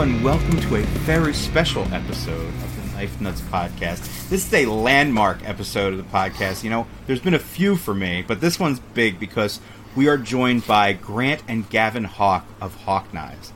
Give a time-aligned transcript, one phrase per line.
[0.00, 3.98] Hello, and welcome to a very special episode of the Knife Nuts Podcast.
[4.30, 6.64] This is a landmark episode of the podcast.
[6.64, 9.60] You know, there's been a few for me, but this one's big because
[9.94, 13.52] we are joined by Grant and Gavin Hawk of Hawk Knives.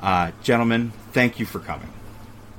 [0.00, 1.90] Uh, gentlemen, thank you for coming.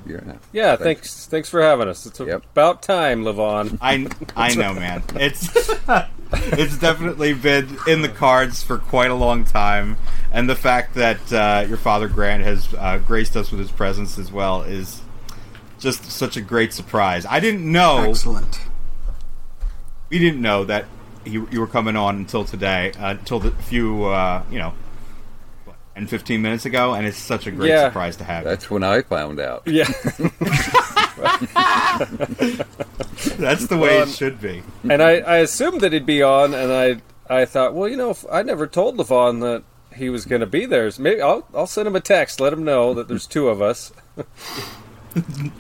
[0.05, 0.34] Yeah.
[0.52, 1.25] Yeah, thanks.
[1.25, 2.05] Thanks for having us.
[2.05, 2.43] It's Yep.
[2.52, 3.77] about time, Levon.
[3.79, 5.04] I I know, man.
[5.16, 5.48] It's
[6.53, 9.98] it's definitely been in the cards for quite a long time,
[10.31, 14.17] and the fact that uh, your father Grant has uh, graced us with his presence
[14.17, 15.02] as well is
[15.80, 17.26] just such a great surprise.
[17.26, 18.62] I didn't know Excellent.
[20.09, 20.85] we didn't know that
[21.26, 24.73] you, you were coming on until today, uh, until the few uh, you know,
[25.66, 27.88] what, and fifteen minutes ago, and it's such a great Yeah.
[27.90, 28.43] surprise to have.
[28.43, 28.49] you.
[28.49, 29.63] That's when I found out.
[29.68, 29.84] Yeah,
[33.38, 34.63] That's the way Well, it should be.
[34.89, 38.09] and I, I assumed that he'd be on, and I I thought, well, you know,
[38.12, 39.63] if I never told Levon that
[39.96, 40.90] he was going to be there.
[40.91, 43.62] So maybe I'll I'll send him a text, let him know that there's two of
[43.62, 43.91] us.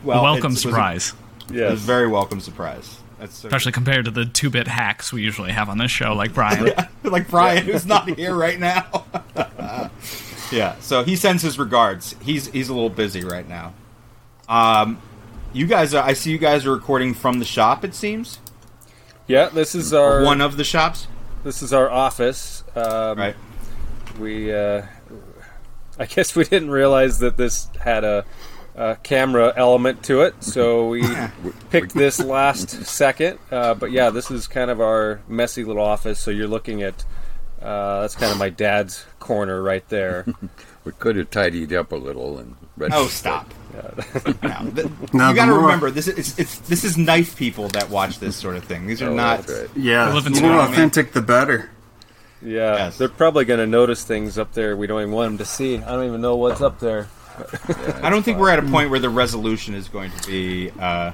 [0.05, 1.13] Well, welcome it was a- surprise,
[1.49, 2.97] It was a very welcome surprise.
[3.19, 6.33] That's so especially compared to the two-bit hacks we usually have on this show, like
[6.33, 6.71] Brian.
[7.03, 9.03] like Brian, who's not here right now.
[10.53, 12.15] yeah, so he sends his regards.
[12.21, 13.73] He's he's a little busy right now.
[14.47, 15.01] Um,
[15.53, 17.83] you guys, are, I see you guys are recording from the shop.
[17.83, 18.39] It seems
[19.31, 21.07] yeah, this is our one of the shops,
[21.43, 22.65] this is our office.
[22.75, 23.35] Um, right?
[24.19, 24.85] We, uh,
[25.97, 28.25] I guess we didn't realize that this had a,
[28.75, 31.03] a camera element to it, so we
[31.69, 33.39] picked this last second.
[33.49, 36.19] Uh, but yeah, this is kind of our messy little office.
[36.19, 37.05] So you're looking at
[37.61, 40.25] uh, that's kind of my dad's corner right there.
[40.83, 43.53] We could have tidied up a little and read Oh, stop!
[43.73, 47.67] No, th- No, you got to remember this is it's, it's this is knife people
[47.69, 48.87] that watch this sort of thing.
[48.87, 49.47] These are Oh, not.
[49.49, 49.67] right.
[49.75, 51.69] Yeah, We live in the more authentic, the better.
[52.43, 52.97] Yeah, Yes.
[52.97, 55.77] they're probably going to notice things up there we don't even want them to see.
[55.77, 57.07] I don't even know what's up there.
[58.01, 60.71] I don't think we're at a point where the resolution is going to be.
[60.71, 61.11] Uh,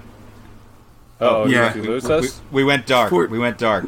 [1.20, 1.74] Oh, yeah.
[1.74, 2.42] did you lose we, us?
[2.52, 3.10] we went dark.
[3.10, 3.86] For- We went dark.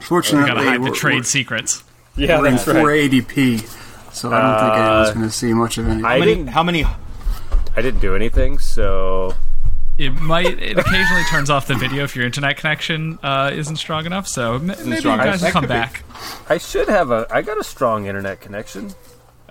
[0.00, 1.82] We Fortunately, gotta hide the we're, trade we're, secrets.
[2.16, 2.76] Yeah, we're in that's right.
[2.76, 6.04] 480p, so I don't think anyone's going to see much of anything.
[6.04, 6.34] How many?
[6.34, 6.86] didn't- How many?
[7.76, 9.34] I didn't do anything, so
[9.98, 10.46] It might.
[10.60, 14.26] It occasionally turns off the video if your internet connection uh, isn't strong enough.
[14.26, 15.26] So m- maybe you strong enough.
[15.26, 15.74] guys That will come could be.
[15.74, 16.04] back.
[16.48, 17.26] I should have a.
[17.30, 18.92] I got a strong internet connection.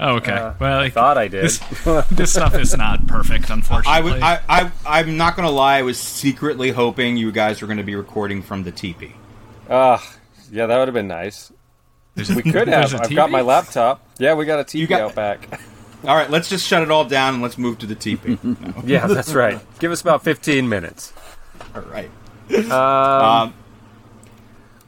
[0.02, 0.32] Oh, okay.
[0.32, 1.44] Uh, well, I thought I did.
[1.44, 1.58] This,
[2.12, 3.92] this stuff is not perfect, unfortunately.
[3.98, 4.22] I would.
[4.22, 4.72] I, I.
[4.86, 5.78] I'm not gonna lie.
[5.78, 9.14] I was secretly hoping you guys were going to be recording from the teepee.
[9.70, 10.02] Ah,
[10.52, 11.52] yeah, that would have been nice.
[12.16, 12.94] There's a- We could have.
[12.96, 14.02] I've got my laptop.
[14.18, 15.60] Yeah, we got a TV got- out back.
[16.06, 18.38] All right, let's just shut it all down and let's move to the teepee.
[18.44, 18.56] No.
[18.86, 19.60] yeah, that's right.
[19.80, 21.12] Give us about 15 minutes.
[21.76, 22.10] All right.
[22.56, 23.54] Um, Um,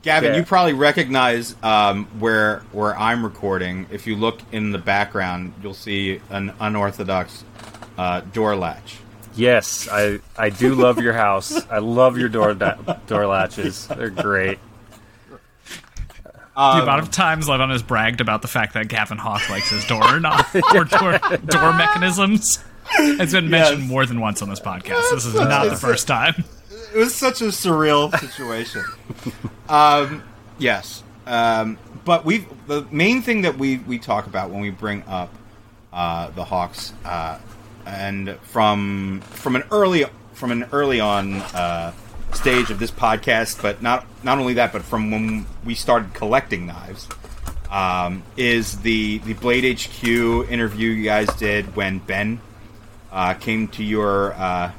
[0.03, 0.39] Gavin, yeah.
[0.39, 3.85] you probably recognize um, where where I'm recording.
[3.91, 7.43] If you look in the background, you'll see an unorthodox
[7.99, 8.97] uh, door latch.
[9.35, 11.53] yes, I I do love your house.
[11.69, 13.85] I love your door da- door latches.
[13.87, 14.57] They're great.
[16.55, 19.69] Um, the amount of times Levon has bragged about the fact that Gavin Hawk likes
[19.69, 23.89] his door not or door, door mechanisms has been mentioned Yes.
[23.89, 25.09] more than once on this podcast.
[25.11, 26.43] This is not the first time.
[26.93, 28.83] it was such a surreal situation.
[29.69, 30.23] um,
[30.57, 35.03] yes, um, but we the main thing that we we talk about when we bring
[35.07, 35.33] up
[35.93, 37.39] uh, the Hawks uh,
[37.85, 41.93] and from from an early from an early on uh,
[42.33, 46.65] stage of this podcast, but not not only that, but from when we started collecting
[46.65, 47.07] knives.
[47.69, 52.41] Um, is the the Blade HQ interview you guys did when Ben
[53.11, 54.71] uh, came to your uh,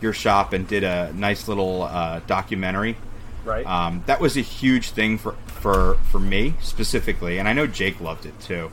[0.00, 2.96] your shop and did a nice little uh, documentary.
[3.44, 3.66] Right.
[3.66, 8.00] Um, that was a huge thing for, for for me specifically, and I know Jake
[8.00, 8.70] loved it too.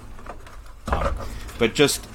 [0.88, 1.16] Um,
[1.58, 2.08] but just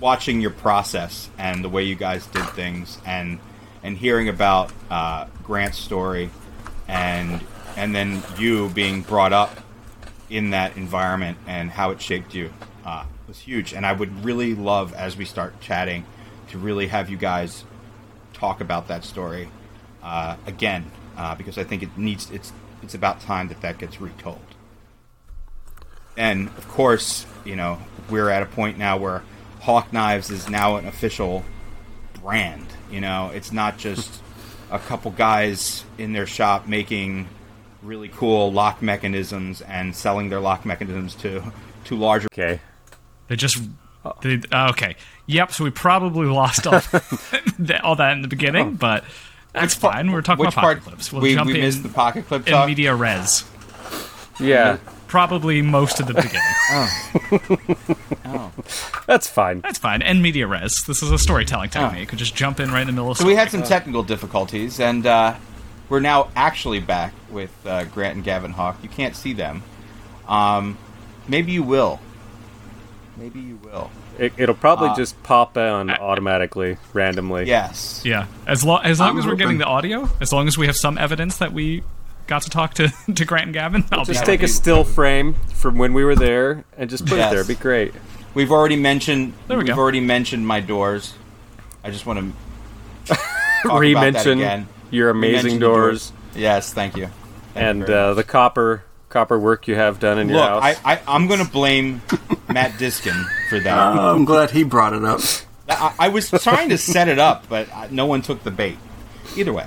[0.00, 3.38] watching your process and the way you guys did things, and
[3.84, 6.30] and hearing about uh, Grant's story,
[6.88, 7.40] and
[7.76, 9.60] and then you being brought up
[10.30, 12.52] in that environment and how it shaped you
[12.84, 13.72] uh, was huge.
[13.72, 16.04] And I would really love, as we start chatting,
[16.48, 17.64] to really have you guys
[18.32, 19.48] talk about that story
[20.02, 22.52] uh, again uh, because I think it needs it's
[22.82, 24.40] it's about time that that gets retold.
[26.16, 27.78] And of course, you know
[28.10, 29.22] we're at a point now where
[29.60, 31.44] Hawk Knives is now an official
[32.20, 32.66] brand.
[32.94, 34.22] You know, it's not just
[34.70, 37.28] a couple guys in their shop making
[37.82, 41.42] really cool lock mechanisms and selling their lock mechanisms to
[41.86, 42.28] to larger.
[42.32, 42.60] okay.
[43.28, 43.58] They just.
[44.22, 44.96] They, uh, okay.
[45.26, 45.52] Yep.
[45.52, 46.72] So we probably lost all,
[47.58, 49.02] that- all that in the beginning, but
[49.52, 50.12] that's fine.
[50.12, 50.78] We're talking Which about part?
[50.78, 51.12] pocket clips.
[51.12, 52.66] We'll we jump we in missed the pocket clip in talk.
[52.68, 53.44] media res.
[54.38, 54.76] Yeah.
[55.14, 57.96] Probably most of the beginning.
[58.26, 58.50] Oh.
[59.06, 59.60] That's fine.
[59.60, 60.02] That's fine.
[60.02, 60.84] And media res.
[60.86, 62.00] This is a storytelling technique.
[62.00, 63.18] You could just jump in right in the middle of.
[63.18, 65.36] So we had some technical difficulties, and uh,
[65.88, 68.78] we're now actually back with uh, Grant and Gavin Hawk.
[68.82, 69.62] You can't see them.
[70.26, 70.76] Um,
[71.28, 72.00] maybe you will.
[73.16, 73.90] Maybe you will.
[74.18, 77.44] It, it'll probably Uh, just pop on automatically, randomly.
[77.46, 78.02] Yes.
[78.04, 80.66] Yeah, as long as long I'm as we're getting the audio, as long as we
[80.66, 81.84] have some evidence that we
[82.26, 85.34] got to talk to to Grant and Gavin, I'll Just take a be- still frame
[85.54, 87.28] from when we were there and just put Yes.
[87.28, 87.40] it there.
[87.44, 87.94] It'd be great.
[88.34, 89.32] We've already mentioned.
[89.48, 89.82] There we have go.
[89.82, 91.14] already mentioned my doors.
[91.84, 92.34] I just want
[93.06, 93.18] to
[93.64, 94.68] Re-mention again.
[94.90, 97.06] your amazing Re-mention doors, Yes, thank you.
[97.54, 100.62] Thank and very uh, the copper copper work you have done in your house.
[100.84, 102.02] I, I, I'm going to blame
[102.48, 103.14] Matt Diskin
[103.48, 103.96] for that.
[103.96, 105.20] Oh, I'm glad he brought it up.
[105.68, 108.76] I, I was trying to set it up, but uh, no one took the bait.
[109.36, 109.66] Either way.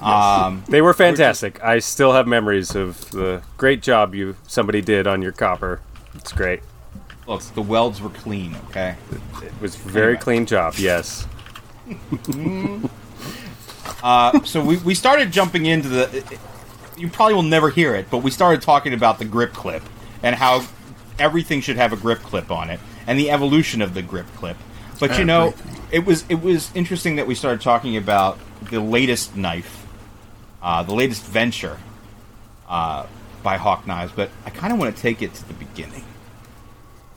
[0.00, 1.62] Um, They were fantastic.
[1.62, 5.80] I still have memories of the great job you somebody did on your copper.
[6.14, 6.60] It's great.
[7.26, 8.56] look, the welds were clean.
[8.68, 8.94] Okay.
[9.42, 10.20] It was a very Anyway.
[10.22, 10.74] clean job.
[10.78, 11.26] Yes.
[14.02, 16.38] Uh, so we, we started jumping into the.
[16.96, 19.82] You probably will never hear it, but we started talking about the grip clip
[20.22, 20.64] and how
[21.18, 24.56] everything should have a grip clip on it and the evolution of the grip clip.
[25.00, 25.54] But you know,
[25.90, 29.86] it was it was interesting that we started talking about the latest knife,
[30.62, 31.78] uh, the latest venture
[32.68, 33.06] uh,
[33.42, 34.12] by Hawk Knives.
[34.14, 36.04] But I kind of want to take it to the beginning.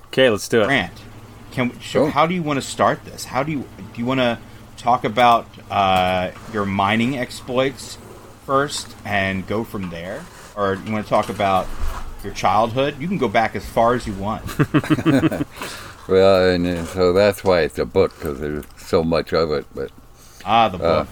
[0.07, 0.65] Okay, let's do it.
[0.65, 0.93] Grant,
[1.51, 2.09] can we, Sure.
[2.09, 3.25] how do you want to start this?
[3.25, 3.59] How do you
[3.93, 4.37] do you want to
[4.77, 7.97] talk about uh, your mining exploits
[8.45, 10.25] first and go from there,
[10.55, 11.67] or do you want to talk about
[12.23, 12.99] your childhood?
[12.99, 14.43] You can go back as far as you want.
[16.09, 19.67] Well, and uh, so that's why it's a book because there's so much of it.
[19.75, 19.91] But
[20.43, 21.07] ah, the book.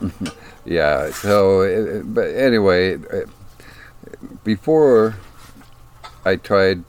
[0.64, 3.26] yeah, so uh, but anyway, uh,
[4.44, 5.16] before
[6.24, 6.84] I tried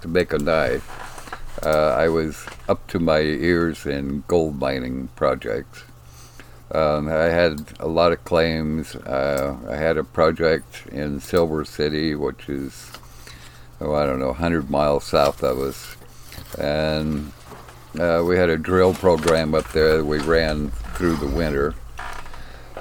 [0.00, 5.84] to make a knife, uh, I was up to my ears in gold mining projects.
[6.70, 8.94] Um, I had a lot of claims.
[8.94, 12.92] Uh, I had a project in Silver City, which is,
[13.80, 15.96] oh, I don't know, 100 miles south of us.
[16.58, 17.32] And
[17.98, 21.74] uh, we had a drill program up there that we ran through the winter.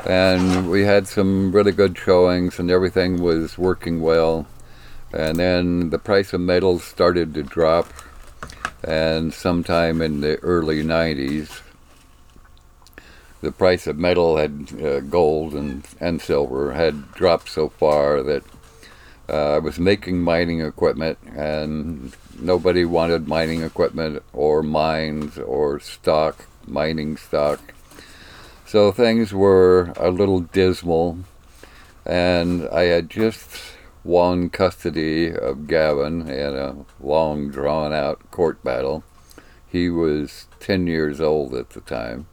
[0.07, 4.47] And we had some really good showings, and everything was working well.
[5.13, 7.91] And then the price of metals started to drop.
[8.83, 11.61] And sometime in the early 90s,
[13.41, 18.43] the price of metal had uh, gold and, and silver had dropped so far that
[19.29, 26.45] uh, I was making mining equipment and nobody wanted mining equipment or mines or stock,
[26.65, 27.73] mining stock.
[28.67, 31.19] So things were a little dismal
[32.05, 33.49] and I had just
[34.03, 39.05] won custody of Gavin in a long drawn out court battle.
[39.65, 42.27] He was 10 years old at the time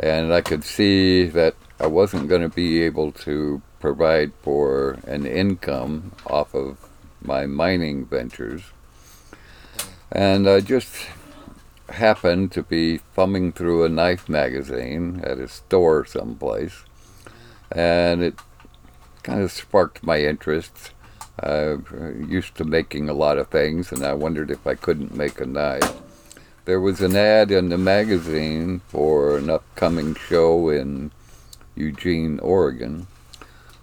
[0.00, 5.26] and I could see that I wasn't going to be able to provide for an
[5.26, 6.76] income off of
[7.22, 8.62] my mining ventures.
[10.10, 10.92] And I just
[11.88, 16.84] happened to be thumbing through a knife magazine at a store someplace,
[17.70, 18.34] and it
[19.22, 20.92] kind of sparked my interest.
[21.38, 25.14] I'm uh, used to making a lot of things, and I wondered if I couldn't
[25.14, 26.02] make a knife
[26.66, 31.12] there was an ad in the magazine for an upcoming show in
[31.76, 33.06] Eugene, Oregon.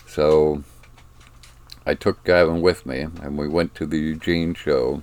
[0.05, 0.63] So
[1.85, 5.01] I took Gavin with me and we went to the Eugene show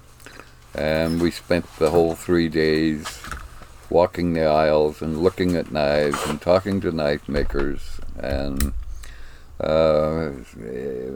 [0.74, 3.20] and we spent the whole three days
[3.88, 8.72] walking the aisles and looking at knives and talking to knife makers and
[9.60, 10.30] uh,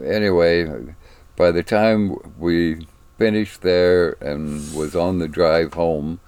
[0.03, 0.93] anyway
[1.35, 2.85] by the time we
[3.17, 6.19] finished there and was on the drive home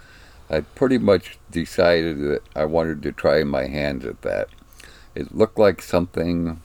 [0.49, 4.47] I pretty much decided that I wanted to try my hands at that.
[5.13, 6.61] It looked like something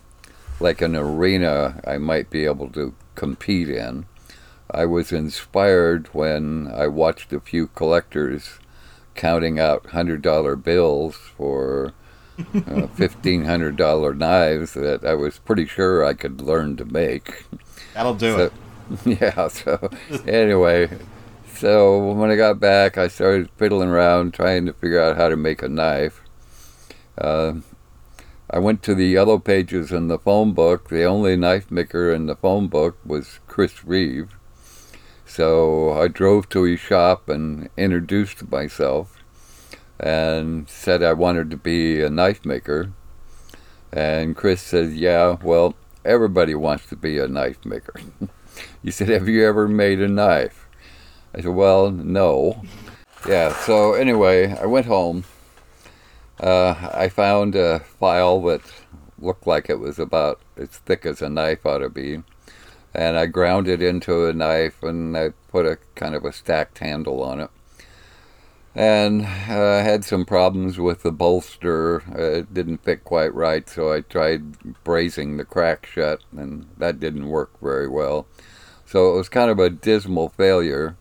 [0.60, 4.06] like an arena I might be able to compete in.
[4.72, 8.58] I was inspired when I watched a few collectors
[9.14, 11.92] counting out $100 bills for
[12.38, 12.42] uh,
[12.96, 17.44] $1,500 knives that I was pretty sure I could learn to make.
[17.94, 18.52] That'll do So- it.
[19.20, 19.90] yeah, so
[20.26, 20.88] anyway,
[21.54, 25.36] so when I got back, I started fiddling around trying to figure out how to
[25.36, 26.20] make a knife.
[27.16, 27.54] Uh,
[28.50, 30.88] I went to the yellow pages in the phone book.
[30.88, 34.34] The only knife maker in the phone book was Chris Reeve.
[35.34, 39.16] So I drove to his shop and introduced myself
[39.98, 42.92] and said I wanted to be a knife maker.
[43.90, 45.74] And Chris said, Yeah, well,
[46.04, 47.94] everybody wants to be a knife maker.
[48.82, 50.68] He said, "Have you ever made a knife?"
[51.34, 52.62] I said, "Well, no."
[53.26, 53.54] Yeah.
[53.54, 55.24] So anyway, I went home.
[56.38, 58.60] Uh, I found a file that
[59.18, 62.22] looked like it was about as thick as a knife ought to be,
[62.94, 66.78] and I ground it into a knife, and I put a kind of a stacked
[66.78, 67.50] handle on it
[68.74, 72.02] and uh, had some problems with the bolster.
[72.10, 77.00] Uh, it didn't fit quite right, so I tried brazing the crack shut, and that
[77.00, 78.26] didn't work very well.
[78.86, 80.96] So it was kind of a dismal failure.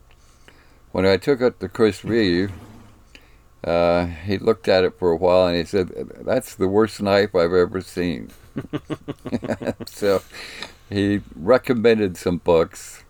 [0.91, 2.51] When I took it to Chris Reeve,
[3.63, 5.89] uh, he looked at it for a while and he said,
[6.25, 8.31] "That's the worst knife I've ever seen."
[9.85, 10.21] so
[10.91, 13.03] he recommended some books,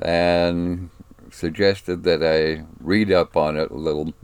[0.00, 0.90] and
[1.30, 4.14] suggested that I read up on it a little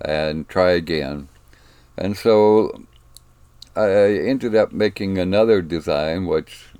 [0.00, 1.28] and try again.
[1.96, 2.84] And so
[3.76, 6.70] I ended up making another design, which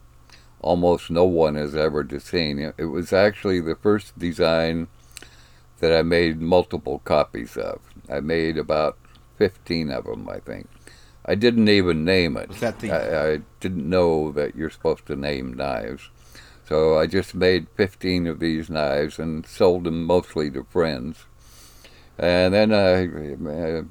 [0.61, 2.73] almost no one has ever seen.
[2.77, 4.89] It was actually the first design
[5.81, 7.81] that I made multiple copies of.
[8.11, 8.97] I made about
[9.37, 10.69] 15 of them, I think.
[11.27, 12.51] I didn't even name it.
[12.51, 16.11] Was that the- I, I didn't know that you're supposed to name knives.
[16.69, 21.27] So I just made 15 of these knives and sold them mostly to friends.
[22.19, 23.85] And then I,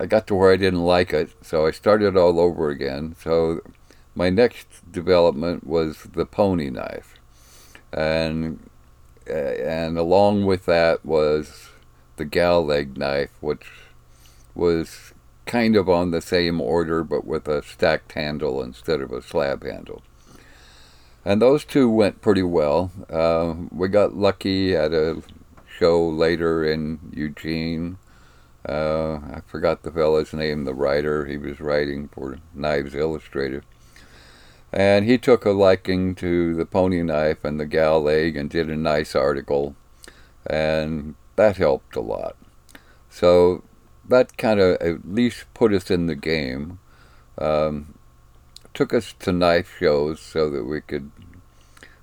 [0.00, 3.14] I got to where I didn't like it, so I started all over again.
[3.20, 3.60] So
[4.14, 7.14] my next development was the pony knife.
[7.92, 8.68] And,
[9.26, 11.70] and along with that was
[12.16, 13.66] the gal leg knife, which
[14.54, 15.07] was
[15.48, 19.64] kind of on the same order but with a stacked handle instead of a slab
[19.64, 20.02] handle
[21.24, 22.90] and those two went pretty well.
[23.10, 25.22] Uh, we got lucky at a
[25.68, 27.98] show later in Eugene.
[28.66, 31.26] Uh, I forgot the fellow's name, the writer.
[31.26, 33.64] He was writing for Knives Illustrated.
[34.72, 38.70] And he took a liking to the pony knife and the gal leg and did
[38.70, 39.76] a nice article.
[40.46, 42.36] And that helped a lot.
[43.10, 43.64] So
[44.08, 46.78] that kind of at least put us in the game.
[47.36, 47.94] Um,
[48.74, 51.10] took us to knife shows so that we could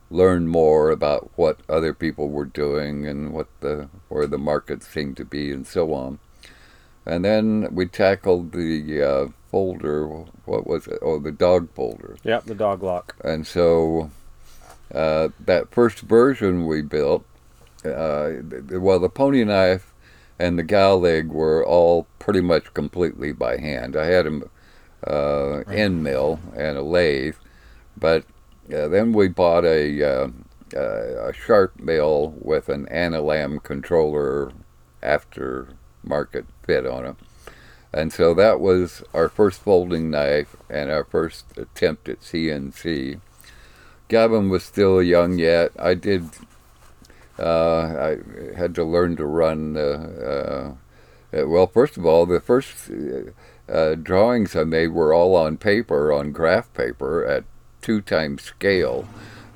[0.10, 5.18] learn more about what other people were doing and what the where the market seemed
[5.18, 6.20] to be and so on.
[7.06, 10.08] And then we tackled the uh, folder.
[10.46, 11.00] What was it?
[11.02, 12.18] Oh, the dog folder.
[12.24, 13.16] Yep, the dog lock.
[13.24, 14.10] And so
[14.94, 17.24] uh, that first version we built,
[17.84, 18.32] uh,
[18.72, 19.94] well, the pony knife
[20.40, 23.96] and the gal leg were all pretty much completely by hand.
[23.96, 24.50] I had them
[25.06, 27.36] uh, end mill and a lathe,
[27.98, 28.26] but
[28.74, 30.28] uh, then we bought a, uh,
[30.76, 34.52] uh, a sharp mill with an Anilam controller
[35.04, 37.16] aftermarket fit on it.
[37.94, 43.22] And so that was our first folding knife and our first attempt at CNC.
[44.10, 45.72] Gavin was still young yet.
[45.80, 46.30] I did.
[47.38, 49.76] Uh, I had to learn to run.
[49.78, 50.76] Uh,
[51.34, 52.90] uh, well, first of all, the first
[54.04, 57.44] drawings I made were all on paper, on graph paper at
[57.82, 59.08] two times scale.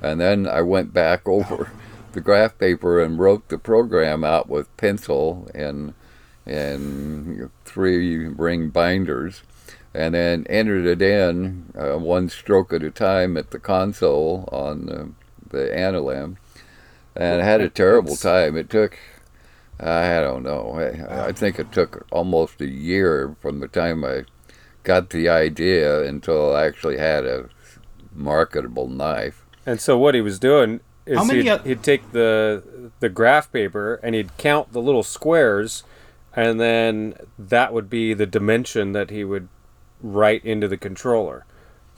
[0.02, 1.72] And then I went back over
[2.12, 5.94] the graph paper and wrote the program out with pencil and
[6.46, 9.42] and three ring binders,
[9.94, 14.86] and then entered it in uh, one stroke at a time at the console on
[14.86, 15.10] the,
[15.50, 15.76] the
[17.16, 18.56] and I had a terrible time.
[18.56, 18.98] It took
[19.82, 20.72] I don't know.
[21.08, 24.24] I, I think it took almost a year from the time I
[24.82, 27.48] got the idea until I actually had a
[28.12, 29.44] marketable knife.
[29.64, 33.08] And so what he was doing is How many he'd, oth- he'd take the the
[33.08, 35.82] graph paper and he'd count the little squares,
[36.34, 39.48] and then that would be the dimension that he would
[40.02, 41.44] write into the controller.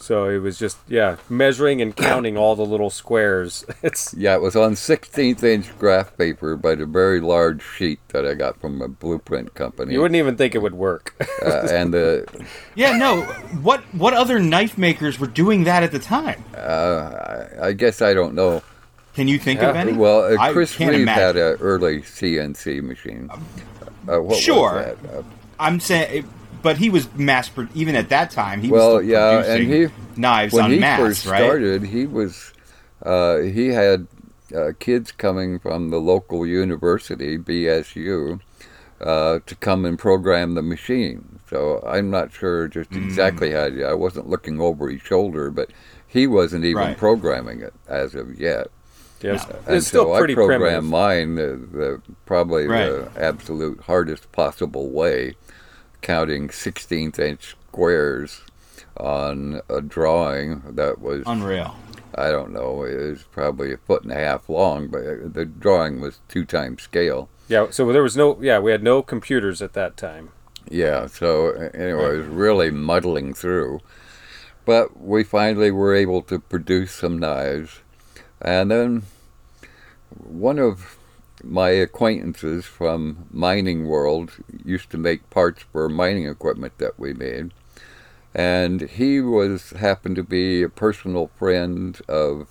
[0.03, 3.65] So it was just yeah measuring and counting all the little squares.
[3.83, 8.27] It's Yeah, it was on 16th inch graph paper, but a very large sheet that
[8.27, 9.93] I got from a blueprint company.
[9.95, 11.15] you wouldn't even think it would work.
[11.47, 12.27] uh, and the
[12.75, 13.23] Yeah, no.
[13.63, 16.43] What what other knife makers were doing that at the time?
[16.57, 18.63] uh, I, I guess I don't know.
[19.15, 19.93] Can you think of any?
[19.93, 23.31] Well, uh, Chris can't Reeve had an early CNC machine.
[23.31, 23.39] Uh,
[24.07, 24.73] what was Sure.
[24.83, 24.97] that?
[25.19, 25.23] Uh,
[25.61, 26.25] I'm saying,
[26.63, 28.61] but he was mass pro- even at that time.
[28.63, 31.39] He well, was still yeah, and producing he knives when on he mass, first right?
[31.39, 32.53] started, he was
[33.05, 34.07] uh, he had
[34.55, 38.41] uh, kids coming from the local university, BSU,
[39.01, 41.41] uh, to come and program the machine.
[41.51, 43.05] So I'm not sure just Mm.
[43.05, 43.65] exactly how.
[43.89, 45.71] I wasn't looking over his shoulder, but
[46.07, 46.97] he wasn't even Right.
[46.97, 48.69] programming it as of yet.
[49.21, 50.85] Yeah, it's, And it's still so pretty I programmed primitive.
[50.85, 52.87] mine the, the probably Right.
[52.91, 55.35] the absolute hardest possible way,
[56.03, 58.43] counting 16th inch squares
[58.97, 61.75] on a drawing that was Unreal.
[62.15, 66.01] I don't know, it was probably a foot and a half long, but the drawing
[66.01, 67.31] was two times scale.
[67.49, 70.31] Yeah, so there was no, yeah, we had no computers at that time.
[70.69, 73.81] Yeah, so anyway, it was really muddling through.
[74.65, 77.81] But we finally were able to produce some knives.
[78.41, 79.03] And then
[80.17, 80.97] one of
[81.43, 84.33] my acquaintances from mining world
[84.65, 87.53] used to make parts for mining equipment that we made.
[88.35, 92.49] And he was happened to be a personal friend of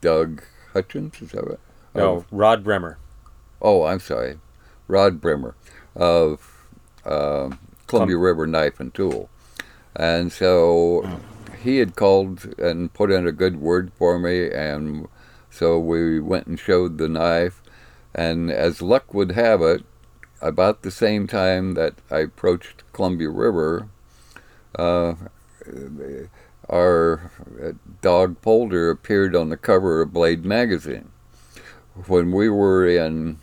[0.00, 0.42] Doug
[0.72, 1.58] Hutchins, is that right?
[1.94, 2.98] No, Of- Rod Bremer.
[3.60, 4.38] oh, I'm sorry,
[4.86, 5.54] Rod Bremer
[5.96, 6.54] of
[7.04, 7.58] um
[7.88, 9.28] Columbia River Knife and Tool.
[9.96, 11.20] And so
[11.62, 15.08] he had called and put in a good word for me, and
[15.50, 17.62] so we went and showed the knife.
[18.14, 19.84] And as luck would have it,
[20.40, 23.88] about the same time that I approached Columbia River,
[24.76, 25.14] uh,
[26.68, 27.30] our
[27.62, 27.72] uh,
[28.02, 31.10] dog folder appeared on the cover of Blade magazine.
[32.06, 33.38] When we were in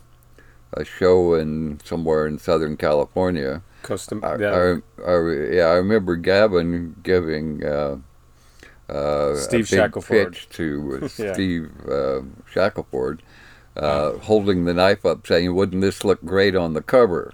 [0.74, 4.24] a show in somewhere in Southern California, Custom.
[4.24, 4.50] I, yeah.
[4.50, 7.98] I, I, yeah, I remember Gavin giving uh,
[8.90, 10.32] uh, Steve a big Shackleford.
[10.34, 11.34] pitch to Yeah.
[11.34, 13.20] Steve uh, Shackleford,
[13.76, 17.34] uh, holding the knife up, saying, "Wouldn't this look great on the cover?"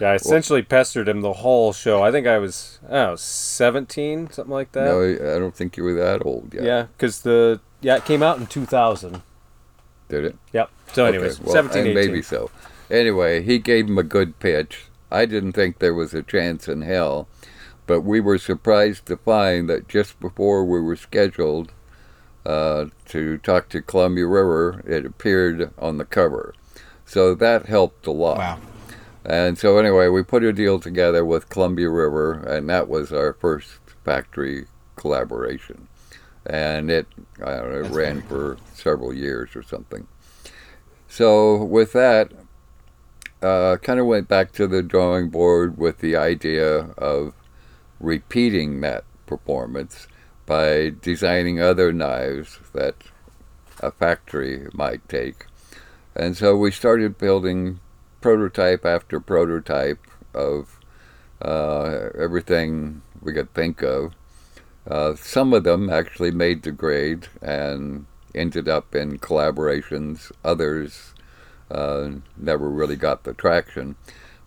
[0.00, 2.02] yeah, I essentially pestered him the whole show.
[2.02, 4.84] I think I was, I don't know, 17, something like that.
[4.84, 6.64] no, I don't think you were that old yet.
[6.64, 9.22] yeah, because the, yeah, it came out in 2000.
[10.08, 10.36] Did it?
[10.52, 10.70] Yep.
[10.92, 11.94] So, anyways, Okay, well, 17, and 18.
[11.94, 12.50] maybe so.
[12.90, 14.86] Anyway, he gave him a good pitch.
[15.10, 17.28] I didn't think there was a chance in hell,
[17.86, 21.72] but we were surprised to find that just before we were scheduled
[22.44, 26.54] uh, to talk to Columbia River, it appeared on the cover.
[27.04, 28.38] So that helped a lot.
[28.38, 28.58] Wow.
[29.24, 33.32] And so anyway, we put a deal together with Columbia River, and that was our
[33.34, 35.88] first factory collaboration.
[36.44, 37.06] And it,
[37.38, 40.08] know, it That's ran for several years or something.
[41.06, 42.32] So with that,
[43.40, 47.34] uh, kind of went back to the drawing board with the idea of
[48.00, 50.08] repeating that performance
[50.52, 52.94] by designing other knives that
[53.80, 55.46] a factory might take.
[56.14, 57.80] And so we started building
[58.20, 60.78] prototype after prototype of
[61.40, 64.12] uh, everything we could think of.
[64.86, 70.30] Uh, some of them actually made the grade and ended up in collaborations.
[70.44, 71.14] Others
[71.70, 73.96] uh, never really got the traction.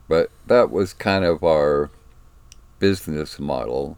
[0.07, 1.89] But that was kind of our
[2.77, 3.97] business model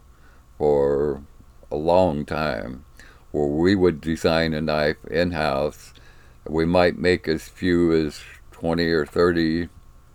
[0.57, 1.21] for
[1.71, 2.85] a long time,
[3.31, 5.93] where we would design a knife in house.
[6.47, 9.69] We might make as few as 20 or 30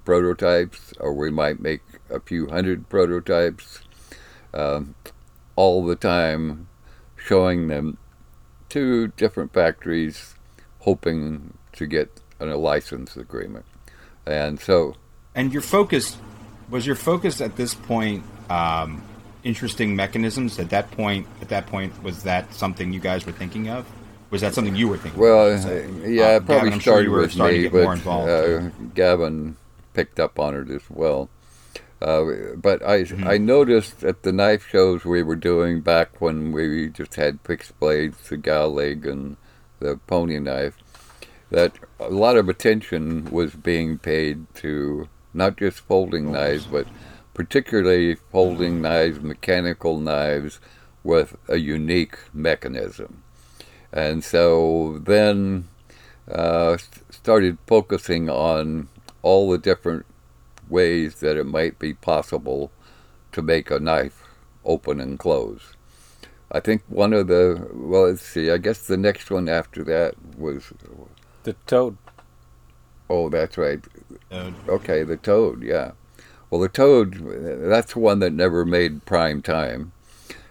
[0.05, 3.81] prototypes, or we might make a few hundred prototypes,
[4.53, 4.95] um,
[5.57, 6.69] all the time
[7.17, 7.99] showing them
[8.71, 10.35] to different factories,
[10.81, 13.65] hoping to get a license agreement.
[14.27, 14.97] And so
[15.35, 16.17] And your focus
[16.69, 19.03] was your focus at this point um,
[19.45, 20.59] interesting mechanisms.
[20.59, 23.87] At that point, at that point, was that something you guys were thinking of?
[24.31, 25.21] Was that something you were thinking?
[25.21, 25.63] Well, of?
[25.63, 25.73] So,
[26.07, 28.71] yeah, it probably Gavin, I'm sure you were with me, to get more but uh,
[28.95, 29.57] Gavin
[29.93, 31.29] picked up on it as well.
[32.01, 33.29] Uh, but I, Mm-hmm.
[33.29, 37.79] I noticed at the knife shows we were doing back when we just had fixed
[37.79, 39.37] blades, the gal leg and
[39.81, 40.79] the pony knife,
[41.51, 46.87] that a lot of attention was being paid to not just folding knives, but
[47.35, 50.61] particularly folding knives, mechanical knives
[51.05, 53.23] with a unique mechanism.
[53.93, 55.69] And so then
[56.31, 56.77] uh,
[57.11, 58.89] started focusing on
[59.23, 60.07] all the different
[60.69, 62.71] ways that it might be possible
[63.33, 64.23] to make a knife
[64.65, 65.75] open and close.
[66.51, 70.15] I think one of the, well, let's see, I guess the next one after that
[70.37, 70.73] was,
[71.45, 71.97] The Toad.
[73.09, 73.81] oh, that's right.
[74.31, 75.93] Uh, Okay, the Toad, yeah.
[76.53, 77.15] Well, the Toad,
[77.67, 79.93] that's the one that never made prime time,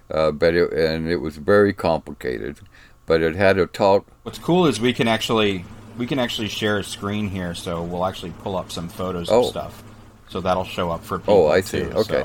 [0.09, 2.59] uh, but it, and it was very complicated,
[3.05, 5.63] but it had a talk, what's cool is we can actually
[5.99, 9.41] we can actually share a screen here, so we'll actually pull up some photos Oh.
[9.41, 9.83] of stuff.
[10.27, 11.35] So that'll show up for people.
[11.35, 11.81] Oh, I see.
[11.81, 12.23] too, Okay.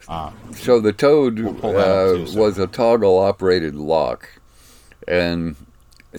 [0.00, 3.18] so, uh, So the Toad We'll pull that up uh, too, so- was a toggle
[3.20, 4.28] operated lock,
[5.06, 5.54] and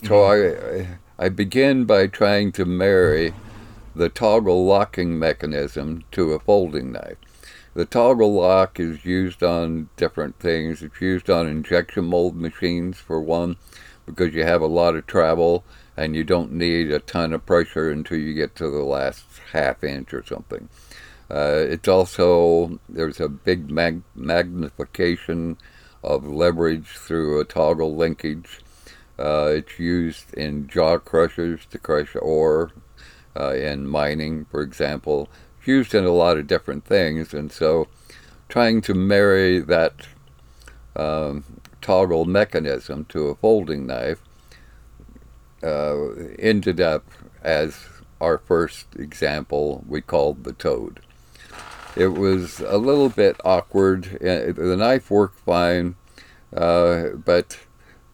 [0.05, 0.93] so Mm-hmm.
[1.19, 3.33] I I began by trying to marry
[3.97, 7.17] the toggle locking mechanism to a folding knife.
[7.73, 10.83] The toggle lock is used on different things.
[10.83, 13.57] It's used on injection mold machines for one,
[14.05, 15.63] because you have a lot of travel
[15.95, 19.83] and you don't need a ton of pressure until you get to the last half
[19.83, 20.69] inch or something.
[21.29, 25.57] Uh, it's also there's a big mag- magnification
[26.03, 28.61] of leverage through a toggle linkage,
[29.19, 32.71] Uh, it's used in jaw crushers to crush ore,
[33.39, 35.29] uh, in mining, for example.
[35.65, 37.87] Used in a lot of different things, and so
[38.47, 40.07] trying to marry that
[40.95, 41.43] um,
[41.81, 44.21] toggle mechanism to a folding knife
[45.61, 47.03] uh, ended up
[47.43, 47.85] as
[48.21, 51.01] our first example we called the toad.
[51.95, 54.15] It was a little bit awkward.
[54.21, 55.95] Uh, The knife worked fine,
[56.55, 57.57] uh, but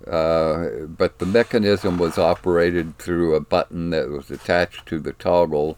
[0.08, 5.78] uh, but the mechanism was operated through a button that was attached to the toggle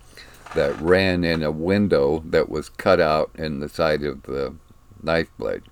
[0.55, 4.55] that ran in a window that was cut out in the side of the
[5.01, 5.63] knife blade,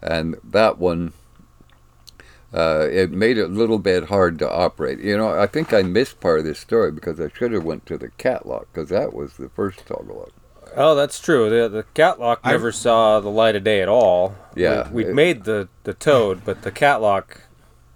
[0.00, 1.12] and that one.
[2.54, 4.98] Uh, it made it a little bit hard to operate.
[5.00, 7.86] You know, I think I missed part of this story because I should have went
[7.86, 10.32] to the cat lock because that was the first toggle lock.
[10.76, 11.48] Oh, that's true.
[11.48, 14.34] The the catlock I- never saw the light of day at all.
[14.54, 17.40] Yeah, we, it- would made the the toad, but the catlock.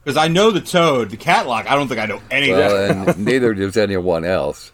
[0.06, 1.66] Because I know the toad, the catlock.
[1.66, 2.70] I don't think I know any of that.
[2.70, 4.70] well, and neither does anyone else.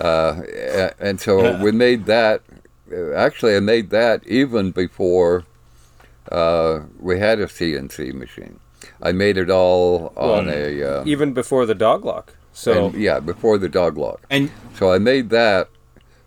[0.00, 0.42] Uh,
[1.00, 2.42] and so we made that.
[2.92, 5.42] uh, Actually, I made that even before
[6.30, 8.60] uh, we had a CNC machine.
[9.02, 12.34] I made it all on Well, a uh, even before the dog lock.
[12.52, 14.20] So and, yeah before the dog lock.
[14.30, 15.68] And So I made that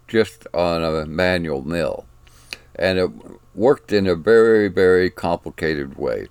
[0.10, 2.06] just on a manual mill.
[2.76, 3.10] And it
[3.56, 6.28] worked in a very, very complicated way.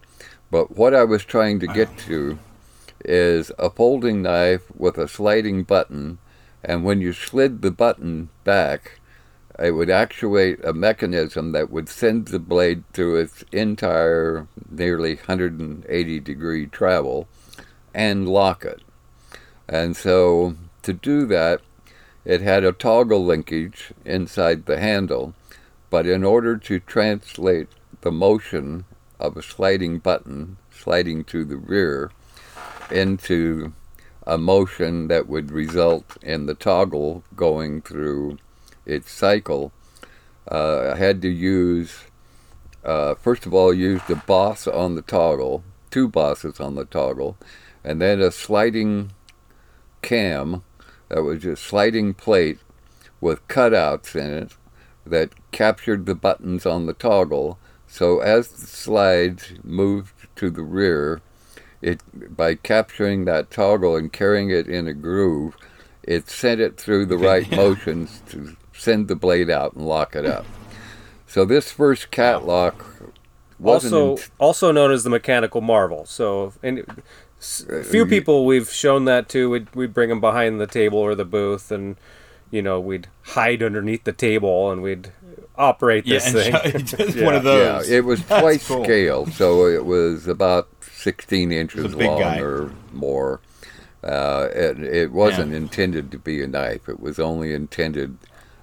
[0.51, 1.75] But what I was trying to uh-huh.
[1.75, 2.39] get to
[3.05, 6.19] is a folding knife with a sliding button.
[6.65, 8.99] And when you slid the button back,
[9.59, 16.21] it would actuate a mechanism that would send the blade through its entire nearly 180
[16.21, 17.29] degree travel
[17.93, 18.83] and lock it.
[19.69, 21.61] And so to do that,
[22.25, 25.35] it had a toggle linkage inside the handle,
[25.91, 27.69] but in order to translate
[28.03, 28.85] the motion
[29.19, 32.11] of a sliding button sliding to the rear
[32.91, 33.73] into
[34.27, 38.39] a motion that would result in the toggle going through
[38.85, 39.73] its cycle,
[40.51, 42.05] uh, I had to use,
[42.85, 47.37] uh, first of all, use the boss on the toggle, two bosses on the toggle,
[47.85, 49.13] and then a sliding
[50.03, 50.63] cam
[51.09, 52.59] that was a sliding plate
[53.21, 54.57] with cutouts in it
[55.07, 57.59] that captured the buttons on the toggle.
[57.89, 61.21] So as the slides moved to the rear,
[61.81, 62.01] it
[62.37, 65.57] by capturing that toggle and carrying it in a groove,
[66.03, 70.25] it sent it through the right motions to send the blade out and lock it
[70.25, 70.47] up.
[71.27, 72.85] So this first cat lock
[73.59, 76.07] wasn't also also known as the mechanical marvel.
[76.07, 76.85] So and
[77.41, 79.51] few uh, people we've shown that to.
[79.51, 81.97] We'd we'd bring them behind the table or the booth, and
[82.51, 85.13] you know we'd hide underneath the table and we'd
[85.59, 86.85] operate this and thing.
[86.87, 87.25] just Yeah.
[87.27, 87.89] one of those.
[87.89, 88.85] Yeah, it was That's twice cool.
[88.85, 92.41] scale, so it was about 16 inches It's a big long guy.
[92.41, 93.41] or more.
[94.03, 96.89] Uh, it, it wasn't intended to be a knife.
[96.89, 98.17] It was only intended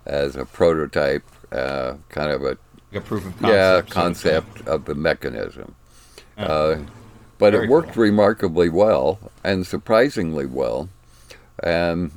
[0.06, 2.58] as a prototype, uh, kind of a Like
[2.94, 3.94] a proof of concept.
[3.98, 5.76] yeah sort of of the mechanism.
[6.38, 6.46] Yeah.
[6.46, 6.80] Uh,
[7.38, 8.04] but Very it worked cool.
[8.04, 10.88] remarkably well and surprisingly well.
[11.62, 12.12] And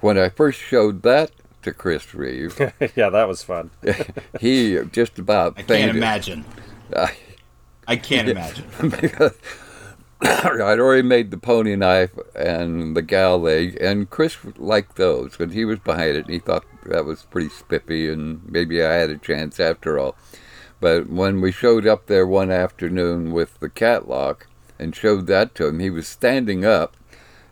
[0.00, 1.30] when I first showed that
[1.64, 2.58] to Chris Reeve,
[2.96, 3.70] yeah, that was fun.
[4.40, 6.44] he just about I can't imagine.
[6.94, 7.16] I-
[7.86, 8.64] I can't imagine.
[8.80, 9.34] because
[10.22, 15.52] I'd already made the pony knife and the gal leg, and Chris liked those, and
[15.52, 19.10] he was behind it, and he thought that was pretty spiffy, and maybe I had
[19.10, 20.16] a chance after all.
[20.80, 24.46] But when we showed up there one afternoon with the catlock
[24.78, 26.96] and showed that to him, he was standing up,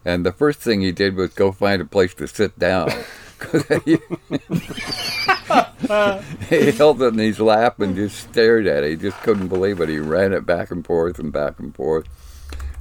[0.04, 2.90] and the first thing he did was go find a place to sit down.
[6.48, 8.90] he held it in his lap and just stared at it.
[8.90, 9.88] He just couldn't believe it.
[9.88, 12.06] He ran it back and forth and back and forth.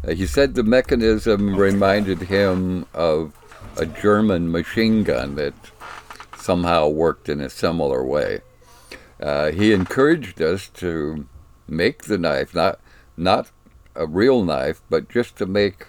[0.07, 3.33] Uh, he said the mechanism reminded him of
[3.77, 5.53] a German machine gun that
[6.37, 8.41] somehow worked in a similar way.
[9.21, 11.27] Uh, he encouraged us to
[11.67, 12.79] make the knife, not
[13.15, 13.51] not
[13.95, 15.85] a real knife, but just to make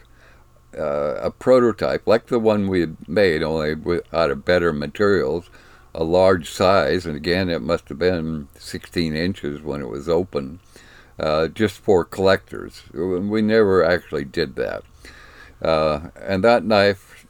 [0.78, 5.50] uh, a prototype like the one we had made, only with, out of better materials,
[5.94, 10.60] a large size, and again, it must have been 16 inches when it was open,
[11.18, 12.82] uh, just for collectors.
[12.94, 14.82] We never actually did that.
[15.60, 17.26] Uh, and that knife,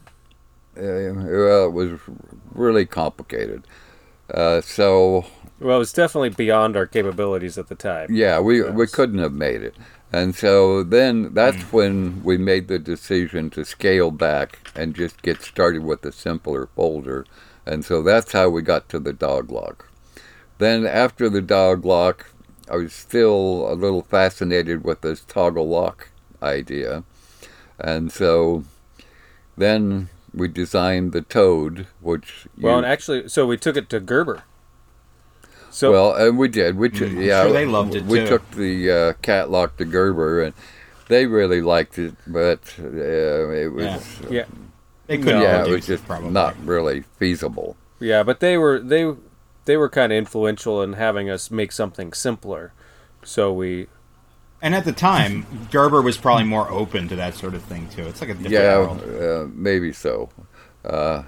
[0.77, 2.01] uh, well, it was
[2.53, 3.65] really complicated.
[4.33, 5.27] Uh, so
[5.61, 8.09] Well, it was definitely beyond our capabilities at the time.
[8.11, 9.75] yeah, we we couldn't have made it,
[10.13, 11.73] and so then that's mm.
[11.73, 16.69] when we made the decision to scale back and just get started with a simpler
[16.77, 17.25] folder,
[17.65, 19.89] and so that's how we got to the dog lock.
[20.59, 22.27] Then after the dog lock,
[22.71, 26.11] I was still a little fascinated with this toggle lock
[26.43, 27.05] idea,
[27.81, 28.65] and so
[29.57, 34.01] then we designed the Toad, which Well, you- and actually, so we took it to
[34.01, 34.45] Gerber.
[35.73, 36.77] So well, and we did.
[36.77, 38.29] We took, yeah, sure they loved it, We too.
[38.29, 40.55] took the uh, catlock to Gerber, and
[41.09, 42.87] they really liked it, but uh,
[43.51, 44.31] it was Yeah.
[44.31, 44.45] yeah,
[45.07, 46.31] They couldn't yeah, it was just probably.
[46.31, 47.77] not really feasible.
[48.01, 49.15] yeah, but they were they
[49.65, 52.73] they were kind of influential in having us make something simpler.
[53.25, 53.87] So we
[54.61, 58.07] And at the time, Gerber was probably more open to that sort of thing too.
[58.09, 59.01] It's like a different Yeah, world.
[59.49, 60.29] uh, maybe so.
[60.85, 60.89] Uh,
[61.23, 61.27] a-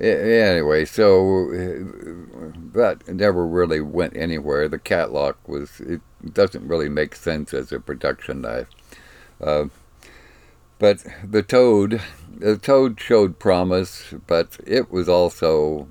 [0.00, 4.68] anyway, so uh, that never really went anywhere.
[4.68, 6.00] The catlock was it
[6.32, 8.68] doesn't really make sense as a production knife.
[9.40, 9.66] Uh,
[10.78, 12.00] but the toad,
[12.36, 15.86] the toad showed promise, but it was also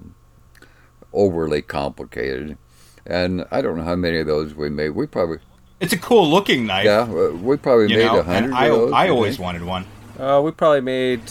[1.13, 2.57] overly complicated.
[3.05, 4.89] And I don't know how many of those we made.
[4.91, 5.37] We probably,
[5.79, 6.85] It's a cool looking knife.
[6.85, 8.53] yeah, uh, we probably You made know, a hundred.
[8.53, 9.85] I, of those, I always wanted one.
[10.19, 11.21] uh, we probably made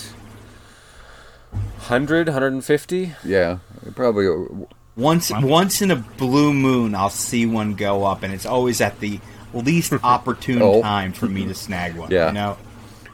[1.52, 3.12] 100, 150.
[3.24, 3.58] Yeah,
[3.94, 8.46] probably uh, Once once in a blue moon, I'll see one go up, and it's
[8.46, 9.20] always at the
[9.54, 10.82] least opportune Oh.
[10.82, 12.10] time for me to snag one.
[12.10, 12.28] Yeah.
[12.28, 12.56] You know,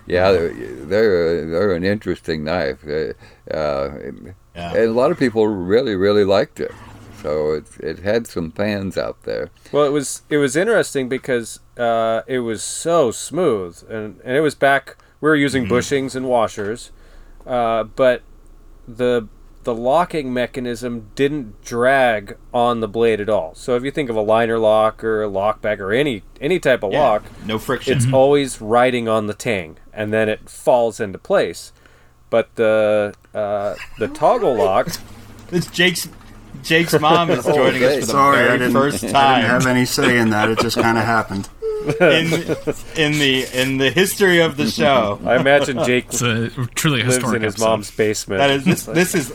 [0.07, 0.53] Yeah, they're
[0.87, 3.13] they're, they're an interesting knife, uh,
[3.51, 4.73] Yeah.
[4.73, 6.73] and a lot of people really really liked it.
[7.23, 9.49] So it it had some fans out there.
[9.73, 14.41] Well, it was it was interesting because uh, it was so smooth, and, and it
[14.43, 14.97] was back.
[15.21, 16.91] We were using bushings and washers,
[17.47, 18.23] uh, but
[18.89, 19.29] the
[19.65, 23.53] the locking mechanism didn't drag on the blade at all.
[23.57, 26.61] So if you think of a liner lock or a lock back or any any
[26.61, 27.01] type of Yeah.
[27.03, 27.97] lock, no friction.
[27.97, 31.73] it's always riding on the tang, and then it falls into place.
[32.31, 34.89] But the uh, the toggle lock,
[35.53, 36.09] It's Jake's
[36.67, 39.51] Jake's mom is oh, joining us for the Sorry, I very didn't, first I didn't
[39.51, 40.49] have any say in that.
[40.51, 41.49] It just kind of happened.
[42.01, 42.33] in
[42.97, 45.21] in the in the history of the show.
[45.25, 47.69] I imagine Jake It's a truly lives historic in his episode.
[47.69, 48.39] mom's basement.
[48.41, 49.33] That is this, this is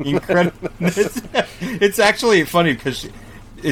[0.00, 0.70] incredible.
[0.80, 1.22] It's,
[1.60, 3.08] it's actually funny because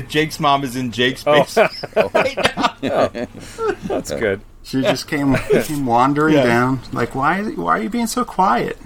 [0.09, 1.41] Jake's mom is in Jake's Oh.
[1.43, 1.73] basement
[2.15, 2.77] right now.
[2.85, 4.41] Oh, that's good.
[4.63, 6.45] She just came, came wandering Yeah.
[6.47, 6.81] down.
[6.93, 7.43] Like, why?
[7.43, 8.77] Why are you being so quiet?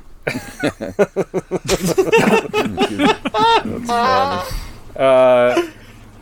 [4.97, 5.69] Uh,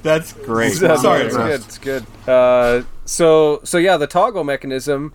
[0.03, 0.75] That's great.
[0.81, 1.61] That's Sorry, it's good.
[1.65, 2.07] It's good.
[2.29, 5.13] Uh, so so yeah, the toggle mechanism.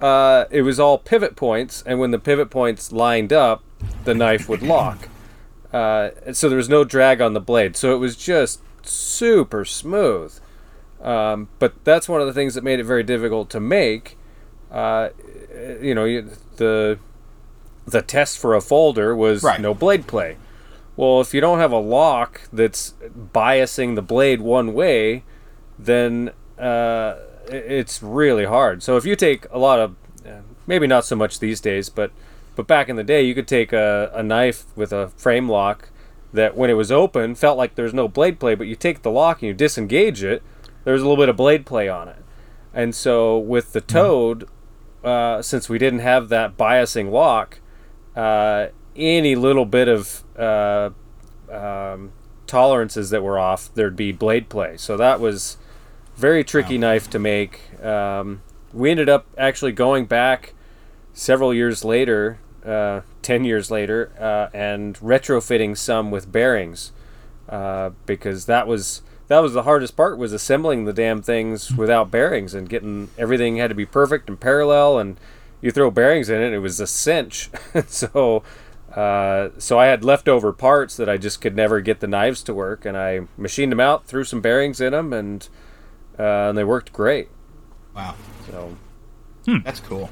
[0.00, 3.62] Uh, it was all pivot points, and when the pivot points lined up,
[4.04, 5.08] the knife would lock.
[5.72, 9.64] Uh, and so there was no drag on the blade, so it was just super
[9.64, 10.38] smooth.
[11.00, 14.18] Um, but that's one of the things that made it very difficult to make.
[14.70, 15.08] Uh,
[15.80, 16.98] you know, you- the
[17.86, 19.60] the test for a folder was Right.
[19.60, 20.36] no blade play.
[20.96, 22.94] Well, if you don't have a lock that's
[23.32, 25.24] biasing the blade one way,
[25.78, 27.16] then uh,
[27.48, 28.82] it's really hard.
[28.82, 29.94] So if you take a lot of,
[30.26, 32.10] uh, maybe not so much these days, but
[32.56, 35.90] but back in the day, you could take a, a knife with a frame lock
[36.32, 39.10] that when it was open felt like there's no blade play, but you take the
[39.10, 40.42] lock and you disengage it,
[40.84, 42.16] there's a little bit of blade play on it.
[42.72, 44.48] And so with the Toad,
[45.04, 47.58] uh, since we didn't have that biasing lock,
[48.16, 50.90] uh, any little bit of uh,
[51.50, 52.12] um,
[52.46, 54.76] tolerances that were off, there'd be blade play.
[54.76, 55.58] So that was
[56.16, 57.60] very tricky knife to make.
[57.84, 60.54] Um, we ended up actually going back
[61.12, 66.92] several years later, uh, ten years later, uh, and retrofitting some with bearings
[67.48, 72.10] uh, because that was that was the hardest part was assembling the damn things without
[72.10, 75.18] bearings and getting everything had to be perfect and parallel and
[75.60, 77.50] you throw bearings in it it was a cinch
[77.86, 78.42] so
[78.94, 82.54] uh, so I had leftover parts that I just could never get the knives to
[82.54, 85.48] work and I machined them out threw some bearings in them and
[86.18, 87.28] uh, and they worked great
[87.94, 88.14] Wow,
[88.50, 88.76] so
[89.64, 90.10] that's cool.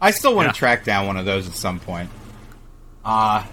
[0.00, 0.52] I still want Yeah.
[0.52, 2.10] to track down one of those at some point.
[3.04, 3.44] Uh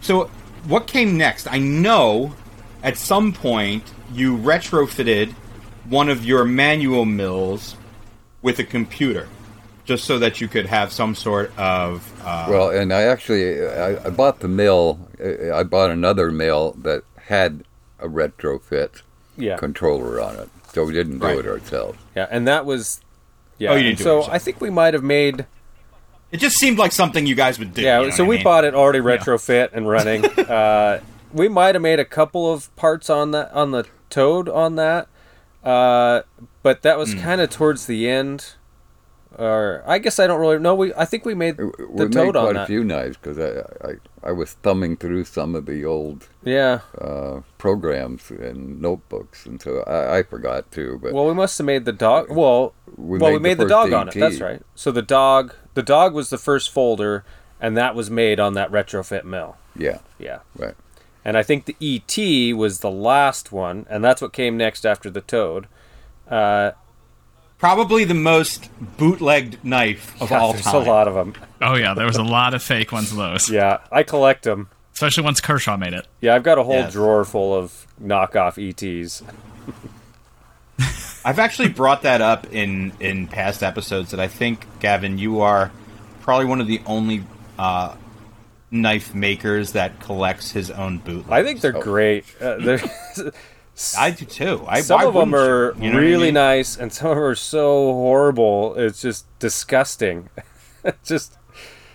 [0.00, 0.30] so
[0.66, 1.46] what came next?
[1.50, 2.34] I know
[2.82, 5.32] at some point you retrofitted
[5.88, 7.76] one of your manual mills
[8.42, 9.28] with a computer,
[9.84, 14.06] just so that you could have some sort of uh, Well, and I actually I,
[14.06, 14.98] I bought the mill.
[15.22, 17.64] I I bought another mill that had
[17.98, 19.02] a retrofit
[19.36, 21.38] yeah controller on it, so we didn't do Right.
[21.38, 21.98] it ourselves.
[22.14, 23.00] yeah and that was
[23.58, 24.34] yeah Oh, you didn't do so yourself.
[24.34, 25.46] I think we might have made
[26.32, 27.82] It just seemed like something you guys would do.
[27.82, 28.44] Yeah, you know so we mean?
[28.44, 30.24] bought it already retrofit and running.
[30.38, 31.00] uh,
[31.32, 35.08] we might have made a couple of parts on that on the Toad on that,
[35.64, 36.22] uh,
[36.62, 38.54] but that was kind of towards the end.
[39.38, 40.74] Or I guess I don't really know.
[40.74, 41.64] We I think we made We
[41.96, 42.66] the made Toad on quite a that.
[42.66, 46.80] few knives because I, I I was thumbing through some of the old Yeah.
[47.00, 50.98] uh, programs and notebooks, and so I, I forgot too.
[51.02, 52.30] But Well, we must have made the dog.
[52.30, 54.14] Well, we well, made we made the, first dog on it.
[54.14, 54.62] That's right.
[54.74, 57.24] So the dog, the dog was the first folder,
[57.60, 59.56] and that was made on that retrofit mill.
[59.76, 60.38] Yeah, Yeah.
[60.56, 60.74] right.
[61.24, 65.08] And I think the ET was the last one, and that's what came next after
[65.10, 65.66] the Toad.
[66.30, 66.72] Uh,
[67.64, 70.74] Probably the most bootlegged knife of yeah, all there's time.
[70.74, 71.32] a lot of them.
[71.62, 74.68] Oh yeah, there was a lot of fake ones of those, Yeah, I collect them.
[74.92, 76.06] especially once Kershaw made it.
[76.20, 76.92] Yeah, I've got a whole Yes.
[76.92, 79.22] drawer full of knockoff ETs.
[81.24, 85.72] I've actually brought that up in in past episodes that I think Gavin, you are
[86.20, 87.24] probably one of the only
[87.58, 87.94] uh,
[88.70, 91.32] knife makers that collects his own bootleg.
[91.32, 91.80] I think they're Oh.
[91.80, 92.26] great.
[92.42, 92.80] Uh, they're,
[93.98, 94.64] I do too.
[94.68, 95.84] I, some of them are you?
[95.84, 96.34] You know what I really mean?
[96.34, 98.74] nice, and some of them are so horrible.
[98.76, 100.28] It's just disgusting.
[101.04, 101.38] Just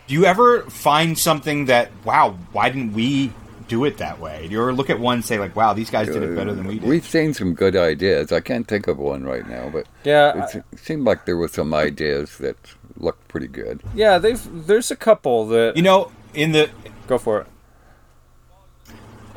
[0.08, 3.32] Do you ever find something that wow, why didn't we
[3.68, 4.48] do it that way?
[4.48, 6.54] Do you ever look at one and say like, wow, these guys did it better
[6.56, 6.90] than we did?
[6.90, 8.32] We've seen some good ideas.
[8.32, 11.48] I can't think of one right now, but yeah, it, it seemed like there were
[11.48, 12.58] some ideas that
[12.98, 13.82] looked pretty good.
[13.94, 14.18] yeah.
[14.18, 16.70] They've there's a couple that you know, in the
[17.08, 17.48] go for it.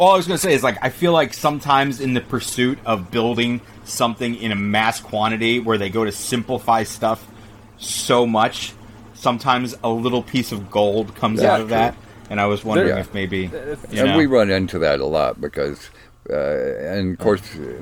[0.03, 2.79] All I was going to say is like I feel like sometimes in the pursuit
[2.85, 7.25] of building something in a mass quantity where they go to simplify stuff
[7.79, 8.73] so much,
[9.15, 11.77] sometimes a little piece of gold comes Yeah, out of true.
[11.77, 11.95] that.
[12.31, 13.01] And I was wondering Yeah.
[13.01, 13.39] if maybe
[13.91, 15.91] you and know, we run into that a lot because,
[16.31, 17.75] uh, and of course, uh,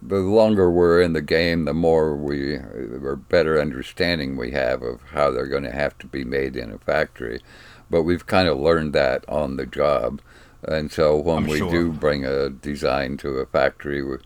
[0.00, 5.00] the longer we're in the game, the more we, or better understanding we have of
[5.12, 7.40] how they're going to have to be made in a factory.
[7.90, 10.20] But we've kind of learned that on the job,
[10.68, 11.70] and so when I'm we sure.
[11.70, 14.16] do bring a design to a factory, we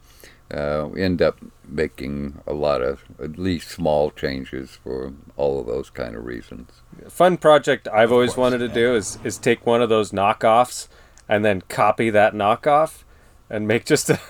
[0.50, 5.66] uh, we end up making a lot of at least small changes for all of
[5.66, 6.70] those kind of reasons.
[7.08, 8.74] fun project I've always course, wanted to yeah.
[8.74, 10.86] do is is take one of those knockoffs
[11.28, 13.02] and then copy that knockoff
[13.50, 14.20] and make just a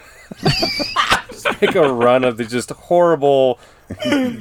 [1.30, 3.58] just make a run of the just horrible,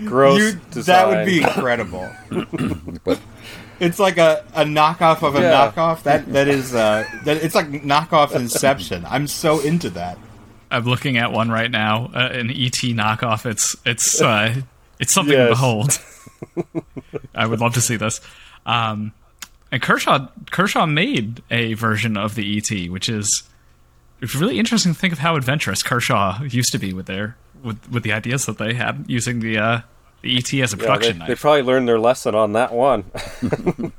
[0.06, 1.10] gross you, design.
[1.10, 2.10] that would be incredible.
[3.04, 3.20] But
[3.80, 5.72] It's like a, a knockoff of a Yeah.
[5.72, 6.04] knockoff.
[6.04, 9.06] That that is uh, that it's like knockoff Inception.
[9.08, 10.18] I'm so into that.
[10.72, 13.46] I'm looking at one right now, uh, an ET knockoff.
[13.46, 14.56] It's it's uh,
[15.00, 16.00] it's something to behold.
[17.36, 18.22] I would love to see this.
[18.66, 19.12] Um,
[19.72, 23.44] and Kershaw Kershaw made a version of the ET, which is
[24.22, 27.90] it's really interesting to think of how adventurous Kershaw used to be with their with
[27.92, 29.80] with the ideas that they had using the uh,
[30.26, 31.40] the ET as a Yeah, they, production they knife.
[31.42, 33.06] probably learned their lesson on that one.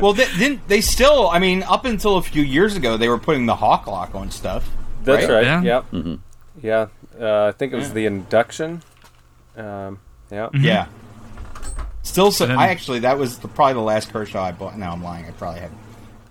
[0.00, 1.28] Well, they, didn't they still?
[1.28, 4.30] I mean, up until a few years ago, they were putting the hawk lock on
[4.30, 4.66] stuff.
[5.04, 5.34] That's Right?
[5.34, 5.44] right.
[5.44, 5.62] Yeah.
[5.62, 5.90] Yep.
[5.90, 6.14] Mm-hmm.
[6.66, 6.86] Yeah.
[7.20, 7.94] Uh, I think it was Yeah.
[7.94, 8.82] the induction.
[9.58, 9.98] Um,
[10.30, 10.48] yeah.
[10.54, 10.86] Yeah.
[12.02, 14.78] Still, so I actually that was the, probably the last Kershaw I bought.
[14.78, 15.26] Now I'm lying.
[15.26, 15.70] I probably had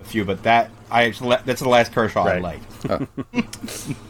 [0.01, 2.41] a few, but that I actually that's the last Kershaw I Right.
[2.41, 3.95] liked.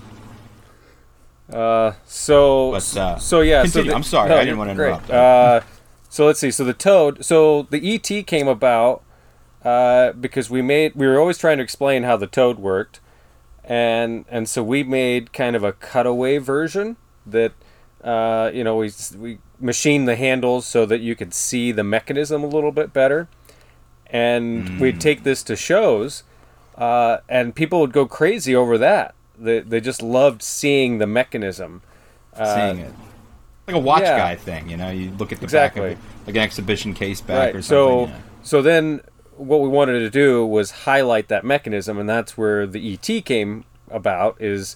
[1.51, 3.63] Uh, so But, uh, so yeah.
[3.63, 3.85] continue.
[3.85, 4.87] So the- I'm sorry, no, I didn't wanna great.
[4.89, 5.09] interrupt.
[5.09, 5.61] Uh,
[6.09, 6.51] so let's see.
[6.51, 7.23] So the Toad.
[7.25, 9.01] So the ET came about
[9.63, 10.93] uh, because we made.
[10.95, 12.99] We were always trying to explain how the Toad worked,
[13.63, 17.51] and and so we made kind of a cutaway version that
[18.03, 22.43] uh, you know we we machined the handles so that you could see the mechanism
[22.43, 23.27] a little bit better,
[24.07, 26.23] and we'd take this to shows,
[26.77, 29.13] uh, and people would go crazy over that.
[29.39, 31.81] They they just loved seeing the mechanism.
[32.35, 32.93] Seeing it
[33.67, 34.17] like a watch Uh, yeah.
[34.17, 34.89] guy thing, you know.
[34.89, 35.81] You look at the Exactly.
[35.81, 37.63] back of it, like an exhibition case back or something.
[37.63, 38.17] So yeah.
[38.43, 39.01] so then
[39.35, 43.65] what we wanted to do was highlight that mechanism, and that's where the ET came
[43.89, 44.35] about.
[44.39, 44.75] Is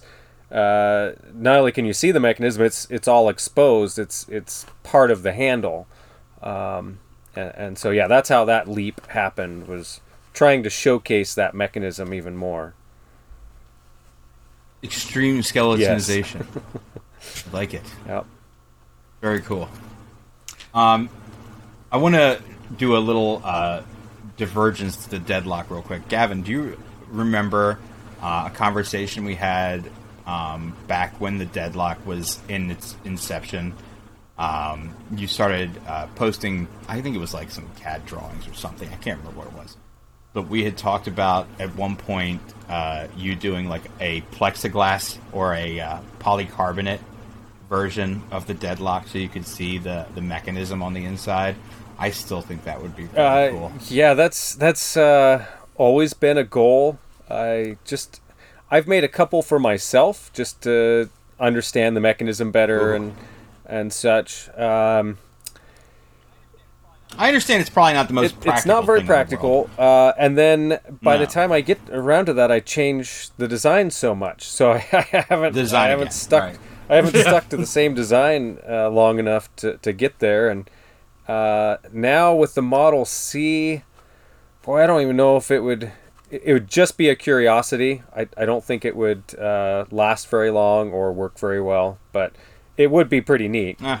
[0.52, 3.98] uh, not only can you see the mechanism, it's it's all exposed.
[3.98, 5.86] It's it's part of the handle,
[6.42, 6.98] um,
[7.34, 9.66] and, and so yeah, that's how that leap happened.
[9.68, 10.00] Was
[10.32, 12.74] trying to showcase that mechanism even more.
[14.84, 16.46] Extreme skeletonization.
[16.46, 17.82] I like it.
[18.06, 18.26] Yep.
[19.20, 19.68] Very cool.
[20.74, 21.08] Um,
[21.90, 22.42] I want to
[22.76, 23.82] do a little uh,
[24.36, 26.08] divergence to the deadlock real quick.
[26.08, 26.78] Gavin, do you
[27.08, 27.78] remember
[28.20, 29.90] uh, a conversation we had
[30.26, 33.74] um, back when the deadlock was in its inception?
[34.36, 38.88] Um, you started uh, posting, I think it was like some CAD drawings or something.
[38.88, 39.76] I can't remember what it was.
[40.34, 45.54] But we had talked about at one point uh, you doing like a plexiglass or
[45.54, 47.00] a uh, polycarbonate
[47.70, 51.56] version of the deadlock so you could see the, the mechanism on the inside.
[51.98, 53.72] I still think that would be really Uh, cool.
[53.88, 56.98] Yeah, that's that's uh, always been a goal.
[57.30, 58.20] I just
[58.70, 61.08] I've made a couple for myself just to
[61.38, 62.96] understand the mechanism better Ooh.
[62.96, 63.16] and
[63.66, 64.48] and such.
[64.58, 65.18] Um,
[67.18, 68.52] I understand it's probably not the most it- practical.
[68.56, 69.66] it's not very thing in the world.
[69.68, 69.70] practical.
[69.78, 73.90] Uh, and then by the time I get around to that, I change the design
[73.90, 74.44] so much.
[74.48, 76.42] So I, haven't Design I haven't again, stuck.
[76.42, 76.58] right.
[76.88, 80.48] I haven't stuck to the same design uh, long enough to, to get there.
[80.50, 80.68] And
[81.28, 83.82] uh, now with the Model C,
[84.62, 85.92] boy, I don't even know if it would.
[86.30, 88.02] It would just be a curiosity.
[88.14, 92.32] I, I don't think it would uh, last very long or work very well, but
[92.76, 93.80] it would be pretty neat.
[93.80, 93.98] Eh.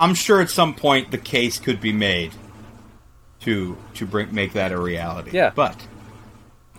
[0.00, 2.32] I'm sure at some point the case could be made
[3.40, 5.30] to to bring make that a reality.
[5.32, 5.52] Yeah.
[5.54, 5.76] But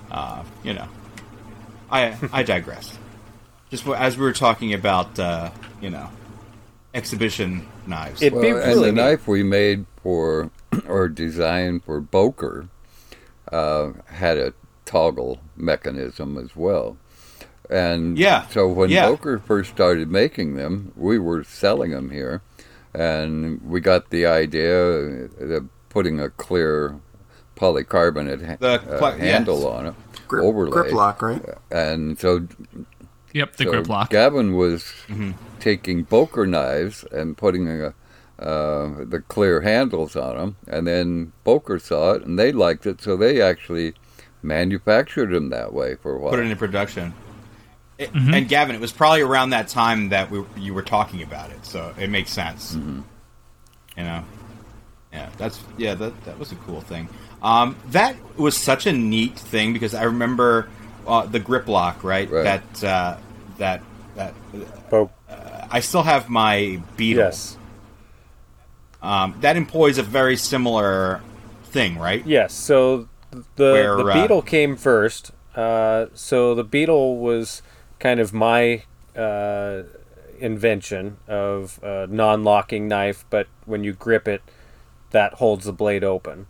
[0.10, 0.88] uh, you know,
[1.90, 2.98] I I digress.
[3.70, 5.50] Just as we were talking about, uh,
[5.80, 6.10] you know,
[6.94, 8.22] exhibition knives.
[8.22, 9.04] It'd be Well, really and neat.
[9.04, 10.52] knife we made for
[10.88, 12.68] or designed for Boker
[13.52, 14.54] uh, had a
[14.86, 16.98] toggle mechanism as well.
[17.70, 19.08] And Yeah, so when yeah.
[19.08, 22.42] Boker first started making them, we were selling them here,
[22.94, 27.00] and we got the idea of putting a clear
[27.56, 29.66] polycarbonate ha- The uh, handle yes.
[29.66, 29.94] on it,
[30.28, 31.42] Grip, overlay, grip lock, right?
[31.70, 32.48] and so
[33.34, 34.10] Yep, the so grip lock.
[34.10, 35.32] Gavin was Mm-hmm.
[35.60, 37.94] taking Boker knives and putting a,
[38.40, 43.02] uh, the clear handles on them, and then Boker saw it and they liked it,
[43.02, 43.94] so they actually
[44.42, 46.32] manufactured them that way for a while.
[46.32, 47.14] put it into production.
[48.02, 51.52] It, And Gavin, it was probably around that time that we, you were talking about
[51.52, 52.76] it, so it makes sense.
[52.76, 53.04] You
[54.04, 54.24] know,
[55.14, 57.08] yeah, that's yeah, that that was a cool thing.
[57.44, 60.68] Um, that was such a neat thing because I remember
[61.06, 62.30] uh, the grip lock, right?
[62.30, 62.44] Right.
[62.44, 63.18] That uh,
[63.58, 63.84] that
[64.16, 64.34] that
[64.90, 65.12] Bo-
[65.72, 67.24] I still have my Beetle.
[67.24, 67.58] yes.
[69.02, 71.22] Um, that employs a very similar
[71.66, 72.26] thing, right?
[72.26, 72.54] Yes.
[72.54, 75.32] So the Where, the uh, beetle came first.
[75.56, 77.62] Uh, so the beetle was
[78.02, 78.84] kind of my
[79.16, 79.84] uh,
[80.40, 84.42] invention of a non-locking knife, but when you grip it,
[85.12, 86.48] that holds the blade open.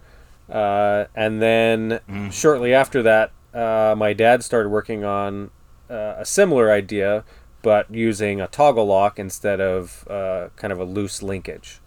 [0.49, 2.31] Uh, and then Mm.
[2.31, 5.51] shortly after that, uh, my dad started working on
[5.89, 7.23] uh, a similar idea,
[7.61, 11.79] but using a toggle lock instead of uh, kind of a loose linkage.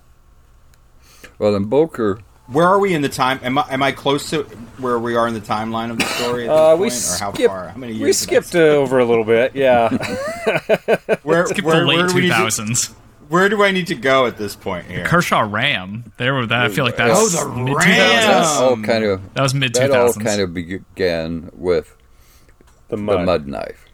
[1.39, 3.41] Well, in Boker, Where are we in the time?
[3.43, 4.43] Am I, am I close to
[4.79, 6.47] where we are in the timeline of the story?
[6.47, 7.49] At this Uh, point, we or how skipped.
[7.49, 7.69] far?
[7.71, 8.05] How many years?
[8.07, 9.57] we skipped over a little bit.
[9.57, 9.89] Yeah.
[11.23, 12.95] Where, Skip where, the late where do we two need to- thousands.
[13.31, 15.07] Where do I need to go at this point here?
[15.07, 16.13] Kershaw Ram.
[16.19, 16.61] There were that.
[16.67, 17.87] I feel like that's Oh, the mid two Ram!
[17.89, 20.15] that all kind of That was mid two thousands.
[20.17, 21.97] that all kind of began with
[22.89, 23.21] the mud.
[23.21, 23.87] the mud knife,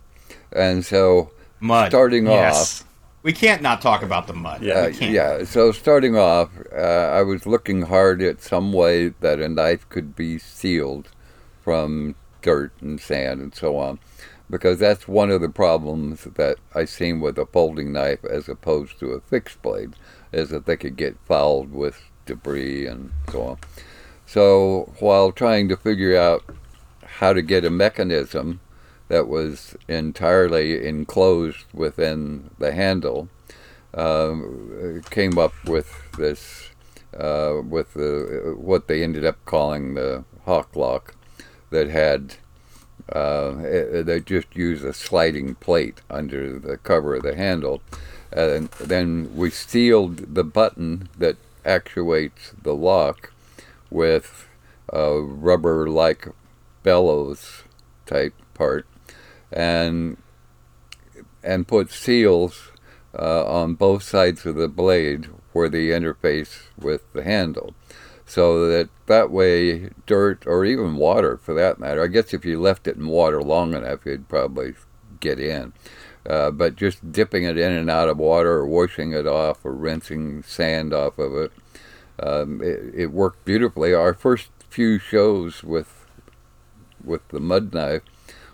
[0.53, 1.31] and so
[1.61, 1.93] Mud.
[1.93, 2.83] starting off.
[3.23, 4.63] We can't not talk about the mud.
[4.63, 4.75] Yeah.
[4.75, 9.49] Uh, yeah, so starting off, uh, I was looking hard at some way that a
[9.49, 11.11] knife could be sealed
[11.63, 13.99] from dirt and sand and so on,
[14.49, 18.99] because that's one of the problems that I seen with a folding knife as opposed
[19.01, 19.93] to a fixed blade,
[20.33, 23.59] is that they could get fouled with debris and so on.
[24.25, 26.43] So while trying to figure out
[27.05, 28.61] how to get a mechanism
[29.11, 33.29] that was entirely enclosed within the handle,
[33.93, 36.71] um, came up with this,
[37.19, 41.17] uh, with the what they ended up calling the hawk lock,
[41.71, 42.37] that had
[43.13, 47.83] uh, it, they just used a sliding plate under the cover of the handle,
[48.33, 53.33] and then we sealed the button that actuates the lock
[53.91, 54.47] with
[54.93, 56.29] a rubber-like
[56.85, 57.65] bellows
[58.07, 58.87] type part,
[59.53, 60.17] and
[61.43, 62.71] and put seals
[63.19, 67.75] uh, on both sides of the blade where they interface with the handle.
[68.27, 72.61] So that that way, dirt or even water for that matter, I guess if you
[72.61, 74.75] left it in water long enough, it'd probably
[75.19, 75.73] get in.
[76.29, 79.73] Uh, but just dipping it in and out of water or washing it off or
[79.73, 81.53] rinsing sand off of it,
[82.23, 83.95] um, it, it worked beautifully.
[83.95, 86.07] Our first few shows with
[87.03, 88.03] with the mud knife,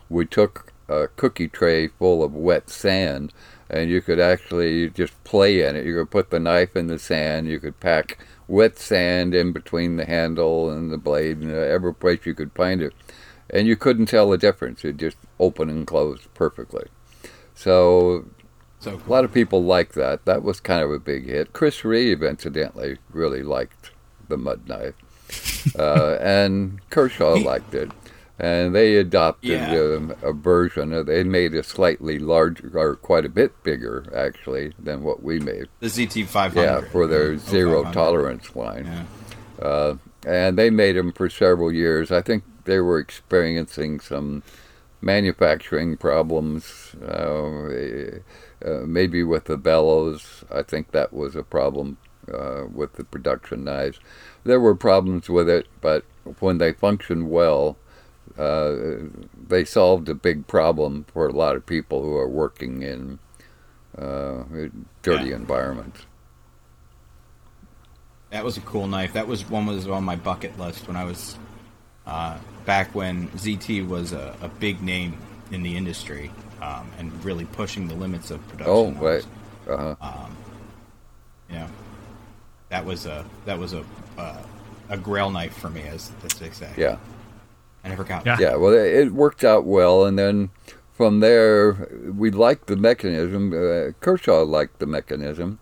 [0.08, 3.32] we took a cookie tray full of wet sand,
[3.68, 5.84] and you could actually just play in it.
[5.84, 7.48] You could put the knife in the sand.
[7.48, 8.18] You could pack
[8.48, 12.80] wet sand in between the handle and the blade, and every place you could find
[12.80, 12.94] it,
[13.50, 14.84] and you couldn't tell the difference.
[14.84, 16.86] It just opened and closed perfectly.
[17.54, 18.26] So
[18.78, 20.24] So a lot of people like that.
[20.26, 21.52] That was kind of a big hit.
[21.52, 23.90] Chris Reeve, incidentally, really liked
[24.28, 24.94] the mud knife,
[25.78, 27.90] uh, and Kershaw liked it.
[28.38, 29.72] And they adopted Yeah.
[29.96, 30.92] um, a version.
[30.92, 35.38] Of, they made a slightly larger, or quite a bit bigger, actually, than what we
[35.40, 35.68] made.
[35.80, 36.66] the ZT five hundred.
[36.66, 37.92] Yeah, for their zero 0500.
[37.94, 38.84] tolerance line.
[38.84, 39.66] Yeah.
[39.66, 39.94] Uh,
[40.26, 42.10] and they made them for several years.
[42.12, 44.42] I think they were experiencing some
[45.00, 48.18] manufacturing problems, uh,
[48.64, 50.44] uh, maybe with the bellows.
[50.50, 51.96] I think that was a problem
[52.32, 53.98] uh, with the production knives.
[54.44, 56.04] There were problems with it, but
[56.40, 57.76] when they functioned well,
[58.38, 58.74] uh,
[59.48, 63.18] they solved a big problem for a lot of people who are working in
[63.96, 64.44] uh,
[65.02, 65.36] dirty Yeah.
[65.36, 66.06] environment.
[68.30, 69.12] That was a cool knife.
[69.12, 71.38] That was one was on my bucket list when I was
[72.06, 75.16] uh, back when ZT was a, a big name
[75.50, 76.30] in the industry
[76.60, 78.72] um, and really pushing the limits of production.
[78.74, 79.26] Oh, right.
[79.68, 80.26] Uh-huh.
[81.50, 81.68] Yeah,
[82.70, 83.84] that was a that was a
[84.18, 84.42] uh,
[84.88, 86.70] a grail knife for me, as as they say.
[86.76, 86.96] yeah.
[87.86, 88.26] I never got.
[88.26, 88.36] Yeah.
[88.40, 90.50] Yeah, well, it it worked out well, and then
[90.92, 93.52] from there, we liked the mechanism.
[93.52, 95.60] Uh, Kershaw liked the mechanism,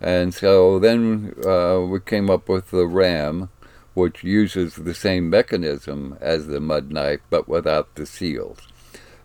[0.00, 3.50] and so then uh, we came up with the Ram,
[3.94, 8.58] which uses the same mechanism as the mud knife, but without the seals,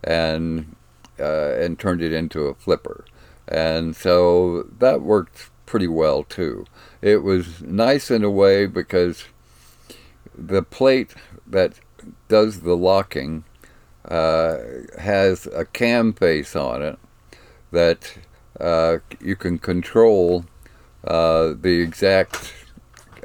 [0.03, 0.75] and
[1.19, 3.05] uh, and turned it into a flipper,
[3.47, 6.65] and so that worked pretty well too.
[7.01, 9.25] It was nice in a way because
[10.37, 11.15] the plate
[11.47, 11.79] that
[12.29, 13.43] does the locking
[14.05, 14.57] uh,
[14.97, 16.97] has a cam face on it
[17.71, 18.17] that
[18.59, 20.45] uh, you can control
[21.03, 22.53] uh, the exact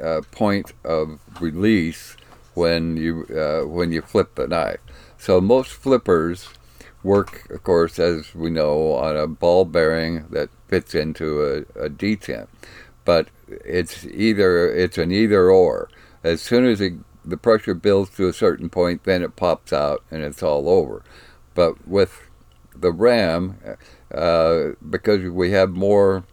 [0.03, 2.17] uh, point of release
[2.53, 4.79] when you uh, when you flip the knife.
[5.17, 6.49] So most flippers
[7.03, 11.89] work, of course, as we know, on a ball bearing that fits into a, a
[11.89, 12.47] detent.
[13.03, 15.89] But it's either it's an either or.
[16.23, 16.93] As soon as it,
[17.25, 21.03] the pressure builds to a certain point, then it pops out and it's all over.
[21.53, 22.21] But with
[22.75, 23.57] the RAM,
[24.13, 26.23] uh, because we have more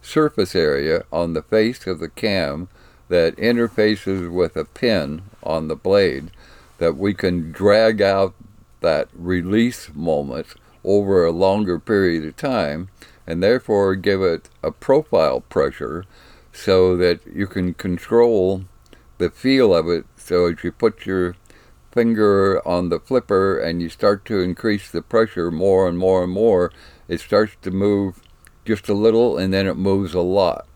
[0.00, 2.68] surface area on the face of the cam
[3.08, 6.30] that interfaces with a pin on the blade,
[6.78, 8.34] that we can drag out
[8.80, 10.48] that release moment
[10.84, 12.88] over a longer period of time
[13.26, 16.04] and therefore give it a profile pressure
[16.52, 18.64] so that you can control
[19.22, 20.04] the feel of it.
[20.16, 21.36] So as you put your
[21.92, 26.32] finger on the flipper and you start to increase the pressure more and more and
[26.32, 26.72] more,
[27.06, 28.20] it starts to move
[28.64, 30.66] just a little and then it moves a lot.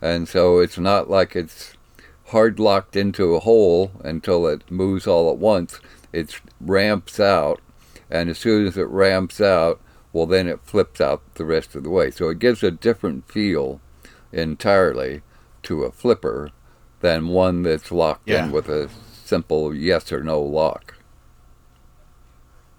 [0.00, 1.72] And so it's not like it's
[2.26, 5.80] hard locked into a hole until it moves all at once.
[6.12, 7.60] It ramps out,
[8.10, 9.80] and as soon as it ramps out,
[10.12, 12.10] well, then it flips out the rest of the way.
[12.10, 13.80] So it gives a different feel
[14.32, 15.22] entirely
[15.64, 16.50] to a flipper
[17.00, 18.44] than one that's locked Yeah.
[18.46, 18.88] in with a
[19.24, 20.94] simple yes or no lock.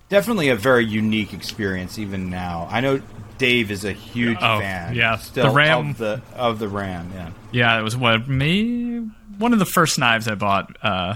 [0.10, 2.68] Definitely a very unique experience, even now.
[2.72, 3.02] I know
[3.38, 4.96] Dave is a huge Oh, fan.
[4.96, 5.18] yeah.
[5.18, 7.12] still The Ram- of the of the Ram.
[7.14, 9.00] Yeah, Yeah, it was what me
[9.38, 11.16] one of the first knives I bought uh,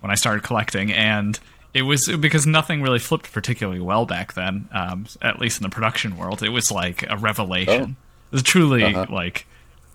[0.00, 1.38] when I started collecting, and
[1.72, 4.68] it was because nothing really flipped particularly well back then.
[4.70, 7.96] Um, at least in the production world, it was like a revelation.
[8.30, 9.06] It was truly Uh-huh.
[9.08, 9.46] like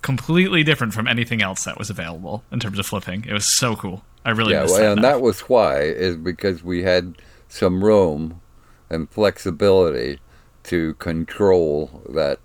[0.02, 3.26] completely different from anything else that was available in terms of flipping.
[3.26, 4.04] It was so cool.
[4.26, 4.92] I really Yeah, well, that.
[4.94, 5.12] and knife.
[5.14, 7.16] that was why is because we had
[7.48, 8.42] some room
[8.90, 10.20] and flexibility
[10.64, 12.40] to control that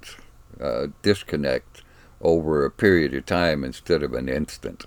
[0.61, 1.83] uh, disconnect
[2.21, 4.87] over a period of time instead of an instant.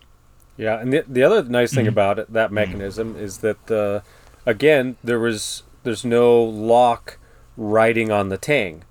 [0.58, 4.02] Yeah, and the, the other nice thing about it, that mechanism is that uh,
[4.46, 7.18] again there was there's no lock
[7.56, 8.84] riding on the tang,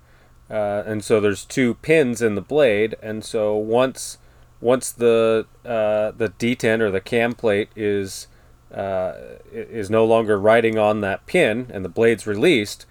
[0.49, 4.17] uh, and so there's two pins in the blade, and so once
[4.61, 8.27] once the uh, the detent or the cam plate is
[8.73, 9.13] uh,
[9.51, 12.85] is no longer riding on that pin and the blade's released,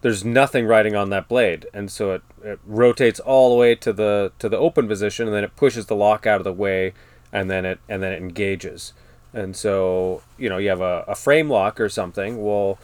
[0.00, 3.92] there's nothing riding on that blade, and so it, it rotates all the way to
[3.92, 6.92] the to the open position, and then it pushes the lock out of the way,
[7.32, 8.92] and then it and then it engages.
[9.32, 12.42] And so you know you have a, a frame lock or something.
[12.44, 12.78] Well,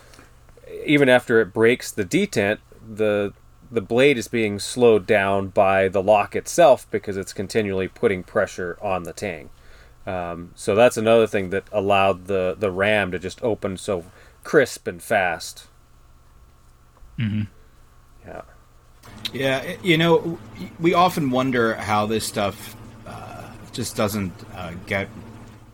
[0.85, 3.33] even after it breaks the detent, the
[3.75, 8.79] the blade is being slowed down by the lock itself because it's continually putting pressure
[8.81, 9.51] on the tang.
[10.07, 14.05] Um, so that's another thing that allowed the the ram to just open so
[14.45, 15.67] crisp and fast.
[17.19, 17.43] Mm-hmm.
[18.27, 18.43] Yeah.
[19.33, 19.77] yeah.
[19.83, 20.39] You know,
[20.79, 25.09] we often wonder how this stuff uh, just doesn't uh, get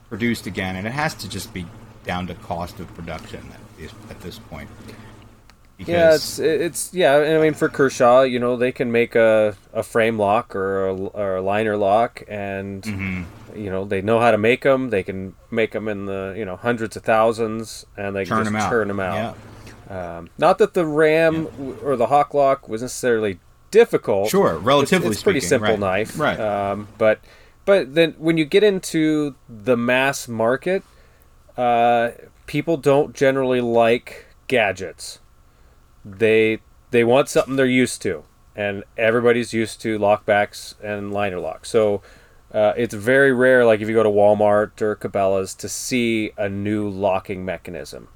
[0.09, 1.67] produced again, and it has to just be
[2.05, 4.69] down to cost of production at this, at this point.
[5.81, 7.17] Because, Yeah, it's it's yeah.
[7.17, 10.95] I mean, for Kershaw, you know, they can make a, a frame lock or a,
[10.95, 13.59] or a liner lock, and Mm-hmm.
[13.59, 14.91] you know they know how to make them.
[14.91, 18.53] They can make them in the you know hundreds of thousands, and they turn can
[18.53, 18.71] just out.
[18.71, 19.37] turn them out.
[19.91, 20.17] Yeah.
[20.19, 24.29] Um, not that the Ram w or the Hawk Lock was necessarily difficult.
[24.29, 25.81] Sure, It's- relatively it's, a pretty speaking, simple right.
[25.81, 26.39] knife, Right.
[26.39, 27.21] Um, but
[27.65, 30.83] but then when you get into the mass market,
[31.57, 32.11] uh,
[32.47, 35.20] people don't generally like gadgets.
[36.05, 38.25] They they want something they're used to,
[38.57, 41.69] and everybody's used to lockbacks and liner locks.
[41.69, 42.03] So
[42.53, 46.49] uh, it's very rare, like if you go to Walmart or Cabela's, to see a
[46.49, 48.09] new locking mechanism.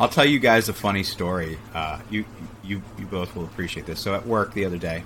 [0.00, 1.58] I'll tell you guys a funny story.
[1.72, 2.24] Uh, you
[2.62, 4.00] you you both will appreciate this.
[4.00, 5.04] So at work the other day,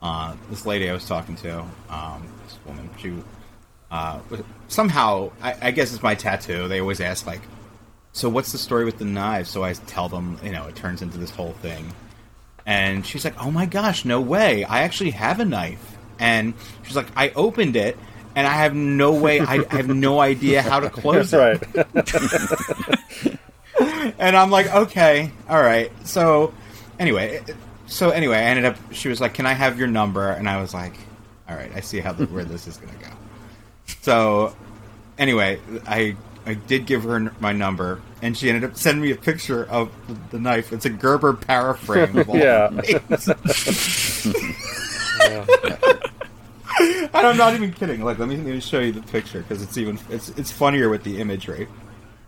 [0.00, 1.60] uh, this lady I was talking to,
[1.90, 3.12] um, this woman, she
[3.90, 4.20] uh,
[4.68, 6.68] somehow I, I guess it's my tattoo.
[6.68, 7.42] They always ask like,
[8.14, 11.02] "So what's the story with the knives?" So I tell them, you know, it turns
[11.02, 11.92] into this whole thing.
[12.64, 14.64] And she's like, "Oh my gosh, no way!
[14.64, 17.98] I actually have a knife." And she's like, "I opened it."
[18.34, 19.40] And I have no way.
[19.40, 21.36] I, I have no idea how to close it.
[21.36, 23.36] right.
[24.18, 25.90] And I'm like, okay, all right.
[26.06, 26.54] So,
[26.98, 27.42] anyway,
[27.86, 28.76] so anyway, I ended up.
[28.92, 30.94] She was like, "Can I have your number?" And I was like,
[31.48, 33.08] "All right, I see how the, where this is gonna go."
[34.02, 34.54] So,
[35.18, 36.16] anyway, I
[36.46, 39.90] I did give her my number, and she ended up sending me a picture of
[40.06, 40.72] the, the knife.
[40.72, 42.20] It's a Gerber paraframe.
[42.20, 42.68] Of all Yeah.
[47.14, 48.02] and I'm not even kidding.
[48.02, 50.88] Like, let me, let me show you the picture because it's even it's it's funnier
[50.88, 51.68] with the imagery.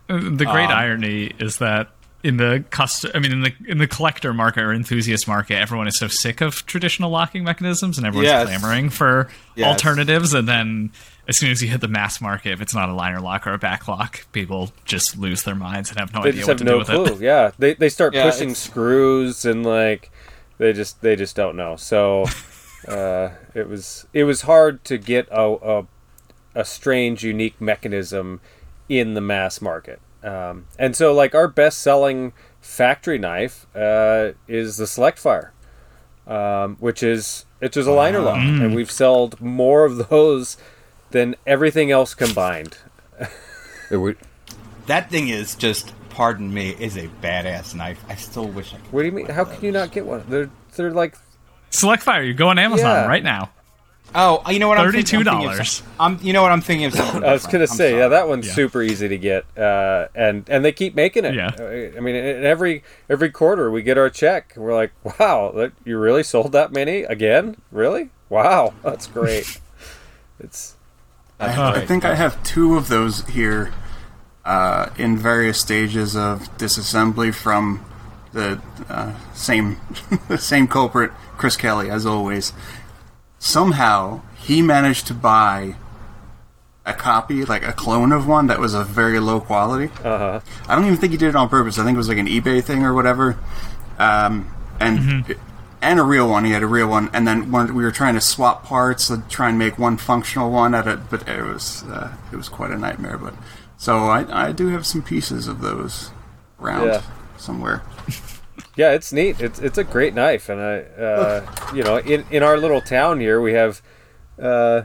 [0.08, 1.90] The great Um, irony is that
[2.26, 5.86] in the custom, I mean, in the in the collector market or enthusiast market, everyone
[5.88, 8.46] is so sick of traditional locking mechanisms, and everyone's Yes.
[8.46, 9.66] clamoring for Yes.
[9.68, 10.34] alternatives.
[10.34, 10.90] And then,
[11.28, 13.52] as soon as you hit the mass market, if it's not a liner lock or
[13.52, 16.58] a back lock, people just lose their minds and have no They idea just what
[16.58, 17.04] have to do no with clue.
[17.16, 17.20] it.
[17.20, 20.10] Yeah, they they start Yeah, pushing it's- screws and like
[20.58, 21.76] they just they just don't know.
[21.76, 22.26] So
[22.88, 25.86] uh, it was it was hard to get a, a
[26.54, 28.40] a strange, unique mechanism
[28.88, 30.00] in the mass market.
[30.26, 35.52] Um, and so, like our best selling factory knife uh, is the Select Fire,
[36.26, 40.56] um, which is which is a liner lock, and we've sold more of those
[41.12, 42.78] than everything else combined.
[44.86, 48.02] That thing is just, pardon me, is a badass knife.
[48.08, 48.92] I still wish I could.
[48.92, 49.26] What do you mean?
[49.26, 50.24] How can you not get one?
[50.28, 51.16] They're they're like
[51.70, 53.06] Select Fire, you go on Amazon Yeah.
[53.06, 53.50] right now.
[54.14, 54.78] Oh, you know what?
[54.78, 55.82] I'm thinking- I'm of $32.
[56.00, 56.94] I'm, you know what I'm thinking of.
[56.94, 57.70] something I was gonna different.
[57.72, 58.54] I'm say, yeah, that one's Yeah.
[58.54, 61.34] super easy to get, uh, and and they keep making it.
[61.34, 61.50] Yeah.
[61.58, 64.54] Uh, I mean, in every every quarter we get our check.
[64.56, 67.56] We're like, wow, that, you really sold that many again?
[67.70, 68.08] Really?
[68.30, 69.60] Wow, that's great.
[70.40, 70.76] it's
[71.38, 71.88] That's I great.
[71.88, 73.72] think I have two of those here
[74.46, 77.84] uh, in various stages of disassembly from
[78.32, 79.78] the uh, same
[80.28, 82.52] the same culprit, Chris Kelly, as always.
[83.38, 85.76] Somehow he managed to buy
[86.84, 89.92] a copy, like a clone of one that was of very low quality.
[90.04, 90.40] uh huh.
[90.68, 91.78] I don't even think he did it on purpose.
[91.78, 93.36] I think it was like an eBay thing or whatever.
[93.98, 95.34] Um, and
[95.82, 96.44] and a real one.
[96.44, 99.22] He had a real one, and then when we were trying to swap parts to
[99.28, 102.70] try and make one functional one at it, but it was uh, it was quite
[102.70, 103.18] a nightmare.
[103.18, 103.34] But
[103.76, 106.10] so I I do have some pieces of those
[106.60, 107.02] around Yeah.
[107.36, 107.82] somewhere.
[108.76, 109.40] Yeah, it's neat.
[109.40, 113.20] It's it's a great knife, and I, uh, you know, in in our little town
[113.20, 113.82] here, we have.
[114.40, 114.82] Uh,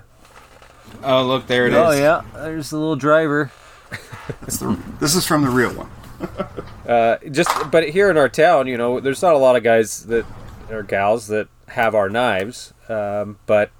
[1.04, 1.80] Oh, look, there it is.
[1.80, 3.52] oh yeah, there's the little driver.
[4.44, 5.90] It's the, this is from the real one.
[6.88, 10.08] Uh, just but here in our town, you know, there's not a lot of guys
[10.08, 10.26] that
[10.70, 13.72] or gals that have our knives, um, but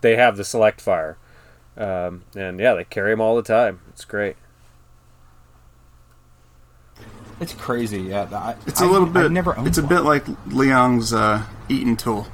[0.00, 1.16] they have the Select Fire,
[1.76, 3.80] um, and yeah, they carry them all the time.
[3.90, 4.36] It's great.
[7.40, 8.00] It's crazy.
[8.02, 9.30] Yeah, I, It's a I- little I've bit.
[9.32, 9.88] never owned it's a one.
[9.88, 12.26] bit like Liang's uh, Eaton tool.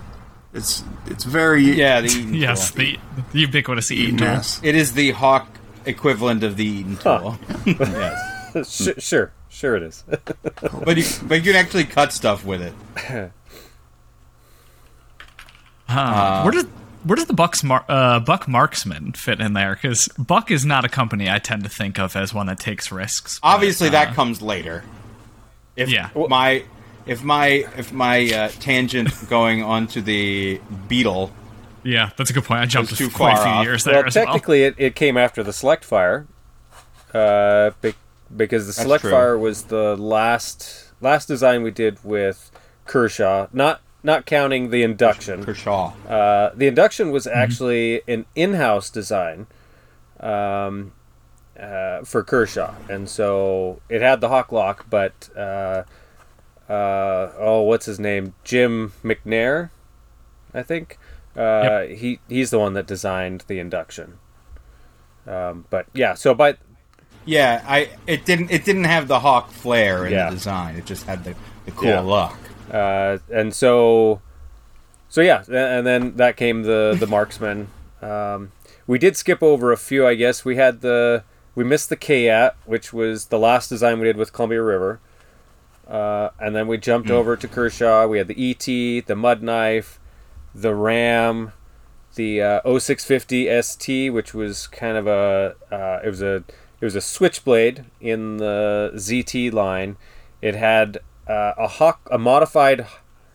[0.53, 2.85] It's it's very Yeah, the Eaton Yes, tool.
[2.85, 2.99] the,
[3.33, 4.29] the ubiquitous Eaton Eaton tool.
[4.29, 4.61] ass.
[4.63, 5.49] It is the Hawk
[5.85, 7.37] equivalent of the Eaton tool.
[7.67, 10.05] yes, Sh- sure, sure it is.
[10.07, 12.73] but you but you can actually cut stuff with it.
[15.89, 16.65] Uh, where does
[17.05, 19.75] where does the Buck's Mar- uh, Buck Marksman fit in there?
[19.81, 22.91] Because Buck is not a company I tend to think of as one that takes
[22.91, 23.39] risks.
[23.41, 24.85] but, Obviously, uh, that comes later.
[25.77, 26.11] If Yeah.
[26.15, 26.65] my
[27.07, 27.47] if my
[27.77, 31.33] if my uh, tangent going onto the Beetle
[31.87, 32.61] yeah, that's a good point.
[32.61, 33.65] I jumped too quite a far few off.
[33.65, 34.25] years there well, as well.
[34.25, 36.27] technically, it, it came after the Select Fire,
[37.13, 37.93] uh, be-
[38.35, 39.11] because the Select true.
[39.11, 42.51] Fire was the last last design we did with
[42.87, 43.49] Kershaw.
[43.53, 45.43] Not not counting the induction.
[45.45, 45.93] Kershaw.
[46.09, 49.47] Uh, the induction was actually an in-house design
[50.21, 50.93] um,
[51.59, 54.87] uh, for Kershaw, and so it had the hawk lock.
[54.89, 55.85] But uh,
[56.69, 58.35] uh, oh, what's his name?
[58.45, 59.71] Jim McNair,
[60.53, 60.99] I think.
[61.37, 64.19] Uh, He he's the one that designed the induction.
[65.27, 66.57] Um, but yeah, so by
[67.25, 70.29] Yeah, I it didn't it didn't have the hawk flare in Yeah.
[70.29, 70.77] the design.
[70.77, 71.35] It just had the,
[71.65, 72.01] the cool Yeah.
[72.01, 72.37] look.
[72.71, 74.21] Uh, and so
[75.09, 77.69] so yeah and then that came the the marksman.
[78.03, 78.53] Um,
[78.87, 80.45] we did skip over a few i guess.
[80.45, 84.33] We had the we missed the kayat which was the last design we did with
[84.33, 85.01] columbia river.
[85.87, 88.07] Uh, and then we jumped over to kershaw.
[88.07, 88.65] We had the et
[89.07, 90.01] the mud knife
[90.55, 91.53] the ram
[92.15, 96.45] the uh, 0650 st which was kind of a uh, it was a
[96.81, 99.97] it was a switchblade in the zt line.
[100.41, 100.99] It had
[101.29, 102.87] uh, a hawk, a modified,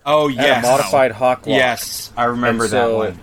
[0.05, 1.57] Oh yes, a modified hawk lock.
[1.57, 3.19] Yes, I remember And that so- one.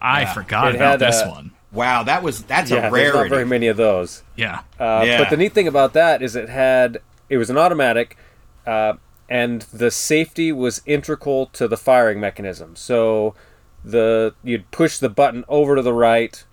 [0.00, 0.32] I Yeah.
[0.32, 1.50] forgot It about had, this uh, one.
[1.70, 4.22] Wow, that was that's Yeah, a there's not very many of those.
[4.36, 4.60] Yeah.
[4.78, 5.18] Uh, Yeah.
[5.18, 6.98] But the neat thing about that is it had
[7.28, 8.16] it was an automatic,
[8.66, 8.94] uh,
[9.28, 12.74] and the safety was integral to the firing mechanism.
[12.76, 13.34] So
[13.84, 16.44] the you'd push the button over to the right,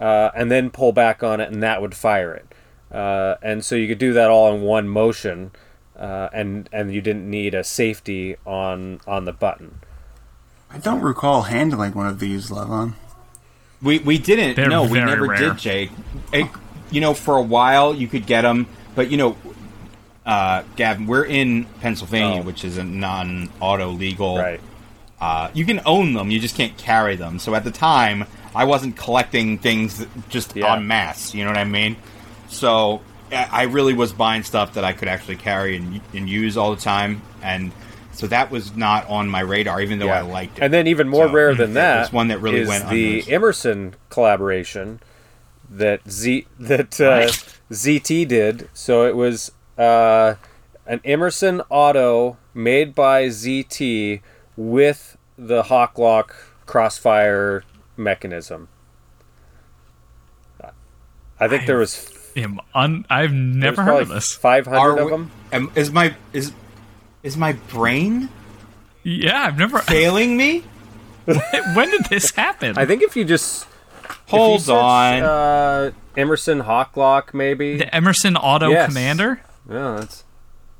[0.00, 2.46] uh, and then pull back on it, and that would fire it.
[2.94, 5.50] Uh, and so you could do that all in one motion,
[5.98, 9.80] uh, and and you didn't need a safety on on the button.
[10.70, 12.94] I don't recall handling one of these, Levon.
[13.82, 14.56] We we didn't.
[14.56, 15.38] They're no, we never rare.
[15.38, 15.90] did, Jake.
[16.32, 16.46] It,
[16.90, 19.36] you know, for a while you could get them, but you know,
[20.26, 22.44] uh, Gavin, we're in Pennsylvania, Oh.
[22.44, 24.38] which is a non-auto legal.
[24.38, 24.60] Right.
[25.20, 27.38] Uh, you can own them, you just can't carry them.
[27.38, 28.24] So at the time,
[28.54, 30.74] I wasn't collecting things just Yeah.
[30.74, 31.34] en masse.
[31.34, 31.96] You know what I mean?
[32.48, 33.00] So
[33.32, 36.74] I I really was buying stuff that I could actually carry and, and use all
[36.74, 37.72] the time, and
[38.12, 40.64] so that was not on my radar, even though I liked it.
[40.64, 42.88] And then even more So, rare than it that was one that really is went
[42.88, 43.30] the unnoticed.
[43.30, 45.00] Emerson collaboration
[45.70, 47.54] that Z that uh, Right.
[47.70, 48.68] ZT did.
[48.72, 50.34] So it was uh,
[50.86, 54.20] an Emerson Auto made by ZT
[54.56, 56.30] with the Hawklock
[56.66, 57.62] crossfire
[57.96, 58.68] mechanism.
[61.40, 61.94] I think there was
[62.38, 64.34] Am un- I've never heard of this.
[64.34, 65.30] Five hundred of them.
[65.52, 66.52] am- is my is
[67.22, 68.28] is my brain
[69.02, 69.78] Yeah, I've never.
[69.80, 70.62] failing me?
[71.26, 72.78] when did this happen?
[72.78, 73.66] I think if you just
[74.04, 75.22] if you Hold search, on.
[75.22, 77.76] uh, Emerson Hawklock, maybe.
[77.78, 78.88] the Emerson Auto Yes.
[78.88, 79.40] Commander.
[79.70, 80.24] Yeah, that's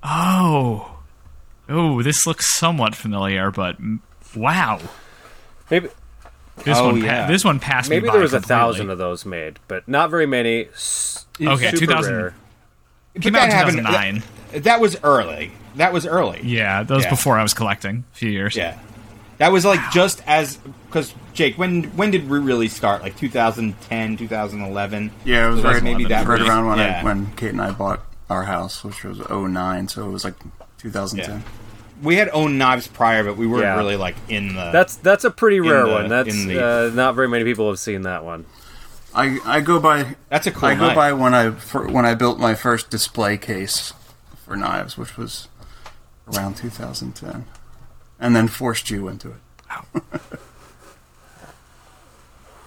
[0.03, 0.99] Oh,
[1.69, 3.77] oh, this looks somewhat familiar, but
[4.37, 4.81] wow,
[5.71, 5.89] maybe
[6.65, 8.99] this Oh, one, pa- this one passed me Maybe by there was a thousand of
[8.99, 10.67] those made, but not very many.
[10.67, 12.33] S- Okay, 2000.
[13.21, 14.23] Came out in that 2009.
[14.53, 15.53] That, that was early.
[15.77, 16.41] That was early.
[16.43, 17.11] Yeah, that was Yeah.
[17.11, 18.05] before I was collecting.
[18.13, 18.57] A few years.
[18.57, 18.77] Yeah.
[19.39, 20.57] That was like just as
[20.87, 23.03] because Jake, when when did we really start?
[23.03, 25.13] Like 2010, 2011.
[25.25, 27.01] Yeah, it was So right, maybe that right was- around when yeah.
[27.01, 30.35] I, when Kate and I bought our house, which was 09, so it was like
[30.79, 31.45] 2010.
[32.03, 33.77] We had owned knives prior, but we weren't Yeah.
[33.77, 34.71] really like in the.
[34.73, 36.09] That's that's a pretty rare the- one.
[36.09, 38.45] That's the- uh, not very many people have seen that one.
[39.15, 42.15] I I go by that's a cool I go by when I for, when I
[42.15, 43.93] built my first display case
[44.45, 45.49] for knives, which was
[46.33, 47.47] around 2010,
[48.21, 50.03] and then forced you into it.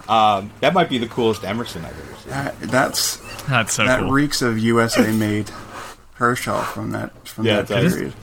[0.09, 2.29] Um, that might be the coolest Emerson I've ever seen.
[2.31, 3.17] That, that's
[3.47, 4.11] That's so that cool.
[4.11, 5.49] reeks of USA made
[6.15, 8.13] Kershaw from that from Yeah, that it does.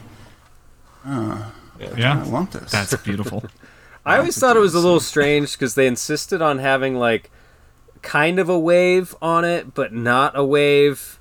[1.04, 1.94] Period.
[1.94, 2.70] I yeah, want this.
[2.70, 3.44] that's beautiful.
[4.06, 7.30] I always thought it was a little strange because they insisted on having like
[8.02, 11.18] kind of a wave on it, but not a wave.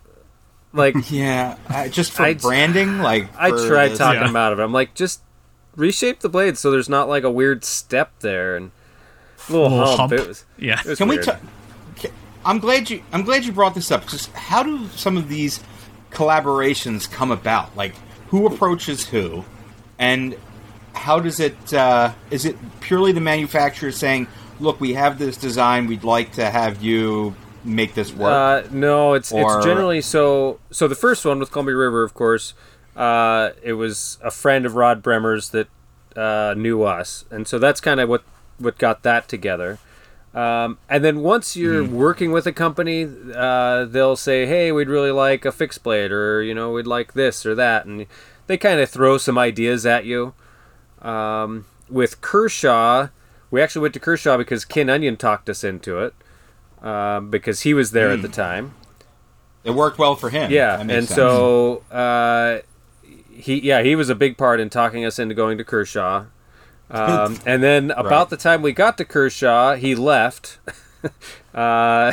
[0.73, 4.30] Like Yeah, uh, just for I- branding, like I tried the- talking Yeah.
[4.30, 4.59] about it.
[4.59, 5.21] I'm like, just
[5.75, 8.71] reshape the blade so there's not like a weird step there and
[9.47, 9.97] a little, Little hump.
[9.99, 10.13] hump.
[10.13, 10.80] It was, Yeah.
[10.80, 11.15] it was Can we?
[11.17, 11.25] weird.
[11.25, 11.39] ta-
[11.97, 12.09] ca-
[12.45, 13.03] I'm glad you.
[13.11, 14.01] I'm glad you brought this up.
[14.01, 15.59] Because how do some of these
[16.11, 17.75] collaborations come about?
[17.75, 17.93] Like,
[18.30, 19.45] who approaches who,
[19.99, 20.35] and
[20.93, 21.73] how does it?
[21.73, 24.27] Uh, is it purely the manufacturer saying,
[24.59, 25.87] "Look, we have this design.
[25.87, 30.59] We'd like to have you make this work." Uh, no, it's Or- it's generally so.
[30.71, 32.53] So the first one with Columbia River, of course,
[32.95, 35.67] uh, it was a friend of Rod Bremer's that
[36.15, 38.23] uh, knew us, and so that's kind of what
[38.57, 39.77] what got that together.
[40.33, 45.11] Um, and then once you're working with a company, uh, they'll say, "Hey, we'd really
[45.11, 48.05] like a fixed blade, or you know, we'd like this or that," and
[48.47, 50.33] they kind of throw some ideas at you.
[51.01, 53.09] Um, with Kershaw,
[53.51, 56.13] we actually went to Kershaw because Ken Onion talked us into it
[56.81, 58.73] um, because he was there at the time.
[59.63, 60.51] it worked well for him.
[60.51, 61.09] Yeah, and sense.
[61.13, 62.59] so uh,
[63.31, 66.25] he yeah he was a big part in talking us into going to Kershaw.
[66.89, 68.29] Um, and then about Right.
[68.31, 70.57] the time we got to Kershaw, he left,
[71.53, 72.11] uh,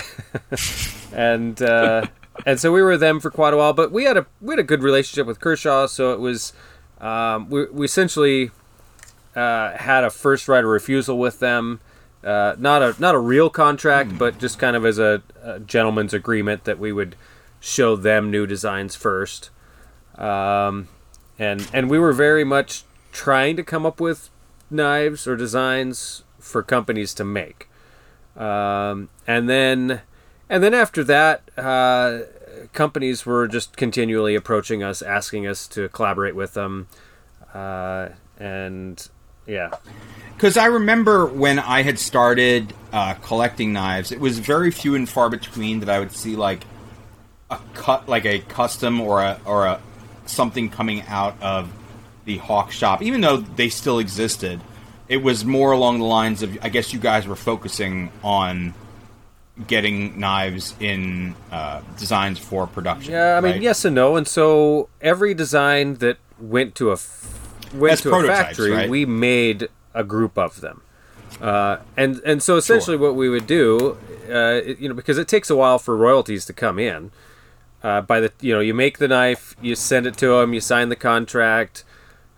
[1.13, 2.07] and uh,
[2.47, 3.73] and so we were with them for quite a while.
[3.73, 6.53] But we had a we had a good relationship with Kershaw, so it was
[7.01, 8.51] um, we we essentially
[9.35, 11.81] uh, had a first right of refusal with them.
[12.23, 16.15] Uh, not a not a real contract, but just kind of as a, a gentleman's
[16.15, 17.17] agreement that we would
[17.61, 19.51] show them new designs first.
[20.17, 20.89] Um,
[21.39, 24.31] and and we were very much trying to come up with
[24.71, 27.69] knives or designs for companies to make.
[28.37, 30.03] Um, and then
[30.49, 32.21] and then after that, uh,
[32.73, 36.89] companies were just continually approaching us, asking us to collaborate with them.
[37.53, 39.09] Uh, and
[39.47, 39.71] yeah,
[40.35, 45.09] Because I remember when I had started uh, collecting knives, it was very few and
[45.09, 46.65] far between that I would see like
[47.51, 49.81] a cut, like a custom or a or a
[50.27, 51.71] something coming out of
[52.25, 54.61] the Hawk shop, even though they still existed.
[55.09, 58.75] It was more along the lines of I guess you guys were focusing on
[59.67, 63.13] getting knives in uh, designs for production.
[63.13, 63.63] Yeah, I mean, right?
[63.63, 64.17] yes and no.
[64.17, 68.91] And so every design that went to a f- went As to a factory, right?
[68.91, 70.83] we made a group of them.
[71.41, 73.97] Uh, and and so essentially, what we would do,
[74.29, 77.11] uh, it- you know, because it takes a while for royalties to come in.
[77.83, 80.61] Uh, by the you know, you make the knife, you send it to them, you
[80.61, 81.85] sign the contract.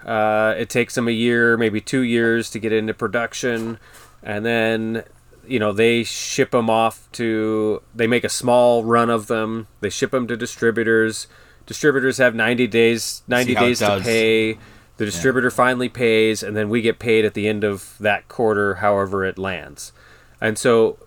[0.04, 3.78] Uh, it takes them a year, maybe two years to get into production,
[4.22, 5.02] and then
[5.48, 7.82] you know they ship them off to.
[7.94, 9.68] They make a small run of them.
[9.80, 11.26] They ship them to distributors.
[11.66, 13.22] Distributors have ninety days.
[13.26, 14.58] Ninety days to pay.
[14.98, 18.76] The distributor finally pays, and then we get paid at the end of that quarter,
[18.76, 19.92] however it lands.
[20.40, 20.98] And so,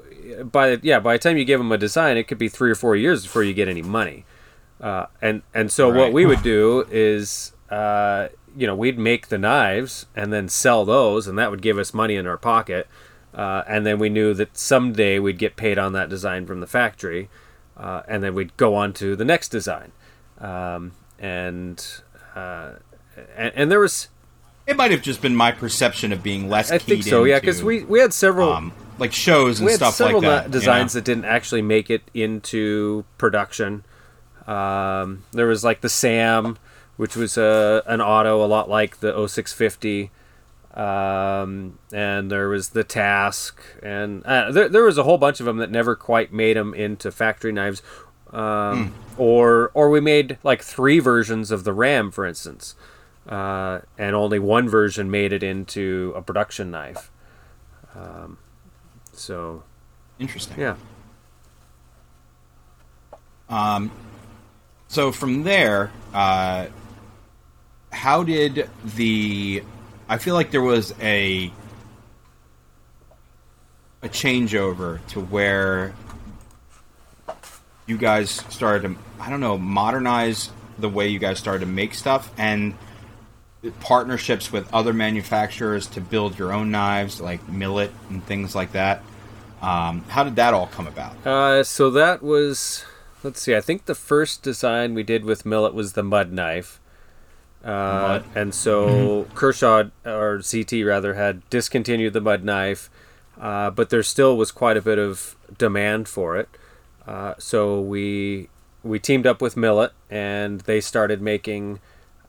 [0.44, 2.70] by the, yeah, by the time you give them a design, it could be three
[2.70, 4.26] or four years before you get any money.
[4.80, 9.40] Uh, and and so what we would do is, uh, you know, we'd make the
[9.40, 12.88] knives and then sell those, and that would give us money in our pocket.
[13.34, 16.68] Uh, and then we knew that someday we'd get paid on that design from the
[16.68, 17.30] factory,
[17.78, 19.92] uh, and then we'd go on to the next design.
[20.40, 21.86] Um, and,
[22.36, 22.74] uh,
[23.36, 24.10] and and there was,
[24.66, 26.72] It might have just been my perception of being less.
[26.72, 30.22] I think so, yeah, because we we had several um, like shows and stuff like
[30.22, 30.52] that.
[30.52, 31.02] designs you know?
[31.02, 33.84] that didn't actually make it into production.
[34.48, 36.58] Um, there was like the Sam,
[36.98, 40.12] which was a an auto a lot like the 0650.
[40.74, 45.46] Um, and there was the Task, and uh, there, there was a whole bunch of
[45.48, 47.82] them that never quite made them into factory knives.
[48.32, 52.76] Um, Or or we made like three versions of the Ram, for instance,
[53.28, 57.10] uh, and only one version made it into a production knife.
[57.96, 58.38] Um,
[59.12, 59.64] so
[60.20, 60.60] Interesting.
[60.60, 60.76] yeah.
[63.50, 63.92] Um,
[64.88, 66.68] So from there, uh,
[67.92, 69.64] how did the?
[70.10, 71.54] I feel like there was a
[74.02, 75.94] a changeover to where
[77.86, 80.50] you guys started to I don't know modernize
[80.80, 82.74] the way you guys started to make stuff and
[83.82, 89.04] partnerships with other manufacturers to build your own knives like Millit and things like that.
[89.62, 91.28] Um, how did that all come about?
[91.28, 92.86] Uh, so that was,
[93.24, 96.80] let's see, I think the first design we did with Millit was the mud knife.
[97.64, 102.90] Uh, and so Kershaw, or ZT rather, had discontinued the mud knife,
[103.40, 106.50] uh, but there still was quite a bit of demand for it.
[107.06, 108.50] Uh, so we
[108.84, 111.80] we teamed up with Millit, and they started making.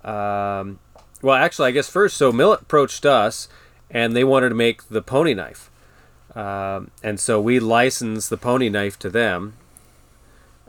[0.03, 0.79] Um,
[1.23, 3.49] well, actually, I guess first, so Millit approached us,
[3.91, 5.71] and they wanted to make the pony knife.
[6.35, 9.55] Um, and so we licensed the pony knife to them.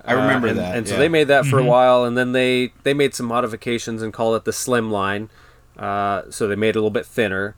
[0.05, 0.77] I remember Uh, and, that.
[0.77, 0.99] And so yeah.
[0.99, 4.35] they made that for a while, and then they they made some modifications and called
[4.35, 5.29] it the slim line.
[5.77, 7.55] Uh, so they made it a little bit thinner.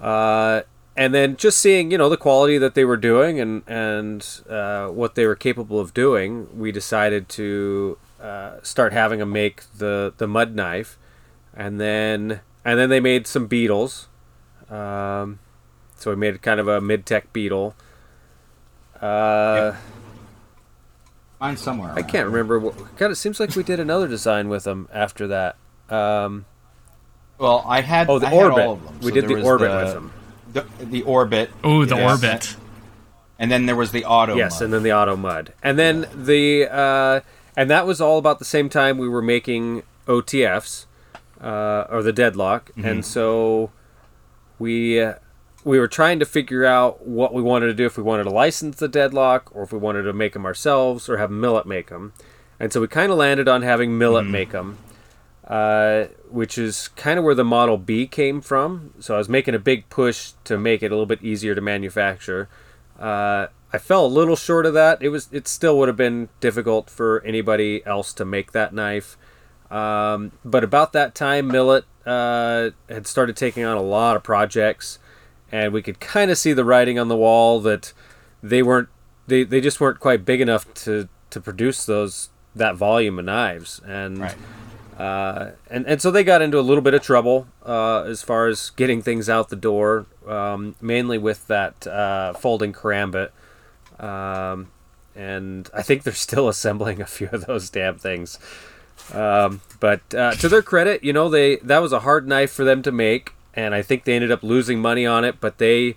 [0.00, 0.62] Uh,
[0.96, 4.88] and then just seeing you know the quality that they were doing and and uh,
[4.88, 10.12] what they were capable of doing, we decided to uh, start having them make the
[10.18, 10.96] the mud knife,
[11.56, 14.08] and then and then they made some beetles.
[14.70, 15.40] Um,
[15.96, 17.74] so we made kind of a mid tech beetle.
[19.00, 19.74] Uh,
[21.44, 21.92] Mine's somewhere.
[21.94, 22.58] I can't remember.
[22.58, 25.56] What, God, it seems like we did another design with them after that.
[25.90, 26.46] Um,
[27.38, 28.08] Well, I had.
[28.08, 28.64] Oh, the I had orbit.
[28.66, 28.98] all of them.
[29.00, 30.12] We So did the was orbit the- with them.
[30.54, 31.50] The, the orbit.
[31.62, 32.10] Oh, the Yes.
[32.22, 32.56] orbit.
[33.38, 34.36] And then there was the auto.
[34.36, 34.62] yes, mode.
[34.64, 37.20] and then the auto mud, and then the uh,
[37.56, 40.86] and that was all about the same time we were making OTFs
[41.42, 42.84] uh, or the deadlock, Mm-hmm.
[42.88, 43.70] and so
[44.60, 45.14] we uh,
[45.64, 48.30] we were trying to figure out what we wanted to do if we wanted to
[48.30, 51.88] license the deadlock or if we wanted to make them ourselves or have Millit make
[51.88, 52.12] them,
[52.60, 54.78] and so we kind of landed on having Millit make them.
[55.46, 58.94] uh, which is kind of where the Model B came from.
[58.98, 61.60] So I was making a big push to make it a little bit easier to
[61.60, 62.48] manufacture.
[62.98, 65.02] Uh, I fell a little short of that.
[65.02, 69.16] It was it still would have been difficult for anybody else to make that knife.
[69.70, 74.98] Um, but about that time, Millit uh, had started taking on a lot of projects,
[75.54, 77.92] and we could kind of see the writing on the wall that
[78.42, 78.88] they weren't
[79.28, 83.80] they, they just weren't quite big enough to to produce those that volume of knives
[83.86, 84.34] and Right.
[84.98, 88.48] uh, and and so they got into a little bit of trouble uh, as far
[88.48, 93.30] as getting things out the door, um, mainly with that uh, folding karambit.
[93.98, 94.68] Um,
[95.16, 98.38] and I think they're still assembling a few of those damn things.
[99.12, 102.64] Um, but uh, to their credit, you know, they that was a hard knife for
[102.64, 105.40] them to make, and I think they ended up losing money on it.
[105.40, 105.96] But they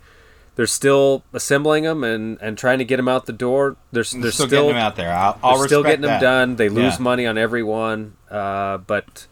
[0.58, 3.78] they're still assembling them and, and trying to get them out the door.
[3.92, 5.14] They're, they're, They're still, still, getting them out there.
[5.14, 6.56] I'll, I'll they're still respect getting them done.
[6.56, 7.04] They lose Yeah.
[7.04, 9.28] money on every one, uh, but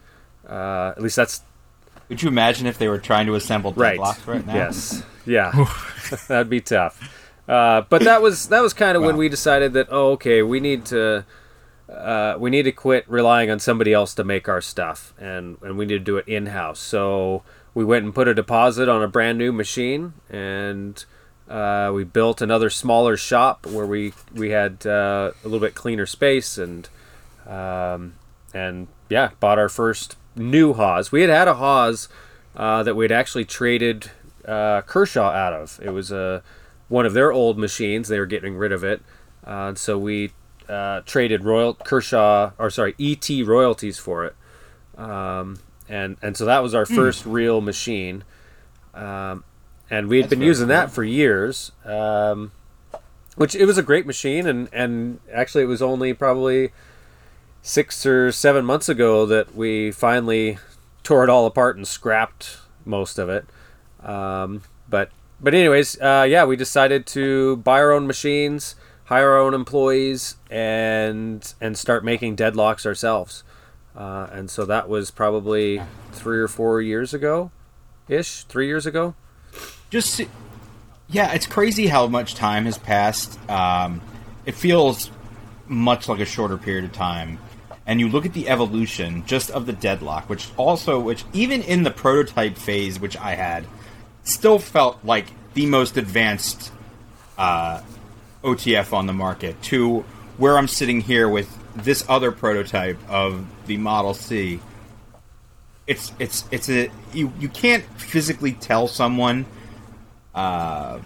[0.48, 1.42] uh, at least that's
[2.10, 4.00] Would you imagine if they were trying to assemble right.
[4.00, 4.54] deadlocks right now?
[4.54, 5.68] Yes, yeah,
[6.28, 7.12] that'd be tough.
[7.50, 10.60] Uh, but that was that was kind of when we decided that oh okay we
[10.60, 11.26] need to
[11.90, 15.78] uh, we need to quit relying on somebody else to make our stuff and and
[15.78, 16.80] we need to do it in house.
[16.80, 17.42] So
[17.76, 21.06] we went and put a deposit on a brand new machine and.
[21.48, 26.08] Uh, we built another smaller shop where we we had uh, a little bit cleaner
[26.08, 26.90] space and
[27.46, 28.16] um,
[28.54, 31.12] and yeah, bought our first new Haas.
[31.12, 32.10] We had had a Haas
[32.56, 34.12] uh, that we'd actually traded
[34.46, 35.80] uh, Kershaw out of.
[35.84, 36.44] It was a
[36.88, 38.08] one of their old machines.
[38.08, 39.02] They were getting rid of it,
[39.44, 40.32] uh, so we
[40.70, 44.36] uh, traded Royal Kershaw or sorry ET royalties for it.
[44.98, 45.60] Um,
[45.90, 48.24] and and so that was our first real machine.
[48.94, 49.44] Um,
[49.90, 51.72] and we had That's been using that for years.
[51.84, 52.52] Um,
[53.36, 56.72] which it was a great machine, and and actually it was only probably
[57.62, 60.58] six or seven months ago that we finally
[61.04, 63.46] tore it all apart and scrapped most of it.
[64.04, 65.10] Um, but
[65.42, 68.76] but anyways, uh, yeah, we decided to buy our own machines,
[69.06, 73.44] hire our own employees, and and start making deadlocks ourselves.
[73.96, 75.82] Uh, and so that was probably
[76.12, 77.52] three or four years ago,
[78.10, 79.16] ish, three years ago.
[79.90, 80.22] just
[81.08, 84.02] yeah it's crazy how much time has passed um,
[84.46, 85.12] it feels
[85.68, 87.38] much like a shorter period of time
[87.86, 91.84] and you look at the evolution just of the deadlock which also which even in
[91.84, 93.66] the prototype phase which i had
[94.24, 96.72] still felt like the most advanced
[97.38, 97.80] uh,
[98.44, 100.00] otf on the market to
[100.38, 104.60] where i'm sitting here with this other prototype of the model c
[105.88, 109.46] it's it's it's a you you can't physically tell someone
[110.34, 111.00] uh,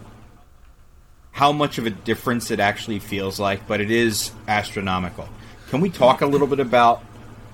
[1.32, 5.28] how much of a difference it actually feels like, but it is astronomical.
[5.70, 7.04] Can we talk a little bit about?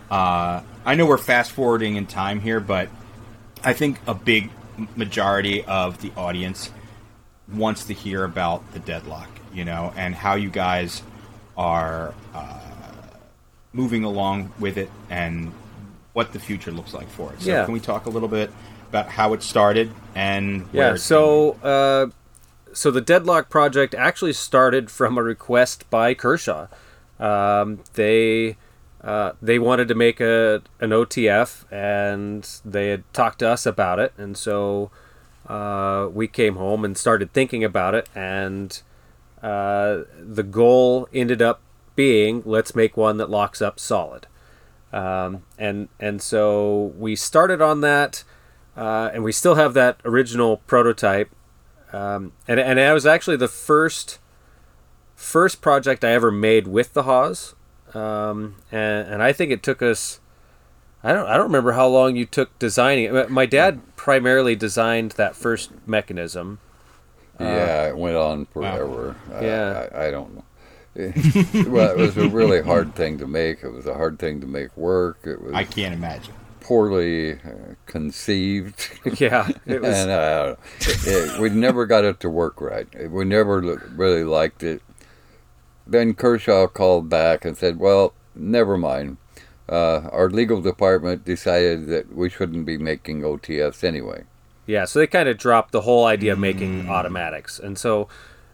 [0.10, 2.90] Uh, I know we're fast forwarding in time here, but
[3.64, 4.52] I think a big
[4.96, 6.72] majority of the audience
[7.52, 11.02] wants to hear about the deadlock, you know, and how you guys
[11.58, 12.65] are uh,
[13.76, 15.52] moving along with it and
[16.14, 17.42] what the future looks like for it.
[17.42, 17.66] So, Yeah.
[17.66, 18.50] can we talk a little bit
[18.90, 20.96] about how it started and where Yeah.
[20.96, 22.08] So, uh,
[22.72, 26.68] so the Deadlock project actually started from a request by Kershaw.
[27.20, 28.56] Um, they
[29.04, 34.00] uh, they wanted to make a an OTF, and they had talked to us about
[34.00, 34.90] it, and so
[35.48, 38.82] uh, we came home and started thinking about it, and
[39.44, 41.62] uh, the goal ended up
[41.96, 44.28] being let's make one that locks up solid.
[44.94, 48.24] Um, and and so we started on that,
[48.78, 51.30] uh, and we still have that original prototype.
[51.94, 54.20] Um, and and that was actually the first
[55.16, 57.56] first project I ever made with the Haas.
[57.94, 60.20] Um, and and I think it took us.
[61.04, 63.30] I don't I don't remember how long you took designing it.
[63.30, 66.60] My dad primarily designed that first mechanism.
[67.40, 69.16] yeah, it went on forever.
[69.34, 69.88] I- Yeah.
[69.94, 70.44] I, I don't know.
[71.68, 73.64] well, it was a really hard thing to make.
[73.64, 75.20] It was a hard thing to make work.
[75.26, 76.34] It was I can't imagine.
[76.62, 78.90] poorly uh, conceived.
[79.20, 79.96] Yeah, it was.
[79.96, 82.88] and uh, it, we never got it to work right.
[83.12, 83.60] We never
[83.96, 84.82] really liked it.
[85.86, 89.18] Then Kershaw called back and said, "Well, never mind.
[89.68, 94.24] Uh, our legal department decided that we shouldn't be making OTFs anyway."
[94.66, 98.08] Yeah, so they kind of dropped the whole idea of making automatics, and so,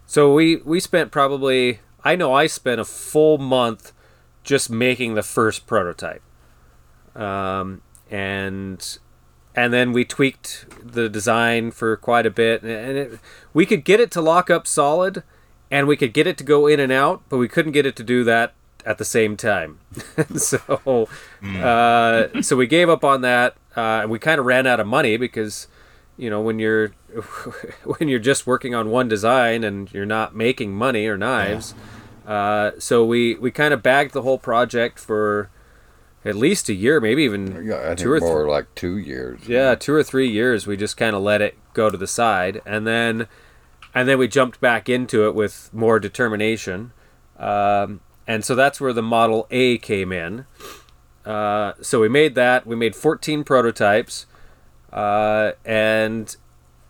[0.06, 3.92] so we we spent probably I know I spent a full month
[4.42, 6.22] just making the first prototype,
[7.14, 8.98] um, and
[9.54, 13.20] and then we tweaked the design for quite a bit, and it,
[13.52, 15.22] we could get it to lock up solid,
[15.70, 17.96] and we could get it to go in and out, but we couldn't get it
[17.96, 19.78] to do that at the same time.
[20.36, 21.08] so,
[21.44, 23.54] uh, so we gave up on that.
[23.76, 25.66] Uh, and we kind of ran out of money because,
[26.18, 26.92] you know, when you're
[27.84, 31.74] when you're just working on one design and you're not making money or knives,
[32.26, 35.50] uh, so we we kind of bagged the whole project for
[36.24, 38.50] at least a year, maybe even Yeah, two or more three.
[38.50, 39.48] like two years.
[39.48, 40.66] Yeah, two or three years.
[40.66, 43.26] We just kind of let it go to the side, and then
[43.94, 46.92] and then we jumped back into it with more determination.
[47.38, 50.46] Um, and so that's where the Model A came in.
[51.26, 52.66] Uh, so we made that.
[52.66, 54.26] We made 14 prototypes,
[54.92, 56.36] uh, and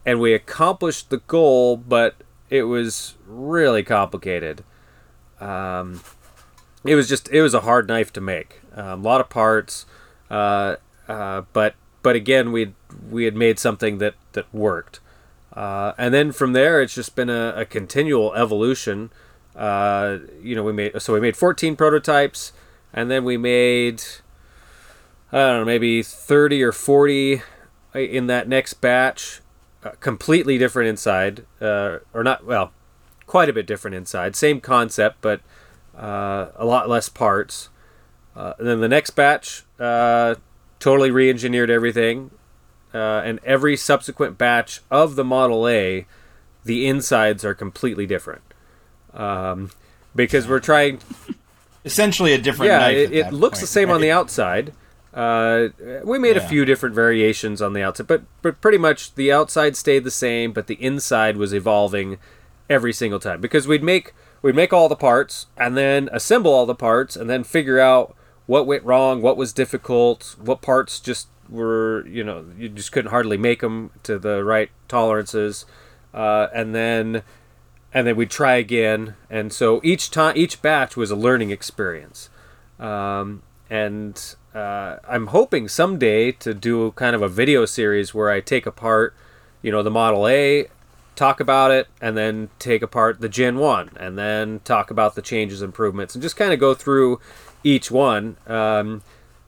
[0.04, 2.16] and we accomplished the goal, but
[2.50, 4.64] it was really complicated.
[5.40, 6.00] Um,
[6.84, 8.60] it was just it was a hard knife to make.
[8.74, 9.86] Um, a lot of parts,
[10.30, 10.76] uh,
[11.08, 12.74] uh, but but again we
[13.10, 15.00] we had made something that that worked.
[15.52, 19.10] Uh, and then from there, it's just been a, a continual evolution.
[19.54, 22.52] Uh, you know, we made so we made 14 prototypes,
[22.92, 24.02] and then we made
[25.30, 27.42] I don't know maybe 30 or 40
[27.94, 29.41] in that next batch,
[30.00, 32.72] completely different inside, uh, or not well,
[33.26, 34.36] quite a bit different inside.
[34.36, 35.40] Same concept, but
[35.96, 37.68] uh, a lot less parts.
[38.34, 40.36] Uh, and then the next batch, uh,
[40.78, 42.30] totally re-engineered everything,
[42.94, 46.06] uh, and every subsequent batch of the Model A,
[46.64, 48.42] the insides are completely different.
[49.12, 49.70] Um,
[50.14, 51.00] because we're trying.
[51.84, 52.96] Essentially, a different Yeah, knife.
[52.96, 54.72] it, it looks point, the same on the outside.
[55.14, 55.68] Uh,
[56.04, 59.76] we made a few different variations on the outside, but but pretty much the outside
[59.76, 62.18] stayed the same, but the inside was evolving
[62.70, 66.64] every single time because we'd make we'd make all the parts and then assemble all
[66.64, 71.28] the parts and then figure out what went wrong, what was difficult, what parts just
[71.48, 75.66] were you know you just couldn't hardly make them to the right tolerances,
[76.14, 77.22] uh, and then
[77.92, 79.14] and then we'd try again.
[79.28, 82.30] And so each time, each batch was a learning experience.
[82.80, 88.40] Um, and uh, I'm hoping someday to do kind of a video series where I
[88.40, 89.14] take apart,
[89.62, 90.68] you know, the Model A,
[91.16, 95.22] talk about it, and then take apart the Gen 1, and then talk about the
[95.22, 97.20] changes, improvements, and just kind of go through
[97.64, 98.36] each one.
[98.46, 99.02] Um,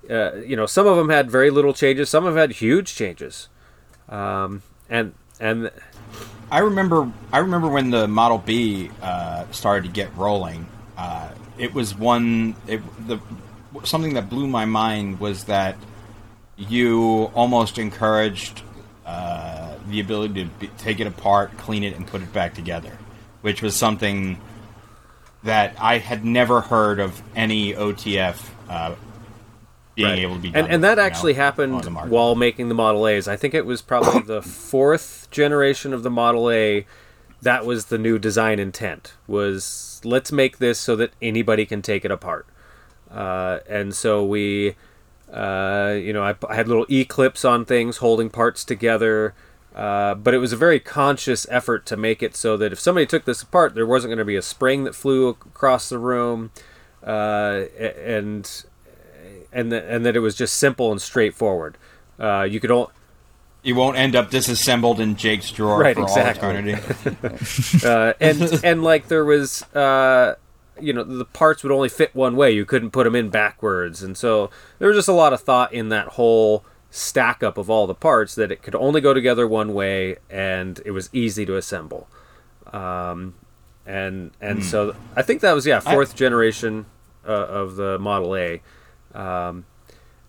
[0.08, 3.48] uh, you know, some of them had very little changes, some have had huge changes.
[4.08, 5.70] Um, and and
[6.50, 7.10] I remember.
[7.32, 10.66] I remember when the Model B uh, started to get rolling.
[10.96, 12.54] Uh, it was one.
[12.66, 13.18] It, the
[13.82, 15.76] something that blew my mind was that
[16.56, 18.62] you almost encouraged
[19.04, 22.96] uh, the ability to be, take it apart, clean it, and put it back together,
[23.42, 24.40] which was something
[25.42, 28.94] that I had never heard of any OTF uh,
[29.94, 30.18] being Right.
[30.20, 30.64] able to be done.
[30.64, 33.28] and, and that you know, actually happened while making the Model A's.
[33.28, 36.86] I think it was probably the fourth generation of the Model A.
[37.42, 39.14] That was the new design intent.
[39.26, 42.46] Was let's make this so that anybody can take it apart.
[43.14, 44.74] Uh, and so we,
[45.32, 49.34] uh, you know, I, I had little e clips on things holding parts together.
[49.74, 53.04] Uh, but it was a very conscious effort to make it so that if somebody
[53.06, 56.52] took this apart, there wasn't going to be a spring that flew across the room,
[57.04, 58.64] uh, and
[59.52, 61.76] and th- and that it was just simple and straightforward.
[62.20, 62.92] Uh, you could all
[63.64, 66.48] You won't end up disassembled in Jake's drawer Right, for exactly.
[66.48, 67.84] all eternity.
[67.84, 70.36] uh, and and like there was uh,
[70.80, 72.50] you know the parts would only fit one way.
[72.50, 75.72] You couldn't put them in backwards, and so there was just a lot of thought
[75.72, 79.46] in that whole stack up of all the parts that it could only go together
[79.48, 82.08] one way, and it was easy to assemble.
[82.72, 83.34] Um,
[83.86, 86.86] and and so I think that was yeah fourth generation
[87.26, 88.62] uh, of the Model A.
[89.14, 89.66] Um,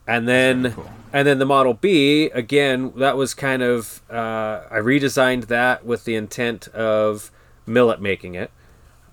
[0.08, 0.90] and then cool.
[1.14, 6.06] and then the Model B again that was kind of uh, I redesigned that with
[6.06, 7.32] the intent of
[7.68, 8.52] Millit making it,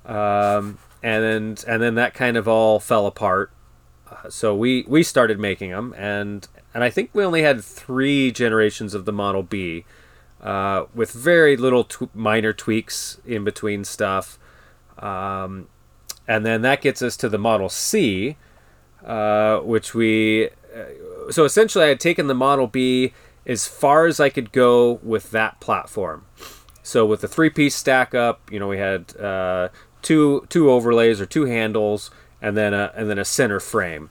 [0.04, 3.50] um, and and then that kind of all fell apart.
[4.10, 8.30] Uh, so we we started making them, and and I think we only had three
[8.30, 9.84] generations of the Model B,
[10.40, 14.38] uh, with very little tw- minor tweaks in between stuff,
[14.98, 15.68] um,
[16.28, 18.36] and then that gets us to the Model C,
[19.04, 23.12] uh, which we uh, so essentially I had taken the Model B
[23.46, 26.24] as far as I could go with that platform.
[26.82, 29.68] So with the three piece stack up, you know, we had uh,
[30.02, 32.10] two two overlays or two handles,
[32.40, 34.10] and then a and then a center frame,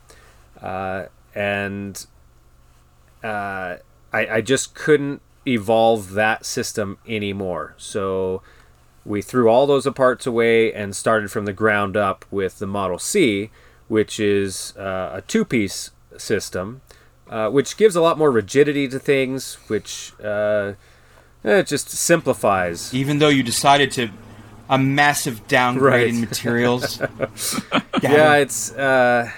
[0.61, 1.05] uh,
[1.35, 2.05] and
[3.23, 3.77] uh,
[4.13, 7.75] I, I just couldn't evolve that system anymore.
[7.77, 8.41] So
[9.05, 12.99] we threw all those parts away and started from the ground up with the Model
[12.99, 13.49] C,
[13.87, 16.81] which is uh, a two piece system,
[17.29, 20.73] uh, which gives a lot more rigidity to things, which uh,
[21.43, 22.93] it just simplifies.
[22.93, 24.09] Even though you decided to
[24.71, 26.07] a massive downgrade Right.
[26.07, 26.99] in materials.
[28.01, 29.29] yeah, it's uh,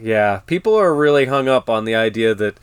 [0.00, 0.40] yeah.
[0.46, 2.58] People are really hung up on the idea that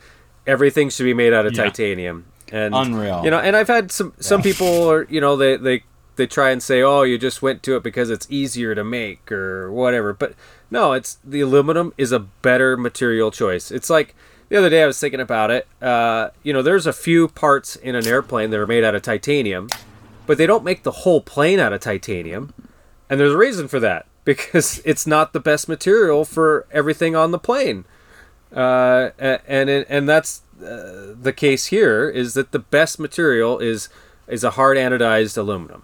[0.46, 1.64] everything should be made out of Yeah.
[1.64, 3.22] titanium, and Unreal.
[3.24, 5.84] You know, and I've had some some people are you know they they
[6.16, 9.30] they try and say, oh, you just went to it because it's easier to make
[9.32, 10.34] or whatever, but
[10.70, 13.70] no, it's the aluminum is a better material choice.
[13.72, 14.14] It's like
[14.48, 15.66] the other day I was thinking about it.
[15.82, 19.02] Uh, you know, there's a few parts in an airplane that are made out of
[19.02, 19.68] titanium,
[20.26, 22.52] but they don't make the whole plane out of titanium.
[23.10, 27.30] And there's a reason for that because it's not the best material for everything on
[27.30, 27.84] the plane.
[28.54, 33.88] Uh, and and that's uh, the case here is that the best material is
[34.28, 35.82] is a hard anodized aluminum.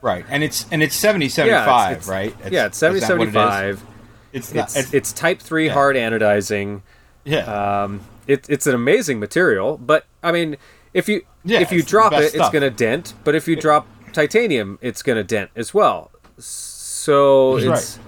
[0.00, 0.24] right.
[0.28, 2.52] And it's and it's 70 Yeah, 75, it's- it's- right?
[2.52, 3.06] yeah, it's it is?
[3.06, 3.84] 7075.
[4.32, 5.72] It's not, It's, it's, it's type 3 yeah.
[5.72, 6.82] hard anodizing.
[7.24, 7.82] yeah.
[7.84, 10.56] Um, it, it's an amazing material, but I mean,
[10.92, 13.14] if you Yeah, if you drop it, it's going to dent.
[13.24, 16.10] But if you drop titanium, it's going to dent as well.
[16.38, 17.98] So it's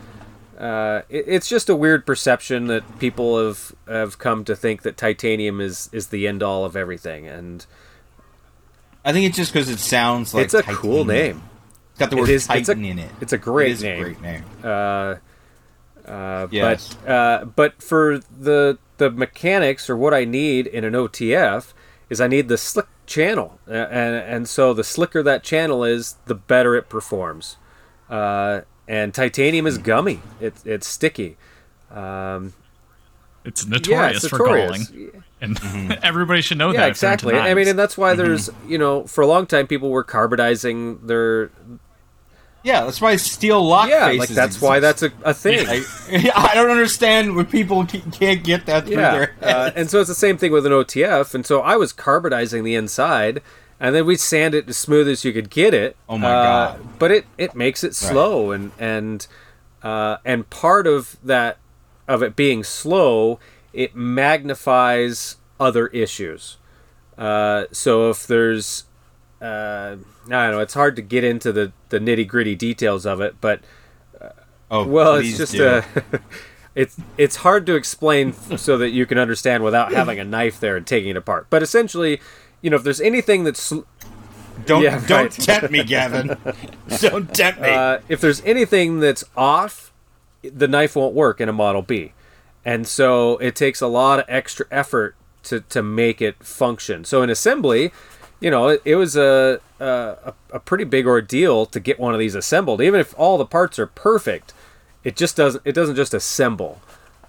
[0.59, 4.97] uh, it, it's just a weird perception that people have have come to think that
[4.97, 7.65] titanium is is the end all of everything, and
[9.05, 10.83] I think it's just because it sounds like it's a titanium.
[10.83, 11.43] cool name.
[11.93, 13.11] It's got the It word is- it's a- in it.
[13.21, 14.01] it's a great It is name.
[14.01, 14.45] A great name.
[14.65, 15.15] Uh,
[16.07, 16.95] uh, Yes.
[17.05, 21.73] But uh, but for the the mechanics or what I need in an OTF
[22.11, 26.35] is I need the slick channel, and and so the slicker that channel is, the
[26.35, 27.57] better it performs.
[28.09, 31.37] Uh, and titanium is gummy; it's it's sticky.
[31.91, 32.53] Um,
[33.45, 34.89] It's yeah, notorious it's for notorious.
[34.89, 36.89] galling, and everybody should know Yeah, that.
[36.91, 37.35] exactly.
[37.35, 41.07] I mean, and that's why there's you know for a long time people were carbidizing
[41.07, 41.51] their
[42.69, 45.67] Yeah, that's why steel lock yeah faces like that's why that's a, a thing.
[45.69, 50.01] I, I don't understand when people can't get that through yeah, their uh, and so
[50.01, 51.35] it's the same thing with an OTF.
[51.35, 53.41] And so I was carbonizing the inside,
[53.81, 55.97] and then we'd sand it as smooth as you could get it.
[56.09, 56.43] Oh my Uh,
[56.77, 56.99] God.
[56.99, 59.27] But it it makes it slow, and and
[59.83, 61.57] uh, and part of that
[62.07, 63.39] of it being slow,
[63.73, 66.59] it magnifies other issues.
[67.17, 68.85] Uh, so if there's
[69.41, 69.97] uh,
[70.27, 73.37] I don't know, it's hard to get into the, the nitty gritty details of it,
[73.41, 73.61] but
[74.71, 75.67] oh, well, it's just do.
[75.67, 75.83] uh
[76.75, 80.77] it's it's hard to explain so that you can understand without having a knife there
[80.77, 81.47] and taking it apart.
[81.51, 82.21] But essentially,
[82.63, 83.81] you know, if there's anything that's sl-
[84.67, 85.31] don't yeah, don't right.
[85.33, 86.37] tempt me, Gavin.
[87.01, 87.71] don't tempt me.
[87.71, 89.93] uh, if there's anything that's off,
[90.43, 92.13] the knife won't work in a Model B,
[92.65, 97.05] and so it takes a lot of extra effort to to make it function.
[97.05, 97.93] So in assembly,
[98.41, 102.35] you know, it, was a, a a pretty big ordeal to get one of these
[102.35, 102.81] assembled.
[102.81, 104.55] Even if all the parts are perfect,
[105.05, 106.81] it just doesn't it doesn't just assemble.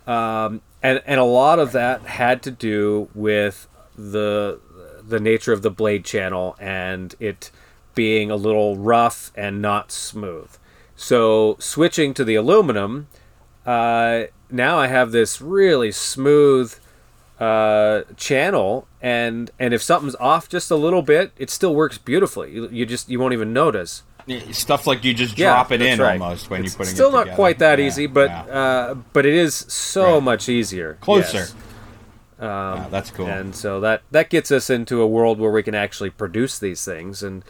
[0.06, 3.68] Um, and and a lot of that had to do with
[3.98, 4.60] the
[5.04, 7.52] the nature of the blade channel and it
[7.96, 10.50] being a little rough and not smooth.
[10.96, 13.08] So switching to the aluminum,
[13.66, 16.76] uh, now I have this really smooth
[17.40, 22.52] uh, channel, and and if something's off just a little bit, it still works beautifully.
[22.52, 24.04] You, you just you won't even notice.
[24.52, 26.22] Stuff like you just Yeah, drop it in right.
[26.22, 28.42] almost when It's you're putting still it not quite that Yeah, easy, but yeah.
[28.44, 30.24] uh, but it is so Right.
[30.24, 30.98] much easier.
[31.02, 31.38] closer.
[31.40, 31.56] Yes.
[32.40, 33.26] Yeah, that's cool.
[33.28, 36.86] And so that that gets us into a world where we can actually produce these
[36.86, 37.44] things and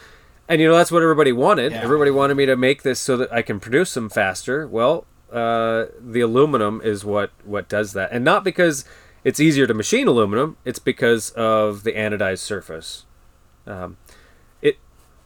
[0.47, 1.73] and you know that's what everybody wanted.
[1.73, 1.81] Yeah.
[1.81, 4.65] Everybody wanted me to make this so that I can produce them faster.
[4.67, 8.11] Well, uh, the aluminum is what what does that.
[8.11, 8.85] And not because
[9.23, 13.05] it's easier to machine aluminum, it's because of the anodized surface.
[13.67, 13.97] Um,
[14.61, 14.77] it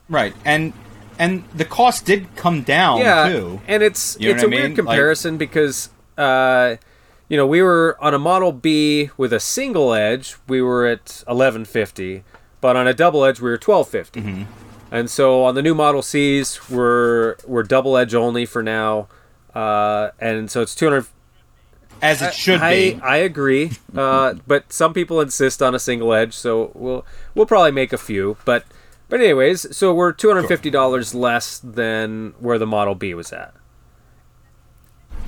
[0.09, 0.73] right, and
[1.19, 3.61] and the cost did come down yeah, too.
[3.67, 4.69] and it's You know it's a I weird mean?
[4.71, 6.75] Like- comparison because uh,
[7.29, 11.23] you know we were on a Model B with a single edge, we were at
[11.27, 12.23] eleven fifty,
[12.61, 14.43] but on a double edge we were twelve Mm-hmm.
[14.91, 19.07] and so on the new Model Cs we're we're double edge only for now,
[19.55, 21.05] uh, and so it's two hundred.
[22.01, 22.99] As it should I, be.
[23.01, 27.71] I agree, uh, but some people insist on a single edge, so we'll we'll probably
[27.71, 28.35] make a few.
[28.43, 28.65] But
[29.07, 33.31] but anyways, so we're two hundred fifty dollars less than where the Model B was
[33.31, 33.53] at.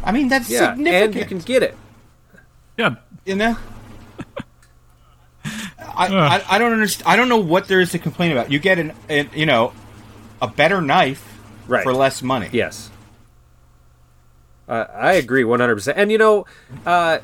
[0.03, 1.03] I mean, that's Yeah, significant.
[1.05, 1.77] and you can get it.
[2.77, 3.57] yeah, You know.
[5.97, 7.07] I, I, I don't understand.
[7.07, 8.51] I don't know what there is to complain about.
[8.51, 9.71] You get an, an you know
[10.41, 11.31] a better knife
[11.67, 11.83] Right.
[11.83, 12.49] for less money.
[12.51, 12.91] Yes,
[14.67, 15.97] uh, I agree one hundred percent.
[15.97, 16.45] And you know,
[16.85, 17.19] uh,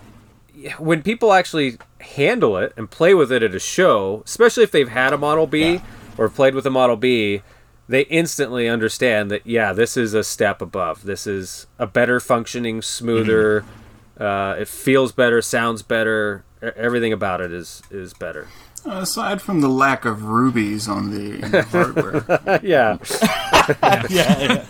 [0.78, 4.90] when people actually handle it and play with it at a show, especially if they've
[4.90, 5.82] had a Model B Yeah.
[6.18, 7.42] or played with a Model B,
[7.88, 11.04] they instantly understand that yeah, this is a step above.
[11.04, 13.64] This is a better functioning, smoother.
[14.20, 16.44] Uh, it feels better, sounds better.
[16.62, 18.48] Everything about it is is better.
[18.86, 22.98] Aside from the lack of rubies on the, the hardware, yeah,
[24.10, 24.66] yeah,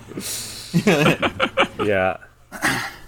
[0.85, 1.83] yeah.
[1.83, 2.17] yeah.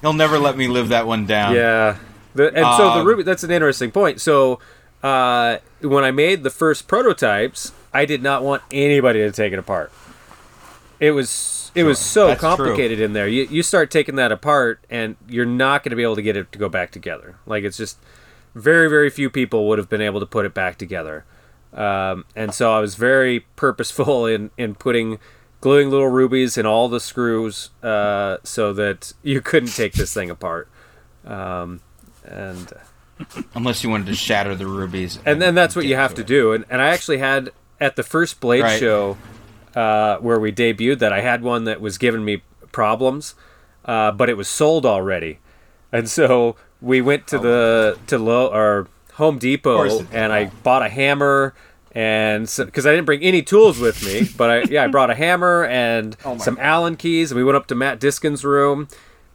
[0.03, 1.55] He'll never let me live that one down.
[1.55, 1.97] Yeah.
[2.35, 4.19] The, and so the Um, Ruby that's an interesting point.
[4.21, 4.59] So
[5.01, 9.59] uh, when I made the first prototypes, I did not want anybody to take it
[9.59, 9.91] apart.
[10.99, 12.49] It was it was so That's true.
[12.49, 13.27] complicated in there.
[13.29, 16.35] You you start taking that apart and you're not going to be able to get
[16.37, 17.35] it to go back together.
[17.45, 17.97] Like it's just
[18.55, 21.23] very very few people would have been able to put it back together.
[21.73, 25.19] Um, and so I was very purposeful in in putting
[25.63, 30.29] gluing little rubies in all the screws uh, so that you couldn't take this thing
[30.29, 30.67] apart.
[31.25, 31.79] Um,
[32.25, 32.67] and
[33.55, 35.19] Unless you wanted to shatter the rubies.
[35.25, 36.27] and then that's what you have to it.
[36.27, 36.51] do.
[36.51, 38.77] And, and I actually had at the first Blade Right.
[38.79, 39.17] show
[39.73, 43.33] uh, where we debuted that I had one that was giving me problems,
[43.85, 45.39] uh, but it was sold already,
[45.93, 49.39] and so we went to the to low or Home Oh.
[49.39, 50.15] Depot course it did.
[50.15, 51.53] and I bought a hammer
[51.95, 55.15] and because I didn't bring any tools with me, but I yeah I brought a
[55.15, 56.63] hammer and Oh some God.
[56.63, 58.87] Allen keys, and we went up to Matt Diskin's room,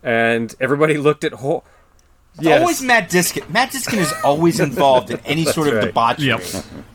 [0.02, 1.34] and everybody looked at.
[1.34, 1.62] Ho-
[2.34, 2.60] It's Yes.
[2.60, 3.44] Always Matt Diskin.
[3.48, 5.84] Matt Diskin is always involved in any sort of right.
[5.86, 6.26] debauchery.
[6.28, 6.40] Yep.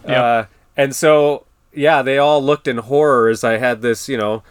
[0.08, 0.18] Yep.
[0.18, 0.44] Uh,
[0.78, 4.44] and so yeah, they all looked in horror as I had this you know.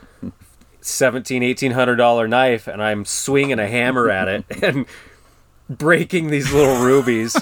[0.85, 4.85] 17 1800 dollar knife and i'm swinging a hammer at it and
[5.71, 7.37] breaking these little rubies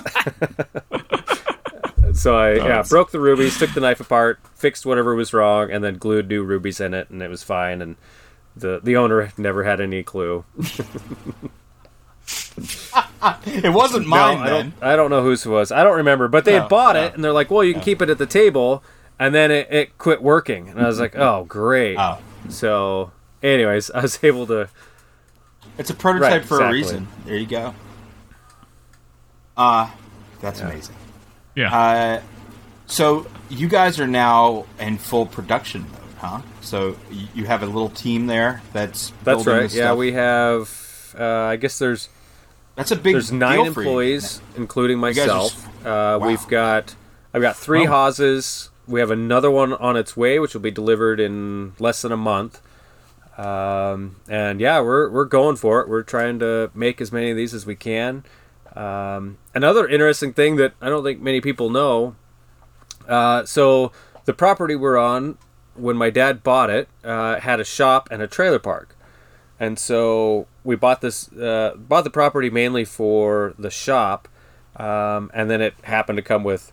[2.20, 5.82] so i yeah broke the rubies took the knife apart fixed whatever was wrong and
[5.82, 7.96] then glued new rubies in it and it was fine and
[8.56, 10.44] the the owner never had any clue
[13.46, 14.70] It wasn't mine No, I then.
[14.70, 15.70] don't, I don't know whose it was.
[15.72, 16.28] I don't remember.
[16.28, 17.04] But they No, had bought no.
[17.04, 18.82] it, and they're like, "Well, you can keep it at the table,"
[19.18, 22.18] and then it, it quit working, and I was like, "Oh, great!" Oh,
[22.48, 23.10] So,
[23.42, 24.68] anyways, I was able to.
[25.76, 26.78] it's a prototype Right, for exactly.
[26.78, 27.08] a reason.
[27.26, 27.74] There you go.
[29.56, 29.90] Uh,
[30.40, 30.94] that's amazing.
[31.54, 31.74] Yeah.
[31.76, 32.22] Uh,
[32.86, 36.40] so you guys are now in full production mode, huh?
[36.60, 36.96] So
[37.34, 39.62] you have a little team there that's That's building right.
[39.62, 41.14] this Yeah, we have.
[41.18, 42.08] Uh, I guess there's
[42.76, 43.14] That's a big.
[43.14, 43.88] there's nine deal for you.
[43.88, 45.66] employees, including guys are myself.
[45.84, 46.26] Uh, wow.
[46.28, 46.94] We've got
[47.34, 48.08] I've got three Wow.
[48.10, 48.68] Haases.
[48.86, 52.16] We have another one on its way, which will be delivered in less than a
[52.16, 52.60] month.
[53.38, 55.88] Um, and yeah, we're we're going for it.
[55.88, 58.24] We're trying to make as many of these as we can.
[58.76, 62.16] Um, another interesting thing that I don't think many people know.
[63.08, 63.92] Uh, so
[64.24, 65.38] the property we're on,
[65.74, 68.96] when my dad bought it, uh, had a shop and a trailer park,
[69.58, 74.28] and so we bought this uh, bought the property mainly for the shop,
[74.76, 76.72] um, and then it happened to come with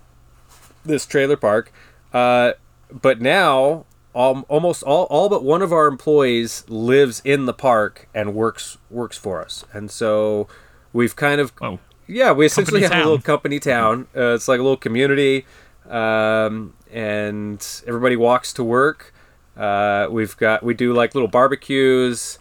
[0.86, 1.72] this trailer park.
[2.14, 2.54] Uh,
[2.90, 8.34] but now, almost all, all but one of our employees lives in the park and
[8.34, 10.48] works works for us, and so
[10.94, 14.08] we've kind of oh, yeah, we essentially Company have a little company town.
[14.16, 15.46] Uh, it's like a little community,
[15.90, 19.14] um, and everybody walks to work.
[19.56, 22.40] Uh, we've got we do like little barbecues.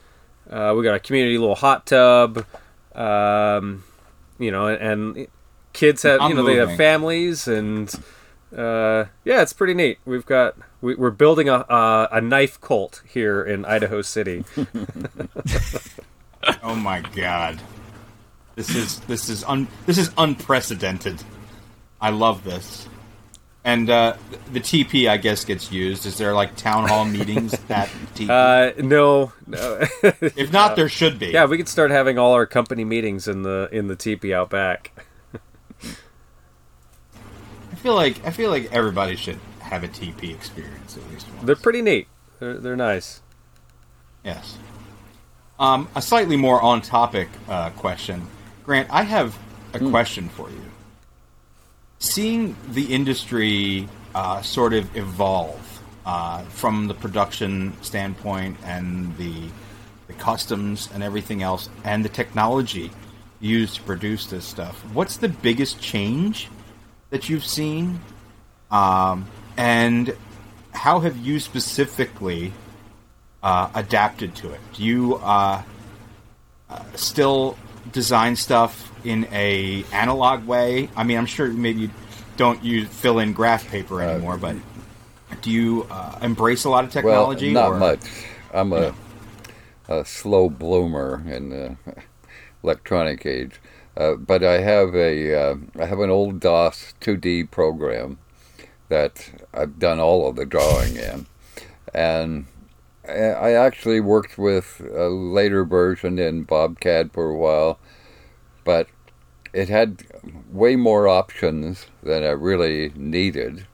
[0.49, 2.45] Uh, we got a community little hot tub.
[2.95, 3.85] Um,
[4.39, 5.27] you know, and
[5.73, 7.93] kids have I'm you know they have families and
[8.57, 9.99] uh, yeah, it's pretty neat.
[10.05, 14.45] We've got we, we're building a, a a knife cult here in Idaho City.
[16.63, 17.61] Oh my god.
[18.57, 21.23] This is this is un this is unprecedented.
[22.01, 22.89] I love this.
[23.65, 24.17] And uh,
[24.53, 26.07] the TP, I guess, gets used.
[26.07, 28.31] Is there like town hall meetings at TP?
[28.31, 29.81] Uh, no, no.
[30.03, 31.27] if not, there should be.
[31.27, 34.49] Yeah, we could start having all our company meetings in the in the teepee out
[34.49, 34.93] back.
[37.73, 41.43] I feel like I feel like everybody should have a TP experience at least once.
[41.45, 42.09] They're pretty neat.
[42.39, 43.21] They're they're nice.
[44.25, 44.57] Yes.
[45.59, 48.29] Um, a slightly more on topic uh, question.
[48.67, 49.39] Grant, I have
[49.75, 50.61] a question for you.
[52.01, 59.33] Seeing the industry uh, sort of evolve uh, from the production standpoint and the,
[60.09, 62.91] the customs and everything else, and the technology
[63.39, 66.49] used to produce this stuff, what's the biggest change
[67.11, 68.01] that you've seen?
[68.73, 70.17] Um, and
[70.73, 72.53] how have you specifically
[73.45, 74.61] uh, adapted to it?
[74.73, 75.63] Do you uh,
[76.69, 77.57] uh, still
[77.93, 80.89] design stuff in a analog way?
[80.97, 81.91] I mean, I'm sure maybe you
[82.37, 84.57] don't use fill in graph paper anymore, but
[85.43, 87.53] do you uh, embrace a lot of technology?
[87.53, 88.01] Well, not or- much.
[88.53, 88.95] I'm a,
[89.89, 91.77] a slow bloomer in the
[92.63, 93.61] electronic age,
[93.97, 98.19] uh, but I have a uh, I have an old DOS 2D program
[98.89, 101.27] that I've done all of the drawing in,
[101.93, 102.47] and
[103.09, 107.79] I actually worked with a later version in BobCAD for a while,
[108.65, 108.89] but
[109.53, 110.05] it had
[110.51, 113.67] way more options than I really needed.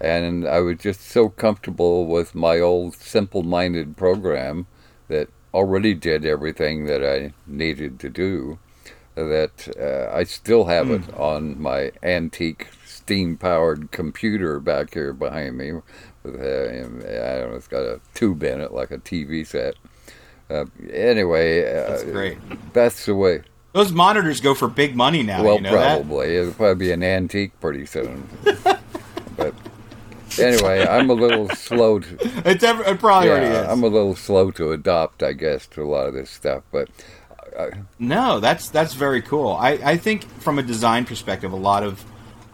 [0.00, 4.66] And I was just so comfortable with my old simple-minded program
[5.08, 8.58] that already did everything that I needed to do
[9.14, 15.72] that uh, I still have it on my antique steam-powered computer back here behind me
[16.24, 19.74] with I don't know it's got a tube in it like a TV set
[20.50, 22.38] uh, anyway uh, That's great.
[22.72, 23.42] that's the way
[23.72, 25.42] Those monitors go for big money now.
[25.44, 26.00] well, you know that?
[26.02, 26.36] probably.
[26.36, 28.28] It'll probably be an antique pretty soon.
[29.36, 29.52] but
[30.38, 32.18] anyway, I'm a little slow to.
[32.44, 33.66] It's ever, it probably already is.
[33.66, 36.62] I'm a little slow to adopt, I guess, to a lot of this stuff.
[36.70, 36.88] But
[37.98, 39.52] No, that's that's very cool.
[39.52, 42.04] I, I think from a design perspective, a lot of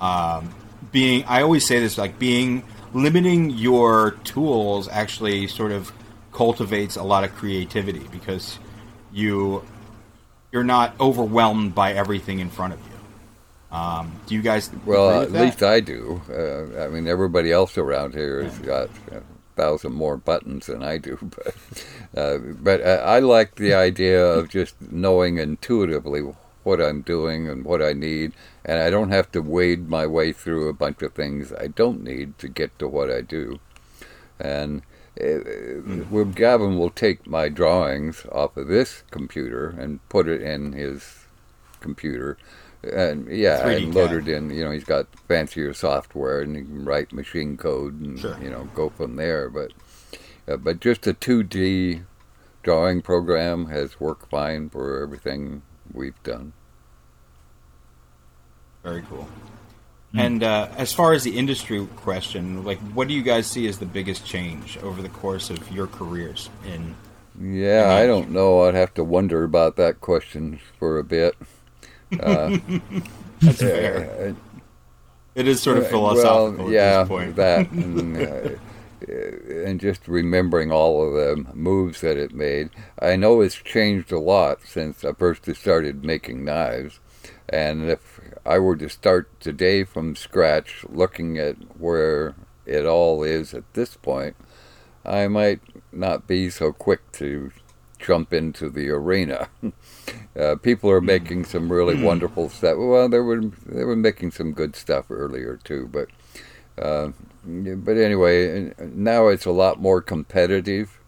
[0.01, 0.55] um,
[0.93, 2.63] being I always say this like being
[2.93, 5.93] limiting your tools actually sort of
[6.33, 8.59] cultivates a lot of creativity because
[9.13, 9.65] you
[10.53, 13.77] you're not overwhelmed by everything in front of you.
[13.77, 14.71] Um, do you guys?
[14.85, 15.43] Well, at that?
[15.43, 16.21] least I do.
[16.29, 19.23] Uh, I mean, everybody else around here has got a
[19.55, 21.55] thousand more buttons than I do, but
[22.21, 26.23] uh, but uh, I like the idea of just knowing intuitively
[26.71, 28.33] what I'm doing and what I need,
[28.65, 32.03] and I don't have to wade my way through a bunch of things I don't
[32.05, 33.59] need to get to what I do.
[34.39, 34.83] And
[35.21, 40.73] uh, well, Gavin will take my drawings off of this computer and put it in
[40.73, 41.27] his
[41.81, 42.39] computer,
[42.83, 44.29] and yeah, and load CAD.
[44.29, 44.51] it in.
[44.51, 48.39] You know, he's got fancier software and he can write machine code and Sure.
[48.43, 49.51] you know go from there.
[49.51, 49.73] But
[50.49, 52.03] uh, but just a two D
[52.63, 56.53] drawing program has worked fine for everything we've done.
[58.83, 59.29] Very cool.
[60.13, 63.79] And uh, as far as the industry question, like, what do you guys see as
[63.79, 66.51] the biggest change over the course of your careers?
[66.67, 66.97] In
[67.41, 68.63] Yeah, I don't know.
[68.67, 71.37] I'd have to wonder about that question for a bit.
[72.11, 74.11] that's fair.
[74.31, 74.35] Uh,
[75.37, 77.37] It is sort of philosophical Well, yeah, at this point.
[77.37, 82.71] that and, uh, and just remembering all of the moves that it made.
[83.01, 86.99] I know it's changed a lot since I first started making knives,
[87.51, 93.53] and if I were to start today from scratch, looking at where it all is
[93.53, 94.37] at this point,
[95.05, 95.61] I might
[95.93, 97.51] not be so quick to
[97.99, 99.49] jump into the arena.
[100.39, 102.77] Uh, people are making some really wonderful stuff.
[102.79, 106.09] Well, they were they were making some good stuff earlier too, but
[106.83, 107.11] uh,
[107.45, 110.99] but anyway, now it's a lot more competitive,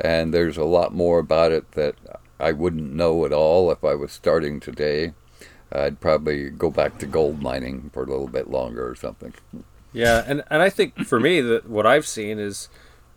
[0.00, 1.94] and there's a lot more about it that
[2.40, 5.12] I wouldn't know at all if I was starting today.
[5.74, 9.32] I'd probably go back to gold mining for a little bit longer or something.
[9.92, 12.68] Yeah, and, and I think for me that what I've seen is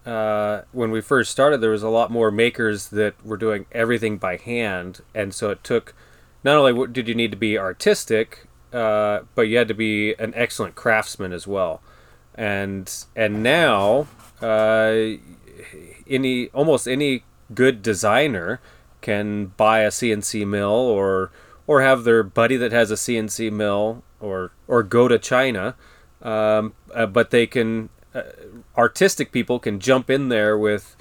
[0.06, 4.18] uh, when we first started, there was a lot more makers that were doing everything
[4.18, 5.94] by hand, and so it took
[6.44, 10.34] not only did you need to be artistic, uh, but you had to be an
[10.36, 11.82] excellent craftsman as well.
[12.36, 14.08] And and now,
[14.42, 15.18] uh,
[16.08, 17.24] any almost any
[17.54, 18.60] good designer
[19.02, 21.32] can buy a CNC mill or
[21.68, 25.76] or have their buddy that has a CNC mill or or go to China,
[26.22, 28.24] um, uh, but they can uh,
[28.78, 30.96] artistic people can jump in there with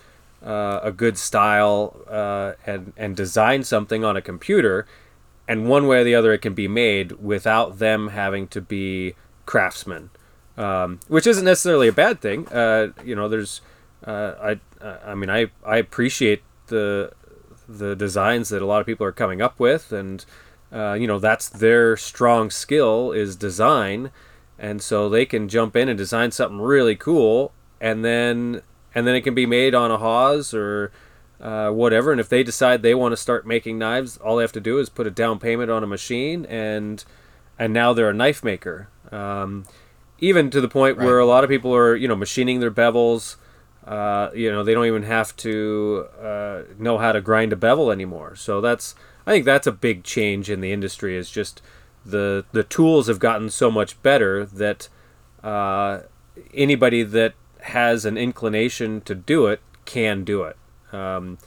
[0.45, 4.87] uh, a good style uh, and and design something on a computer,
[5.49, 9.15] and one way or the other it can be made without them having to be
[9.47, 10.11] craftsmen,
[10.57, 12.49] um, which isn't necessarily a bad thing.
[12.49, 13.61] Uh, you know, there's
[14.07, 17.13] uh, I I mean I I appreciate the
[17.69, 20.25] the designs that a lot of people are coming up with and
[20.75, 24.11] uh, you know that's their strong skill is design.
[24.59, 28.63] And so they can jump in and design something really cool and then
[28.95, 30.93] and then it can be made on a Haas or
[31.41, 32.13] uh, whatever.
[32.13, 34.79] And if they decide they want to start making knives all they have to do
[34.79, 37.05] is put a down payment on a machine and
[37.59, 38.89] and now they're a knife maker.
[39.13, 39.65] Um,
[40.19, 43.37] even to the point where a lot of people are you know machining their bevels
[43.87, 47.91] uh, you know they don't even have to uh, know how to grind a bevel
[47.91, 48.35] anymore.
[48.37, 48.95] So that's
[49.27, 51.63] i think that's a big change in the industry is just
[52.05, 54.89] the the tools have gotten so much better that
[55.43, 56.01] uh,
[56.53, 60.57] anybody that has an inclination to do it can do it
[60.93, 61.39] um,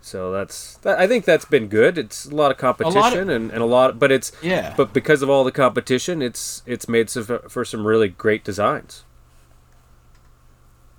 [0.00, 3.62] so that's that, i think that's been good it's a lot of competition and, and
[3.62, 4.74] a lot but it's Yeah.
[4.76, 9.04] but because of all the competition it's it's made for some really great designs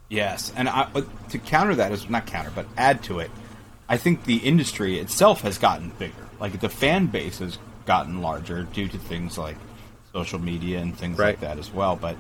[0.08, 0.88] Yes, and I,
[1.30, 3.32] to counter that is not counter, but add to it.
[3.88, 6.14] I think the industry itself has gotten bigger.
[6.40, 9.58] Like the fan base has gotten larger due to things like
[10.12, 11.96] social media and things like that as well.
[11.96, 12.18] But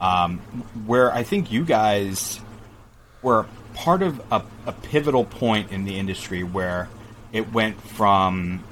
[0.00, 0.38] um,
[0.86, 2.40] where I think you guys
[3.20, 6.88] were part of a, a pivotal point in the industry where
[7.32, 8.64] it went from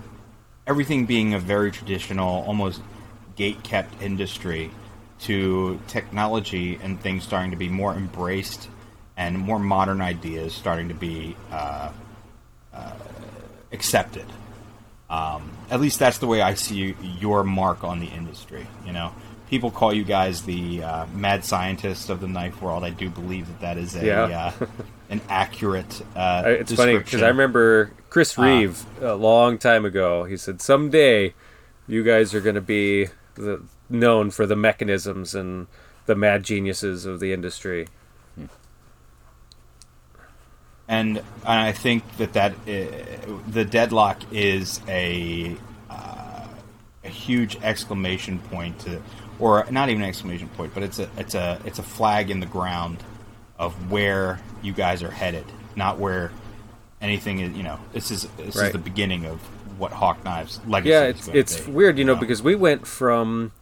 [0.67, 2.81] everything being a very traditional, almost
[3.37, 4.71] gate kept industry
[5.21, 8.69] to technology and things starting to be more embraced
[9.17, 11.91] and more modern ideas starting to be uh,
[12.75, 12.93] uh,
[13.73, 14.27] accepted.
[15.09, 18.67] Um, at least that's the way I see your mark on the industry.
[18.87, 19.13] You know,
[19.49, 22.85] people call you guys the uh, mad scientists of the knife world.
[22.85, 24.53] I do believe that that is a Yeah.
[24.61, 24.67] uh,
[25.11, 26.03] an accurate.
[26.15, 27.23] Uh, It's funny because.
[27.23, 30.25] I remember Chris Reeve a long time ago.
[30.25, 31.35] He said, "Someday,
[31.89, 35.67] you guys are going to be the, known for the mechanisms and
[36.07, 37.89] the mad geniuses of the industry."
[40.91, 45.57] And I think that that uh, the deadlock is a
[45.89, 46.49] uh,
[47.05, 49.01] a huge exclamation point to,
[49.39, 52.41] or not even an exclamation point, but it's a it's a it's a flag in
[52.41, 53.05] the ground
[53.57, 55.45] of where you guys are headed,
[55.77, 56.33] not where
[57.01, 57.57] anything is.
[57.57, 59.39] You know, this is this is the beginning of
[59.79, 62.85] what Hawk Knives legacy yeah, is it's it's be, weird, you know, because we went
[62.85, 63.53] from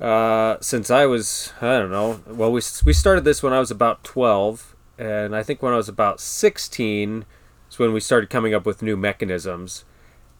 [0.00, 2.20] uh, since I was I don't know.
[2.26, 5.76] Well, we we started this when I was about twelve, and I think when I
[5.76, 7.24] was about sixteen
[7.70, 9.84] is when we started coming up with new mechanisms,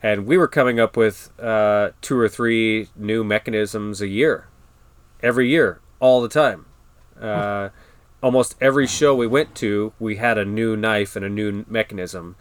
[0.02, 4.46] and we were coming up with uh, two or three new mechanisms a year,
[5.22, 6.66] every year, all the time.
[7.20, 7.70] Uh,
[8.22, 12.36] almost every show we went to, we had a new knife and a new mechanism,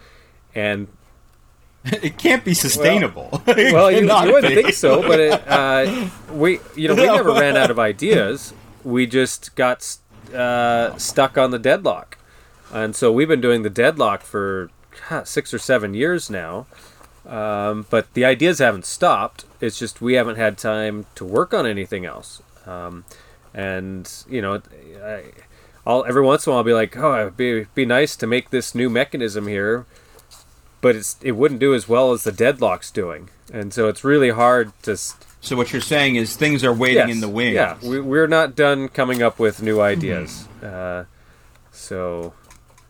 [0.54, 0.88] and
[1.86, 3.42] it can't be sustainable.
[3.48, 4.62] It well, you, you wouldn't be.
[4.62, 8.54] think so, but it, uh, we, you know, we never ran out of ideas.
[8.84, 9.98] We just got
[10.34, 12.18] uh, stuck on the deadlock,
[12.72, 14.70] and so we've been doing the deadlock for
[15.04, 16.68] huh, six or seven years now.
[17.26, 19.44] Um, but the ideas haven't stopped.
[19.60, 22.42] It's just we haven't had time to work on anything else.
[22.66, 23.04] Um,
[23.54, 24.62] and you know,
[25.04, 25.24] I,
[25.86, 28.28] I'll every once in a while I'll be like, oh, it'd be be nice to
[28.28, 29.86] make this new mechanism here
[30.82, 34.30] but it's it wouldn't do as well as the deadlock's doing, and so it's really
[34.30, 34.92] hard to.
[34.92, 37.56] s- So what you're saying is things are waiting Yes, in the wings.
[37.56, 40.48] Yeah, we, we're not done coming up with new ideas.
[40.64, 41.06] Uh,
[41.72, 42.34] so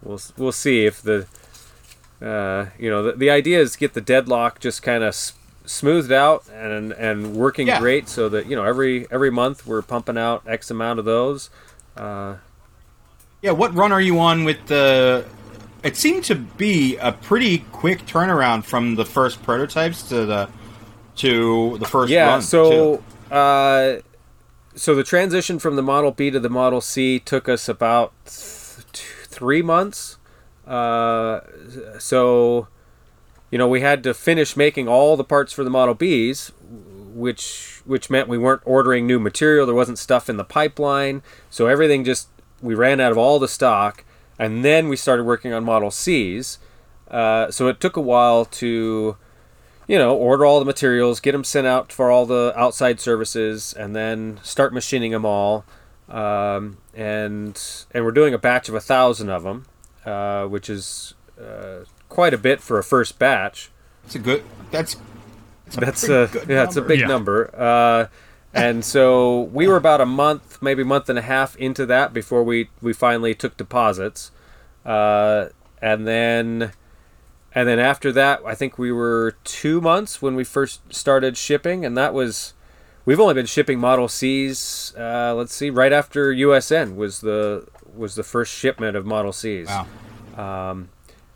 [0.01, 1.27] we'll we'll see if the
[2.21, 5.33] uh, you know the, the idea is get the deadlock just kind of s-
[5.65, 7.79] smoothed out and and working Yeah.
[7.79, 11.49] great, so that you know every every month we're pumping out X amount of those.
[11.95, 12.35] Uh,
[13.41, 15.25] Yeah, what run are you on with the?
[15.83, 20.49] It seemed to be a pretty quick turnaround from the first prototypes to the
[21.17, 22.41] to the first yeah run.
[22.41, 23.95] so uh
[24.75, 28.85] so the transition from the model b to the model c took us about th-
[29.27, 30.17] three months.
[30.65, 31.41] Uh
[31.99, 32.67] so
[33.51, 36.51] you know we had to finish making all the parts for the model b's
[37.13, 39.65] which which meant we weren't ordering new material.
[39.65, 41.23] There wasn't stuff in the pipeline.
[41.49, 42.27] So everything just
[42.61, 44.03] we ran out of all the stock.
[44.39, 46.59] And then we started working on model c's.
[47.09, 49.17] Uh, so it took a while to
[49.87, 53.73] you know, order all the materials, get them sent out for all the outside services,
[53.73, 55.65] and then start machining them all.
[56.09, 57.61] Um, and
[57.91, 59.65] and we're doing a batch of a thousand of them,
[60.05, 63.71] uh, which is uh, quite a bit for a first batch.
[64.05, 64.43] it's a good.
[64.71, 64.95] That's
[65.65, 67.07] that's a, That's a good yeah, it's a big Yeah.
[67.07, 67.53] number.
[67.55, 68.07] Uh,
[68.53, 72.41] and so we were about a month, maybe month and a half into that before
[72.43, 74.31] we we finally took deposits,
[74.85, 75.47] uh,
[75.81, 76.71] and then
[77.57, 81.83] and then after that, I think we were two months when we first started shipping,
[81.83, 82.53] and that was
[83.03, 84.93] we've only been shipping Model Cs.
[84.95, 87.65] Uh, let's see, right after USN was the
[87.95, 89.87] was the first shipment of Model Cs Wow.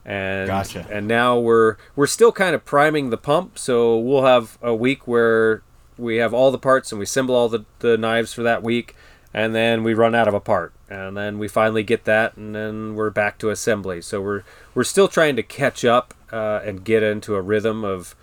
[0.06, 0.86] and Gotcha.
[0.92, 5.08] and now we're we're still kind of priming the pump so we'll have a week
[5.08, 5.64] where
[5.98, 8.96] we have all the parts and we assemble all the, the knives for that week
[9.34, 12.54] and then we run out of a part and then we finally get that and
[12.54, 14.44] then we're back to assembly so we're
[14.76, 18.16] we're still trying to catch up uh, and get into a rhythm of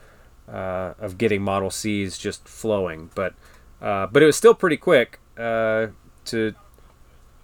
[0.52, 3.34] uh, of getting model c's just flowing but
[3.80, 5.86] uh, but it was still pretty quick uh,
[6.24, 6.52] to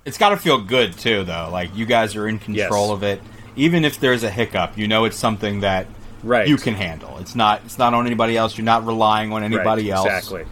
[0.04, 1.48] It's got to feel good too, though.
[1.50, 2.96] Like you guys are in control Yes.
[2.96, 3.20] of it.
[3.56, 5.86] Even if there's a hiccup, you know it's something that
[6.24, 7.18] right you can handle.
[7.18, 7.62] It's not.
[7.64, 8.58] It's not on anybody else.
[8.58, 10.06] You're not relying on anybody right, else.
[10.06, 10.42] exactly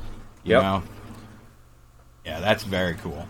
[0.44, 0.62] You Yep.
[0.62, 0.82] know?
[2.24, 3.27] Yeah, that's very cool.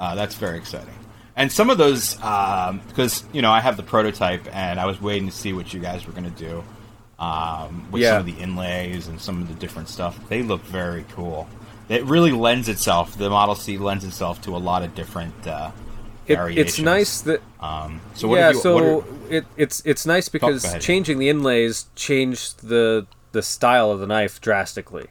[0.00, 0.94] Uh, that's very exciting.
[1.36, 5.28] And some of those, because you know, I have the prototype, and I was waiting
[5.28, 6.64] to see what you guys were going to do
[7.18, 8.12] um, with Yeah.
[8.12, 10.18] some of the inlays and some of the different stuff.
[10.28, 11.48] They look very cool.
[11.88, 13.16] It really lends itself.
[13.16, 15.70] The Model C lends itself to a lot of different uh,
[16.26, 16.68] It, variations.
[16.70, 20.64] it's nice that Um, so what yeah, you, so are- it, it's it's nice because
[20.64, 20.80] ahead.
[20.80, 25.06] changing the inlays changed the the style of the knife drastically.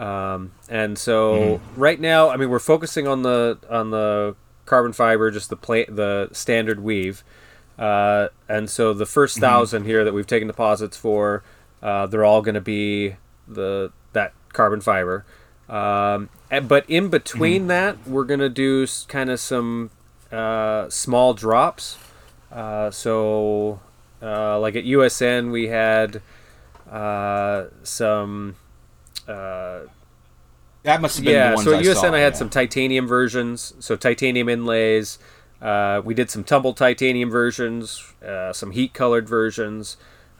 [0.00, 1.80] Um, and so Mm-hmm.
[1.80, 5.84] right now, I mean, we're focusing on the on the carbon fiber, just the pla-
[5.88, 7.22] the standard weave.
[7.78, 9.40] Uh, and so the 1st Mm-hmm.
[9.40, 11.42] thousand here that we've taken deposits for,
[11.82, 13.16] uh, they're all going to be
[13.48, 15.24] the that carbon fiber.
[15.68, 19.90] Um, and, but in between that, we're going to do kind of some
[20.32, 21.96] uh, small drops.
[22.50, 23.78] Uh, so,
[24.22, 26.20] uh, like at USN, we had
[26.90, 28.56] uh, some.
[29.30, 29.88] Uh,
[30.82, 32.38] that must have been the yeah, so at USN, saw, I had yeah.
[32.38, 33.74] some titanium versions.
[33.80, 35.18] So titanium inlays.
[35.60, 39.98] Uh, we did some tumble titanium versions, uh, some heat colored versions.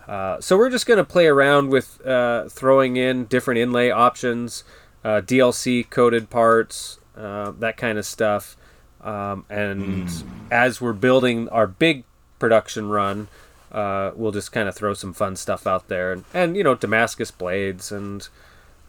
[0.09, 4.65] Uh, so we're just going to play around with uh, throwing in different inlay options,
[5.05, 8.57] uh, DLC coded parts, uh, that kind of stuff.
[9.03, 10.27] Um, and Hmm.
[10.51, 12.05] as we're building our big
[12.39, 13.29] production run,
[13.73, 16.75] uh, we'll just kind of throw some fun stuff out there, and, and you know
[16.75, 18.29] Damascus blades and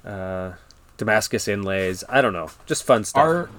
[0.06, 0.54] uh,
[0.98, 2.04] Damascus inlays.
[2.10, 3.24] I don't know, just fun stuff.
[3.26, 3.50] Are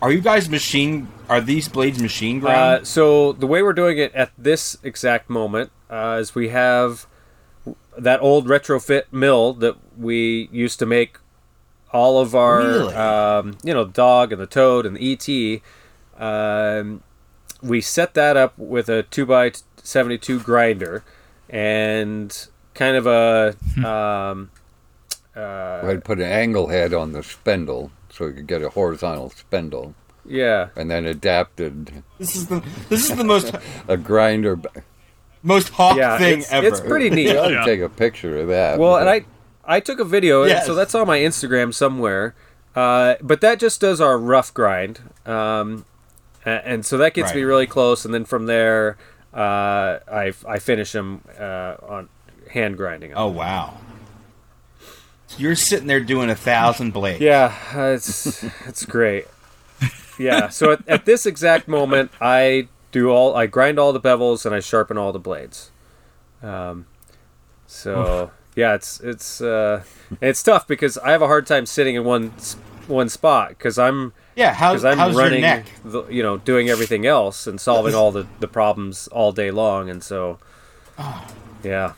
[0.00, 1.08] are you guys machine?
[1.28, 2.82] Are these blades machine ground?
[2.82, 7.06] Uh, so the way we're doing it at this exact moment uh, is we have
[7.96, 11.18] that old retrofit mill that we used to make
[11.92, 12.94] all of our, Really?
[12.94, 16.20] um, you know, dog and the toad and the ET.
[16.20, 17.02] Um,
[17.62, 19.52] we set that up with a two by
[19.82, 21.04] seventy two grinder
[21.48, 23.54] and kind of a
[23.86, 24.50] um,
[25.36, 29.30] uh, I'd put an angle head on the spindle so you could get a horizontal
[29.30, 29.94] spindle,
[30.26, 30.68] yeah.
[30.76, 33.54] and then adapted This is the this is the most
[33.88, 34.58] a grinder.
[35.42, 36.66] most hawk Yeah, thing it's, ever.
[36.66, 37.30] it's pretty neat.
[37.30, 37.64] You ought to Yeah.
[37.64, 38.78] take a picture of that.
[38.78, 39.24] Well, and I
[39.64, 40.66] I took a video, Yes.
[40.66, 42.34] so that's on my Instagram somewhere.
[42.74, 45.84] Uh, but that just does our rough grind, um,
[46.46, 48.04] a- and so that gets me really close.
[48.04, 48.96] And then from there,
[49.34, 52.08] uh, I I finish them uh, on
[52.50, 53.10] hand grinding.
[53.12, 53.18] 'em.
[53.18, 53.74] Oh wow.
[55.38, 57.20] You're sitting there doing a thousand blades.
[57.20, 57.54] Yeah,
[57.92, 59.26] it's it's great.
[60.18, 60.48] Yeah.
[60.48, 64.54] So at, at this exact moment, I do all I grind all the bevels and
[64.54, 65.70] I sharpen all the blades.
[66.42, 66.86] Um,
[67.66, 69.82] so yeah, it's it's uh,
[70.20, 72.32] it's tough because I have a hard time sitting in one
[72.86, 75.66] one spot because I'm Yeah, because I'm how's your running, neck?
[75.84, 79.88] the, you know, doing everything else and solving all the the problems all day long,
[79.88, 80.38] and so
[81.62, 81.94] yeah.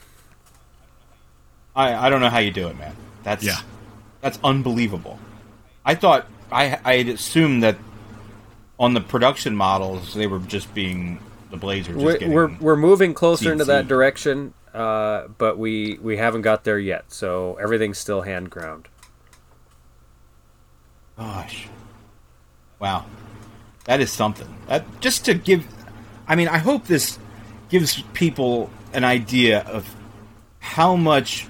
[1.77, 2.95] I, I don't know how you do it, man.
[3.25, 3.59] That's Yeah.
[4.21, 5.19] that's unbelievable.
[5.85, 7.77] I thought I I had assumed that
[8.79, 11.19] on the production models they were just being
[11.51, 15.99] the blades were just We're, we're we're moving closer into that direction, uh, but we
[16.01, 17.13] we haven't got there yet.
[17.13, 18.89] So everything's still hand ground.
[21.17, 21.69] Gosh.
[22.79, 23.07] Wow.
[23.85, 24.49] That is something.
[24.67, 25.67] That just to give
[26.27, 27.19] I mean, I hope this
[27.69, 29.95] gives people an idea of
[30.59, 31.47] how much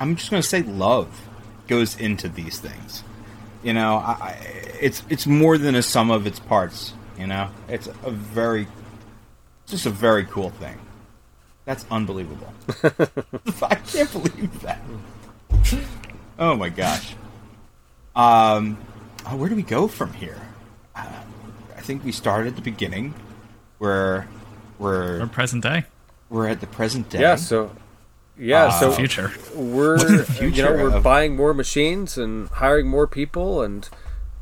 [0.00, 1.28] I'm just going to say love
[1.68, 3.02] goes into these things.
[3.62, 4.30] You know, I, I,
[4.80, 7.48] it's it's more than a sum of its parts, you know?
[7.68, 8.66] It's a very
[9.66, 10.78] just a very cool thing.
[11.64, 12.52] That's unbelievable.
[13.62, 14.82] I can't believe that.
[16.38, 17.14] Oh my gosh.
[18.14, 18.76] Um
[19.26, 20.40] oh, where do we go from here?
[20.94, 21.22] Uh,
[21.76, 23.14] I think we start at the beginning,
[23.78, 24.28] where
[24.78, 25.84] Or we're present day,
[26.28, 27.20] we're at the present day.
[27.20, 27.36] Yeah.
[27.36, 27.70] So
[28.38, 28.66] yeah.
[28.66, 29.32] Uh, so future.
[29.54, 33.88] we're the you know we're of- buying more machines and hiring more people and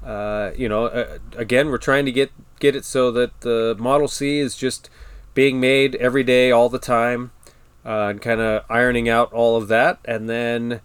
[0.04, 4.08] uh, you know uh, again we're trying to get get it so that the Model
[4.08, 4.88] C is just
[5.34, 7.32] being made every day all the time
[7.84, 10.80] uh, and kind of ironing out all of that and then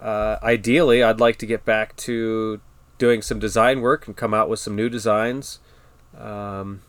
[0.00, 2.60] uh, ideally I'd like to get back to
[2.98, 5.60] doing some design work and come out with some new designs
[6.16, 6.82] um,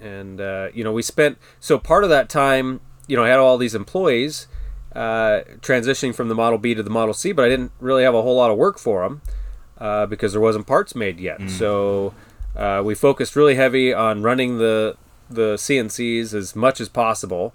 [0.00, 3.38] and uh, you know we spent so part of that time you know I had
[3.38, 4.46] all these employees
[4.94, 8.14] uh, transitioning from the Model B to the Model C, but I didn't really have
[8.14, 9.22] a whole lot of work for them
[9.78, 11.40] uh, because there wasn't parts made yet.
[11.50, 12.14] So
[12.56, 14.96] uh, we focused really heavy on running the
[15.30, 17.52] the CNCs as much as possible.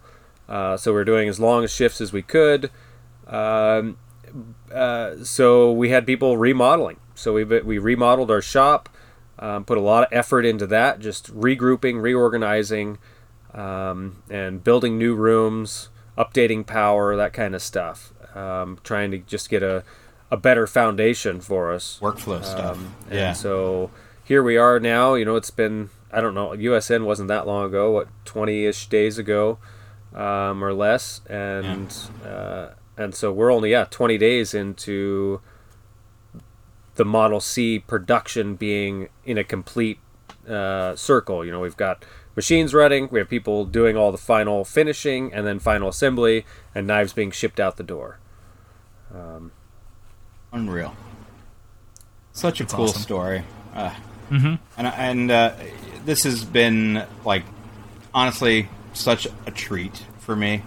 [0.48, 2.70] Uh, so we're doing as long shifts as we could.
[3.28, 3.98] Um,
[4.72, 7.00] uh, so we had people remodeling.
[7.16, 8.90] So we we remodeled our shop,
[9.40, 12.98] um, put a lot of effort into that, just regrouping, reorganizing,
[13.54, 18.14] um, and building new rooms, updating power, that kind of stuff.
[18.36, 19.84] Um, trying to just get a,
[20.32, 22.00] a better foundation for us.
[22.02, 22.78] workflow stuff.
[22.78, 23.34] Um, and yeah.
[23.34, 23.92] so
[24.24, 25.14] here we are now.
[25.14, 26.50] You know, it's been I don't know.
[26.50, 27.92] USN wasn't that long ago.
[27.92, 29.58] What twenty ish days ago,
[30.14, 35.42] um, or less, and uh, and so we're only yeah twenty days into
[36.96, 40.00] the Model C production being in a complete
[40.48, 41.44] uh, circle.
[41.44, 42.06] You know, we've got
[42.36, 46.88] machines running, we have people doing all the final finishing, and then final assembly, and
[46.88, 48.20] knives being shipped out the door.
[50.52, 50.96] Unreal.
[52.32, 53.02] Such a cool awesome.
[53.02, 53.44] story.
[53.74, 53.94] Uh,
[54.32, 55.54] And and uh,
[56.06, 57.44] this has been like
[58.14, 60.64] honestly such a treat for me.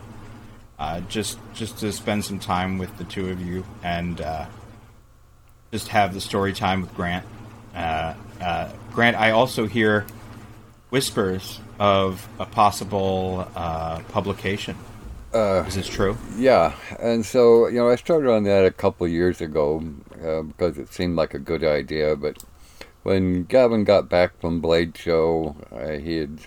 [0.79, 4.47] Uh, just just to spend some time with the two of you and uh,
[5.73, 7.25] just have the story time with Grant.
[7.75, 10.07] Uh, uh, Grant, I also hear
[10.91, 14.77] whispers of a possible uh, publication.
[15.67, 16.17] Is this true?
[16.37, 19.83] Yeah, and so you know, I started on that a couple of years ago
[20.25, 22.17] uh, because it seemed like a good idea.
[22.17, 22.43] But
[23.03, 26.41] when Gavin got back from Blade Show, uh, he had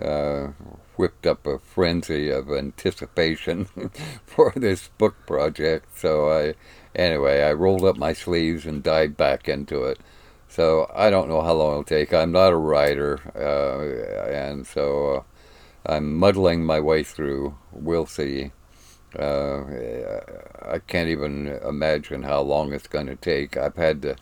[0.00, 0.48] uh,
[0.96, 3.66] whipped up a frenzy of anticipation
[4.26, 5.98] for this book project.
[5.98, 6.54] So I,
[6.94, 10.00] anyway, I rolled up my sleeves and dived back into it.
[10.56, 12.14] So I don't know how long it'll take.
[12.14, 15.14] I'm not a writer, uh, and so.
[15.14, 15.22] Uh,
[15.88, 17.56] I'm muddling my way through.
[17.70, 18.50] We'll see.
[19.16, 19.62] Uh,
[20.60, 23.56] I can't even imagine how long it's going to take.
[23.56, 24.16] I've had to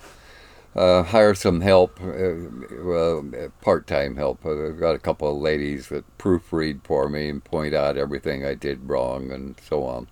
[0.77, 2.35] uh, hire some help, uh,
[2.83, 3.25] well,
[3.63, 4.45] part-time help.
[4.45, 8.53] I've got a couple of ladies that proofread for me and point out everything I
[8.53, 10.09] did wrong and so on.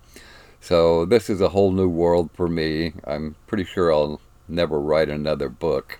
[0.59, 2.93] So this is a whole new world for me.
[3.03, 5.99] I'm pretty sure I'll never write another book,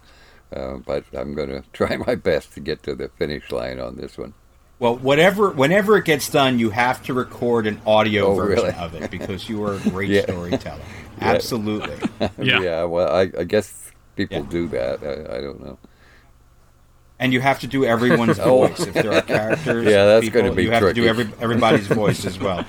[0.56, 3.96] uh, but I'm going to try my best to get to the finish line on
[3.98, 4.34] this one.
[4.80, 8.76] Well, whatever, whenever it gets done, you have to record an audio Oh, version really?
[8.78, 10.24] of it because you are a great Yeah.
[10.24, 10.82] storyteller.
[11.22, 11.96] Absolutely.
[12.42, 12.84] Yeah.
[12.86, 14.50] well, I, I guess people Yeah.
[14.50, 15.04] do that.
[15.04, 15.78] I, I don't know.
[17.20, 18.68] And you have to do everyone's Oh.
[18.68, 18.82] voice.
[18.86, 21.88] If there are characters, Yeah, that's people, gonna be You have to do every, everybody's
[21.88, 22.66] voice as well.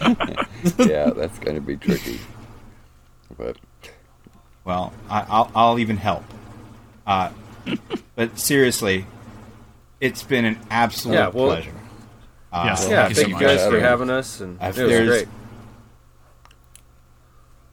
[0.78, 2.20] yeah, that's going to be tricky.
[3.36, 3.56] But
[4.64, 6.22] Well, I, I'll, I'll even help.
[7.06, 7.30] Uh,
[8.16, 9.06] but seriously,
[10.00, 11.72] it's been an absolute Yeah, well- pleasure.
[12.52, 14.82] Uh, Yes, Yeah, Thank thank you you so guys for having us, and If it
[14.82, 15.28] was there's- great.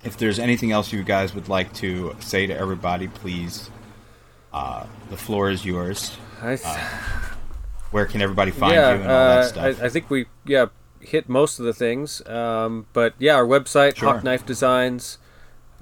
[0.03, 3.69] If there's anything else you guys would like to say to everybody, please.
[4.51, 6.17] Uh, the floor is yours.
[6.41, 6.65] I th-
[7.91, 9.81] Where can everybody find yeah, you and all that uh, stuff?
[9.81, 10.65] I, I think we yeah
[10.99, 12.25] hit most of the things.
[12.27, 14.13] Um, but yeah, our website Sure.
[14.13, 15.19] Hawk Knife Designs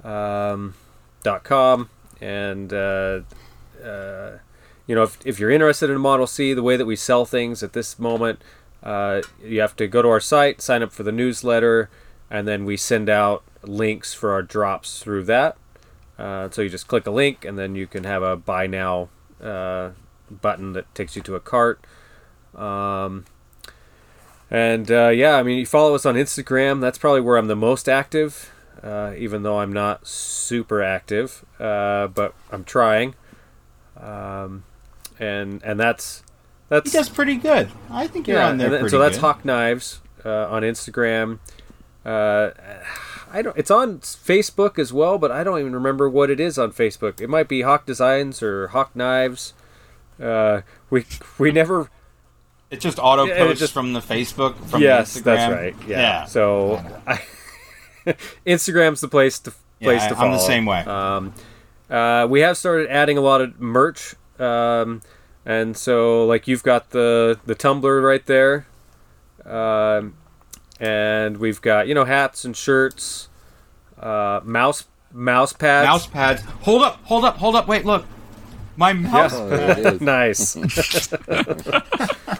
[0.04, 0.74] um,
[1.22, 1.88] dot com
[2.20, 3.20] and uh,
[3.80, 4.38] uh,
[4.86, 7.62] you know if, if you're interested in Model C, the way that we sell things
[7.62, 8.42] at this moment,
[8.82, 11.90] uh, you have to go to our site, sign up for the newsletter,
[12.30, 15.56] and then we send out links for our drops through that.
[16.18, 19.08] Uh, so you just click a link, and then you can have a buy now
[19.42, 19.90] uh,
[20.30, 21.84] button that takes you to a cart.
[22.54, 23.24] Um,
[24.50, 26.80] and uh, yeah, I mean, you follow us on Instagram.
[26.80, 28.52] That's probably where I'm the most active,
[28.82, 31.44] uh, even though I'm not super active.
[31.58, 33.14] Uh, but I'm trying.
[34.00, 34.64] Um,
[35.18, 36.22] and and that's
[36.68, 37.68] that's he does pretty good.
[37.90, 39.20] I think you're on there and, then- pretty so that's good.
[39.22, 41.38] Hawk Knives uh, on Instagram.
[42.04, 42.50] Uh,
[43.32, 43.56] I don't.
[43.56, 47.20] It's on Facebook as well, but I don't even remember what it is on Facebook.
[47.20, 49.52] It might be Hawk Designs or Hawk Knives.
[50.20, 51.04] Uh, we
[51.38, 51.90] we never.
[52.70, 55.24] It just auto Yeah, posts just- from the Facebook from yes, the Instagram.
[55.24, 55.76] that's right.
[55.88, 56.24] Yeah.
[56.24, 57.20] So I,
[58.46, 59.50] Instagram's the place to
[59.80, 60.80] place Yeah, to I'm the same way.
[60.80, 61.34] Um,
[61.90, 65.02] uh, we have started adding a lot of merch, um,
[65.44, 68.66] and so like you've got the the tumbler right there,
[69.44, 70.14] um,
[70.78, 73.28] and we've got you know hats and shirts,
[73.98, 75.86] uh, mouse mouse pads.
[75.86, 76.42] mouse pads.
[76.62, 77.66] Hold up, hold up, hold up.
[77.66, 78.06] Wait, look.
[78.76, 79.34] My mouse.
[79.34, 80.00] oh, there it is.
[80.00, 80.56] nice.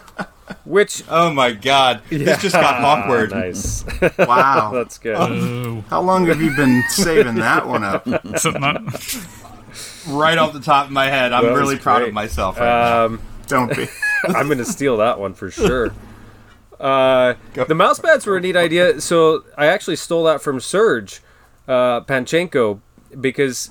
[0.70, 2.02] Which Oh my god.
[2.10, 3.32] This just got awkward.
[3.32, 3.84] nice.
[4.18, 4.70] Wow.
[4.74, 5.16] That's good.
[5.18, 8.06] Oh, How long have you been saving that one up?
[10.08, 11.32] Right off the top of my head.
[11.32, 13.04] I'm That was really proud of myself right.
[13.04, 13.86] Um, Don't be.
[14.24, 15.92] I'm going to steal that one for sure.
[16.80, 17.34] Uh,
[17.68, 19.00] the mouse pads were a neat idea.
[19.00, 21.20] So I actually stole that from Serge
[21.68, 22.80] uh, Panchenko
[23.20, 23.68] because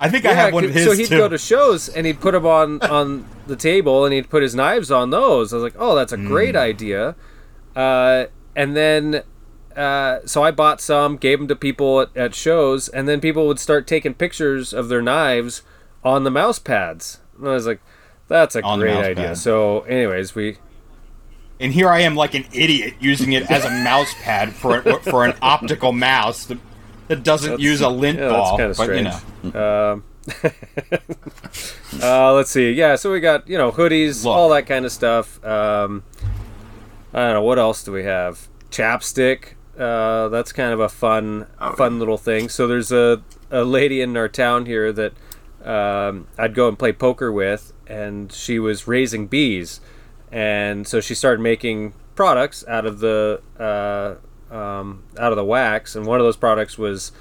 [0.00, 1.18] I think I have one of his so he'd too.
[1.18, 4.54] go to shows and he'd put them on on the table and he'd put his
[4.54, 5.52] knives on those.
[5.52, 6.58] I was like, oh, that's a great Mm.
[6.58, 7.14] idea.
[7.76, 8.24] Uh,
[8.56, 9.22] and then
[9.76, 13.46] uh, so I bought some, gave them to people at, at shows, and then people
[13.46, 15.62] would start taking pictures of their knives
[16.02, 17.20] on the mouse pads.
[17.38, 17.80] And I was like,
[18.26, 19.14] that's a On great idea.
[19.28, 19.38] pad.
[19.38, 20.56] So, anyways, we
[21.60, 25.24] and here I am like an idiot using it as a mouse pad for for
[25.24, 26.46] an optical mouse
[27.10, 29.54] that doesn't That's- use a lint yeah, that's kinda but you strange.
[29.54, 29.92] know.
[29.92, 30.04] Um,
[32.02, 32.72] uh, let's see.
[32.72, 34.34] Yeah, so we got you know hoodies, Look.
[34.36, 35.44] all that kind of stuff.
[35.44, 36.02] Um,
[37.12, 38.48] I don't know what else do we have.
[38.70, 39.54] Chapstick.
[39.78, 42.48] Uh, that's kind of a fun, Oh, fun little thing.
[42.48, 45.12] So there's a a lady in our town here that
[45.64, 49.80] um, I'd go and play poker with, and she was raising bees,
[50.30, 54.14] and so she started making products out of the uh,
[54.50, 57.12] um, out of the wax, and one of those products was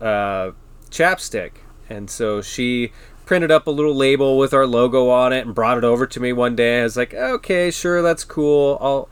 [0.00, 0.52] uh,
[0.90, 1.52] chapstick,
[1.88, 2.92] and so she
[3.24, 6.20] printed up a little label with our logo on it and brought it over to
[6.20, 6.80] me one day.
[6.80, 8.78] I was like, okay, sure, that's cool.
[8.80, 9.08] I'll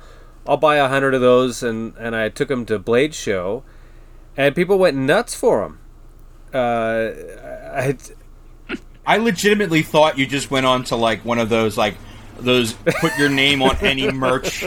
[0.47, 3.65] I'll buy a hundred of those, and and I took them to Blade Show,
[4.37, 5.81] and people went nuts for them.
[6.53, 7.11] Uh,
[7.75, 7.97] I,
[9.07, 11.97] I legitimately thought you just went on to like one of those like
[12.39, 14.65] those put your name on any merch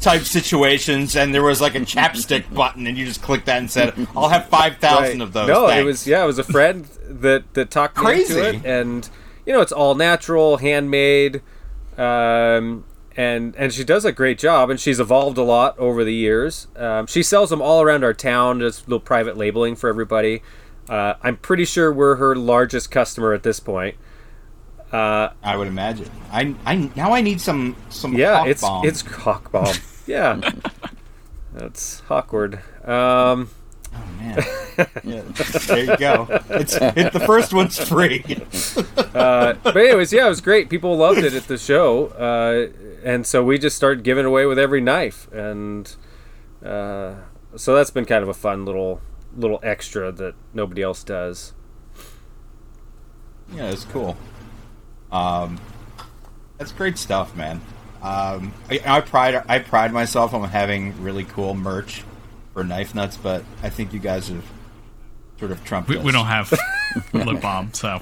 [0.00, 3.70] type situations, and there was like a chapstick button, and you just clicked that and
[3.70, 5.26] said, "I'll have five thousand Right.
[5.26, 8.48] of those." No, it was yeah, it was a friend that that talked me into
[8.48, 9.08] it, and
[9.46, 11.40] you know, it's all natural, handmade,
[11.96, 12.84] um,
[13.16, 16.68] and and she does a great job, and she's evolved a lot over the years.
[16.76, 20.42] Um, she sells them all around our town, just little private labeling for everybody.
[20.88, 23.96] Uh, I'm pretty sure we're her largest customer at this point.
[24.92, 26.10] Uh, I would imagine.
[26.32, 28.86] I, I now I need some some yeah, hawk it's bomb.
[28.86, 29.74] it's hawk bomb.
[30.06, 30.40] yeah,
[31.52, 32.60] that's awkward.
[32.84, 33.50] Um,
[33.94, 34.42] oh man.
[35.04, 35.22] yeah,
[35.66, 36.26] there you go.
[36.48, 38.24] It's it, the first one's free.
[39.14, 40.70] uh, but anyways, yeah, it was great.
[40.70, 42.68] People loved it at the show, uh,
[43.04, 45.96] and so we just started giving away with every knife, and
[46.64, 47.14] uh,
[47.56, 49.02] so that's been kind of a fun little
[49.36, 51.52] little extra that nobody else does.
[53.54, 54.16] Yeah, it's cool.
[55.12, 55.58] Um,
[56.58, 57.60] that's great stuff, man.
[58.02, 62.04] Um, I, I pride I pride myself on having really cool merch
[62.54, 64.44] for Knife Nuts, but I think you guys have
[65.38, 65.88] sort of trumped.
[65.88, 66.04] We, us.
[66.04, 66.52] we don't have
[67.12, 68.00] lip balm, so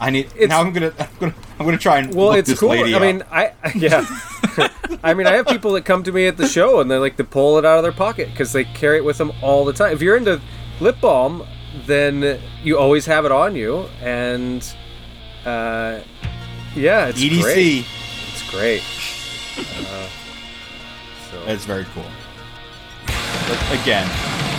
[0.00, 0.60] I need It's- now.
[0.60, 2.70] I'm gonna I'm gonna I'm gonna try and Well, look it's this cool.
[2.70, 3.02] lady I up.
[3.02, 4.06] mean, I yeah.
[5.02, 7.16] I mean, I have people that come to me at the show and they like
[7.18, 9.72] to pull it out of their pocket because they carry it with them all the
[9.74, 9.92] time.
[9.92, 10.40] If you're into
[10.80, 11.46] lip balm,
[11.86, 14.66] then you always have it on you, and
[15.44, 16.00] uh,
[16.76, 17.42] yeah, it's EDC.
[17.42, 17.84] great.
[18.28, 18.82] It's great.
[19.88, 20.08] Uh,
[21.30, 22.04] so It's very cool.
[23.06, 24.06] But again,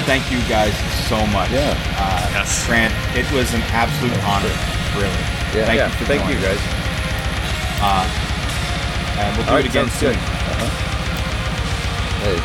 [0.06, 0.73] thank you guys
[1.07, 1.52] so much.
[1.52, 1.76] Yeah.
[1.98, 2.65] Uh, Yes.
[2.68, 4.53] Grant, it was an absolute honor.
[4.95, 5.10] Really.
[5.56, 5.65] Yeah.
[5.65, 6.57] Thank yeah, you for thank you joining.
[6.57, 6.61] guys.
[9.18, 10.14] And we'll do All it right, again sounds soon.
[10.14, 10.22] good.
[12.22, 12.39] Hey,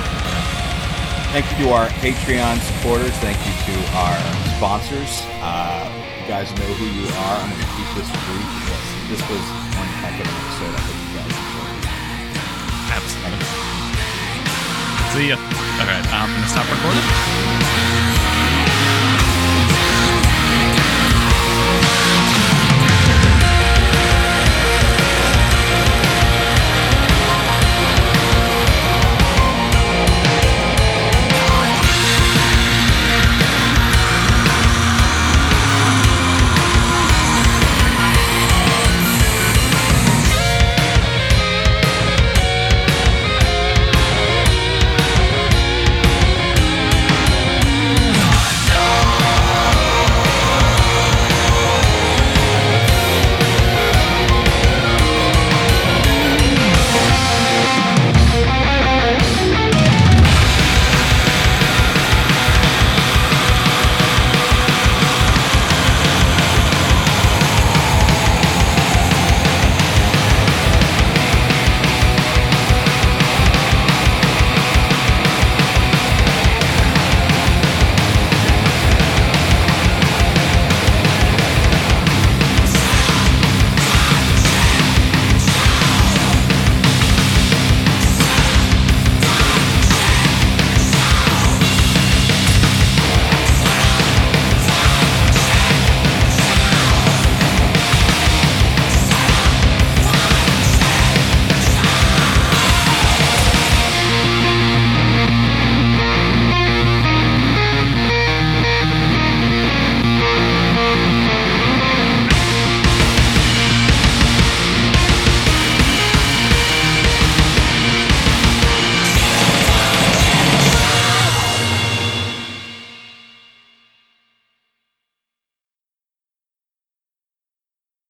[1.33, 3.13] Thank you to our Patreon supporters.
[3.25, 4.17] Thank you to our
[4.57, 5.25] sponsors.
[5.41, 5.89] Uh,
[6.21, 7.37] you guys know who you are.
[7.41, 8.62] I'm going to keep this brief because
[9.13, 9.45] this was
[9.77, 10.73] one heck of an episode.
[10.73, 11.85] I hope you guys enjoyed
[12.97, 13.45] absolutely.
[15.13, 15.37] See ya.
[15.37, 17.62] All right, I'm gonna stop recording.